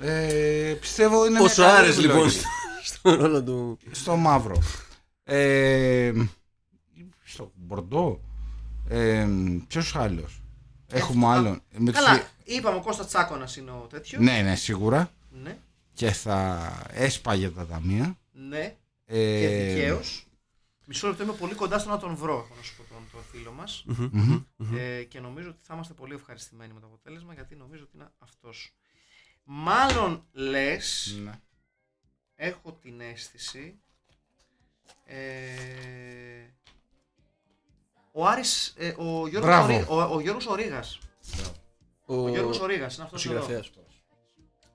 Ε, 0.00 0.76
πιστεύω 0.80 1.26
είναι. 1.26 1.38
Πόσο 1.38 1.62
μια 1.62 1.70
καλή 1.70 1.82
άρεσε 1.84 2.00
λοιπόν 2.00 2.16
επιλογή. 2.16 2.38
στο- 2.38 2.48
στον 2.82 3.14
ρόλο 3.14 3.42
του. 3.44 3.78
στο 3.90 4.16
μαύρο. 4.16 4.62
Ε, 5.24 6.12
στο 7.24 7.52
Μπορντό. 7.54 8.20
Ε, 8.88 9.26
Ποιος 9.68 9.96
άλλος; 9.96 10.42
Έχουμε 10.92 11.26
αυτό- 11.26 11.38
άλλον. 11.38 11.62
Με 11.76 11.92
τους- 11.92 12.04
Καλά, 12.04 12.22
είπαμε 12.44 12.76
ο 12.76 12.80
Κώστας 12.80 13.06
Τσάκωνας 13.06 13.56
είναι 13.56 13.70
ο 13.70 13.86
τέτοιος. 13.90 14.22
Ναι, 14.22 14.40
ναι, 14.42 14.54
σίγουρα. 14.56 15.10
ναι, 15.42 15.56
Και 15.92 16.10
θα 16.10 16.68
έσπαγε 16.92 17.48
τα 17.50 17.66
ταμεία. 17.66 18.18
ναι. 18.32 18.76
Ε, 19.06 19.40
και 19.40 19.72
δικαίως. 19.74 20.26
Μισό 20.86 21.08
λεπτό 21.08 21.22
είμαι 21.22 21.32
πολύ 21.32 21.54
κοντά 21.54 21.78
στο 21.78 21.90
να 21.90 21.98
τον 21.98 22.16
βρω, 22.16 22.32
έχω 22.32 22.54
να 22.56 22.62
σου 22.62 22.74
πω 22.76 22.82
τον, 23.14 23.22
τον 23.22 23.22
φίλο 23.30 23.52
μας. 23.52 23.84
μμμ. 23.86 24.76
Ε, 24.76 25.02
και 25.04 25.20
νομίζω 25.20 25.48
ότι 25.48 25.62
θα 25.62 25.74
είμαστε 25.74 25.94
πολύ 25.94 26.14
ευχαριστημένοι 26.14 26.72
με 26.72 26.80
το 26.80 26.86
αποτέλεσμα 26.86 27.34
γιατί 27.34 27.54
νομίζω 27.56 27.82
ότι 27.82 27.92
είναι 27.96 28.08
αυτός. 28.18 28.74
Μάλλον 29.44 30.26
λες, 30.32 31.14
Ναι. 31.24 31.40
έχω 32.36 32.72
την 32.72 33.00
αίσθηση. 33.00 33.78
Ε, 35.04 35.16
ο 38.12 38.26
Άρης, 38.26 38.74
ε, 38.76 38.88
ο 38.98 39.26
Γιώργος, 39.28 39.40
Μπράβο. 39.50 39.74
Ορί- 39.74 39.90
ο, 40.10 40.14
ο 40.14 40.20
Γιώργος 40.20 40.46
Ορίγας. 40.46 40.98
Ο, 42.06 42.14
Ο 42.24 42.28
Γιώργος 42.28 42.60
Ορίγας, 42.60 42.94
είναι 42.94 43.02
ο 43.02 43.06
αυτός 43.06 43.26
εδώ. 43.26 43.60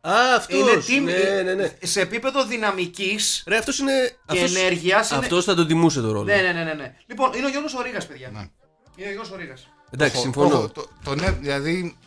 Συγγραφέας. 0.04 0.32
Α, 0.32 0.36
αυτός. 0.36 0.88
Είναι 0.90 1.12
team- 1.12 1.34
Ναι, 1.36 1.42
ναι, 1.42 1.54
ναι. 1.54 1.72
Σε 1.82 2.02
επίπεδο 2.02 2.46
δυναμικής 2.46 3.44
Ρε, 3.48 3.58
αυτός 3.58 3.80
είναι. 3.80 3.92
και 4.26 4.40
αυτός- 4.40 4.56
ενέργειας 4.56 5.10
είναι... 5.10 5.20
Αυτός 5.20 5.46
θα 5.46 5.56
τον 5.56 5.68
τιμούσε 5.68 6.02
το 6.02 6.12
ρόλο. 6.12 6.24
Ναι, 6.24 6.36
ναι, 6.42 6.52
ναι, 6.52 6.64
ναι, 6.64 6.74
ναι. 6.74 6.96
Λοιπόν, 7.08 7.34
είναι 7.34 7.46
ο 7.46 7.50
Γιώργος 7.50 7.74
Ορίγας, 7.74 8.08
παιδιά. 8.08 8.30
Ναι. 8.34 8.40
Είναι 8.96 9.08
ο 9.08 9.12
Γιώργος 9.12 9.32
Ορίγας. 9.32 9.68
Εντάξει, 9.92 10.16
Το- 10.16 10.22
συμφωνώ. 10.22 10.50
το- 10.50 10.70
το- 10.70 10.90
το 11.04 11.16
ναι, 11.16 11.32
δηλαδή 11.32 11.98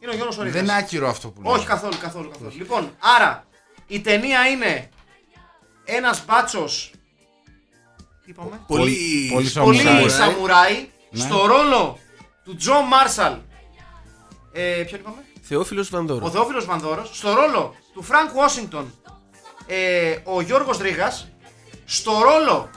Είναι 0.00 0.10
ο 0.12 0.14
Γιώργος 0.14 0.36
ο 0.38 0.40
Ρήγας. 0.40 0.54
δεν 0.54 0.64
είναι 0.64 0.76
άκυρο 0.76 1.08
αυτό 1.08 1.28
που 1.30 1.42
λέω. 1.42 1.52
Όχι 1.52 1.66
καθόλου, 1.66 1.96
καθόλου, 2.00 2.30
καθόλου. 2.30 2.50
Λοιπόν, 2.56 2.96
άρα 3.16 3.46
η 3.86 4.00
ταινία 4.00 4.46
είναι 4.46 4.88
ένας 5.84 6.24
μπάτσος 6.26 6.90
τι 8.24 8.30
είπαμε 8.30 8.60
Πολύ, 8.66 9.28
πολύ 9.32 9.48
πολύ 9.50 9.78
Σαμουράι. 9.78 10.08
σαμουράι 10.08 10.88
Ναι. 11.10 11.20
στο 11.20 11.46
ρόλο 11.46 11.98
του 12.44 12.56
Τζο 12.56 12.82
Μάρσαλ 12.82 13.34
ε, 14.52 14.60
ποιον 14.86 15.00
είπαμε; 15.00 15.24
Θεόφιλος 15.50 15.90
Βανδόρο. 15.90 16.26
ο 16.26 16.30
Θεόφιλος 16.30 16.64
Βανδόρος 16.64 17.10
στο 17.12 17.34
ρόλο 17.34 17.74
του 17.94 18.02
Φρανκ 18.02 18.36
Ουάσιγκτον 18.36 18.94
ε, 19.66 20.16
ο 20.24 20.40
Γιώργος 20.40 20.78
Ρήγας 20.78 21.28
στο 21.84 22.12
ρόλο 22.22 22.70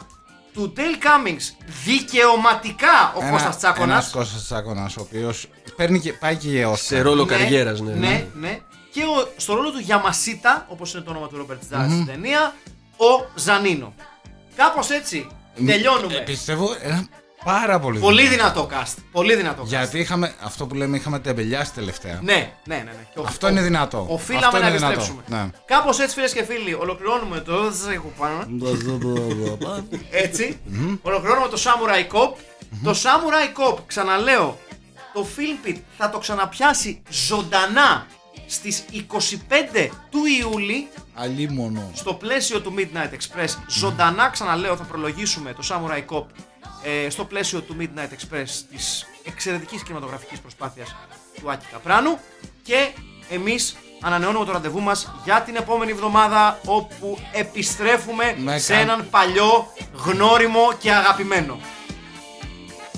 του 0.53 0.71
Ντέιλ 0.73 0.97
Κάμινγκς 0.97 1.55
δικαιωματικά 1.85 3.13
ο 3.15 3.19
Ένα- 3.21 3.31
Κώστας 3.31 3.57
Τσάκωνας 3.57 3.89
Ένας 3.89 4.09
Κώστας 4.11 4.43
Τσάκωνας, 4.45 4.95
ο 4.97 5.01
οποίος 5.01 5.47
παίρνει 5.75 5.99
και, 5.99 6.13
πάει 6.13 6.35
και 6.35 6.47
για 6.49 6.75
Σε 6.75 7.01
ρόλο 7.01 7.25
καριέρας, 7.25 7.79
ναι. 7.79 7.93
ναι, 7.93 8.27
ναι. 8.33 8.59
Και 8.91 9.03
ο, 9.03 9.27
στο 9.37 9.53
ρόλο 9.55 9.71
του 9.71 9.79
Γιαμασίτα, 9.79 10.65
όπως 10.69 10.93
είναι 10.93 11.03
το 11.03 11.09
όνομα 11.09 11.27
του 11.27 11.37
Ρόμπερτ 11.37 11.61
Τζάζ 11.69 11.91
στην 11.91 12.05
ταινία, 12.05 12.55
ο 12.97 13.25
Ζανίνο. 13.35 13.93
Κάπως 14.55 14.89
έτσι 14.89 15.27
τελειώνουμε. 15.65 16.15
Ε, 16.15 16.19
πιστεύω 16.19 16.69
ένα 16.81 17.07
πάρα 17.43 17.79
πολύ 17.79 17.99
Πολύ 17.99 18.27
δυνατό 18.27 18.69
cast. 18.71 18.93
Πολύ 19.11 19.35
δυνατό 19.35 19.61
cast. 19.63 19.65
Γιατί 19.67 19.99
είχαμε 19.99 20.33
αυτό 20.43 20.65
που 20.67 20.75
λέμε, 20.75 20.97
είχαμε 20.97 21.19
τεμπελιάσει 21.19 21.73
τελευταία. 21.73 22.19
Ναι, 22.23 22.33
ναι, 22.33 22.75
ναι. 22.75 22.81
ναι. 22.83 23.07
Και 23.13 23.19
ο- 23.19 23.23
Αυτό 23.27 23.47
ο- 23.47 23.49
είναι 23.49 23.61
δυνατό. 23.61 24.05
Οφείλαμε 24.09 24.45
Αυτό 24.45 24.59
να 24.59 24.67
είναι 24.67 24.75
δυνατό. 24.77 24.93
επιστρέψουμε. 24.93 25.41
Ναι. 25.43 25.49
Κάπως 25.65 25.99
έτσι, 25.99 26.15
φίλες 26.15 26.33
και 26.33 26.43
φίλοι, 26.43 26.73
ολοκληρώνουμε 26.73 27.39
το 27.39 27.71
Ζεγουπάν. 27.71 28.61
Έτσι. 30.11 30.59
Ολοκληρώνουμε 31.01 31.47
το 31.47 31.61
Samurai 31.63 32.15
Cop. 32.15 32.31
Το 32.83 32.91
Samurai 32.91 33.71
Cop, 33.73 33.77
ξαναλέω, 33.87 34.57
το 35.13 35.25
Filmpit 35.37 35.75
θα 35.97 36.09
το 36.09 36.17
ξαναπιάσει 36.17 37.01
ζωντανά 37.09 38.05
στις 38.47 38.83
25 38.91 39.89
του 40.09 40.19
Ιούλη 40.41 40.87
Αλίμονο. 41.13 41.89
στο 41.93 42.13
πλαίσιο 42.13 42.61
του 42.61 42.73
Midnight 42.77 43.13
Express. 43.13 43.49
Ζωντανά, 43.67 44.29
ξαναλέω, 44.29 44.75
θα 44.75 44.83
προλογίσουμε 44.83 45.53
το 45.53 45.63
Samurai 45.69 46.15
Cop 46.15 46.25
ε, 46.83 47.09
στο 47.09 47.25
πλαίσιο 47.25 47.61
του 47.61 47.75
Midnight 47.79 48.09
Express 48.13 48.47
της 48.71 49.05
εξαιρετικής 49.23 49.83
κινηματογραφικής 49.83 50.39
προσπάθειας 50.39 50.95
του 51.41 51.51
Άκη 51.51 51.65
Καπράνου 51.71 52.19
και 52.63 52.87
εμείς 53.29 53.75
ανανεώνουμε 54.01 54.45
το 54.45 54.51
ραντεβού 54.51 54.81
μας 54.81 55.11
για 55.23 55.41
την 55.41 55.55
επόμενη 55.55 55.91
εβδομάδα 55.91 56.59
όπου 56.65 57.17
επιστρέφουμε 57.33 58.35
Με 58.37 58.59
σε 58.59 58.73
κα- 58.73 58.79
έναν 58.79 59.07
παλιό 59.09 59.73
γνώριμο 59.93 60.73
και 60.79 60.91
αγαπημένο. 60.91 61.59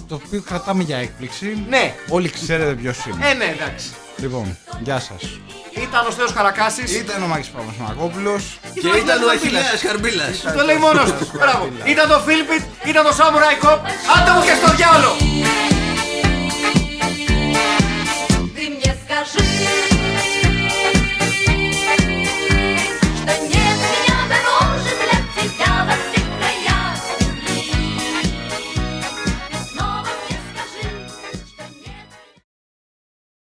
Το 0.07 0.15
οποίο 0.25 0.41
κρατάμε 0.41 0.83
για 0.83 0.97
έκπληξη. 0.97 1.65
Ναι, 1.69 1.95
Όλοι 2.09 2.29
ξέρετε 2.29 2.73
ποιος 2.73 3.05
είναι. 3.05 3.29
ε, 3.29 3.33
ναι, 3.33 3.45
εντάξει. 3.45 3.93
Λοιπόν, 4.17 4.57
γεια 4.79 4.99
σας. 4.99 5.39
Ήταν 5.83 6.07
ο 6.07 6.11
Στέος 6.11 6.33
Καρακάσης. 6.33 6.95
Ήταν 6.95 7.23
ο 7.23 7.27
Μάκης 7.27 7.47
Παπασμακόπουλο. 7.47 8.39
Και 8.73 8.87
ήταν 8.87 9.23
ο 9.23 9.29
Αχιλέα 9.29 9.77
Χαρμπίλα. 9.87 10.23
Το 10.57 10.63
λέει 10.63 10.77
μόνος 10.77 11.11
τους. 11.13 11.31
Μπράβο. 11.31 11.69
Ήταν 11.83 12.09
το 12.09 12.19
Φίλιππιτ, 12.19 12.63
ήταν 12.85 13.03
το 13.03 13.11
Samurai 13.19 13.55
Κοπ. 13.59 13.85
Άντε 14.15 14.31
μου 14.31 14.41
και 14.47 14.55
στο 14.61 14.75
διάλογο. 14.75 15.15
Ты 18.55 18.63
мне 18.75 18.91
скажи. 19.03 19.94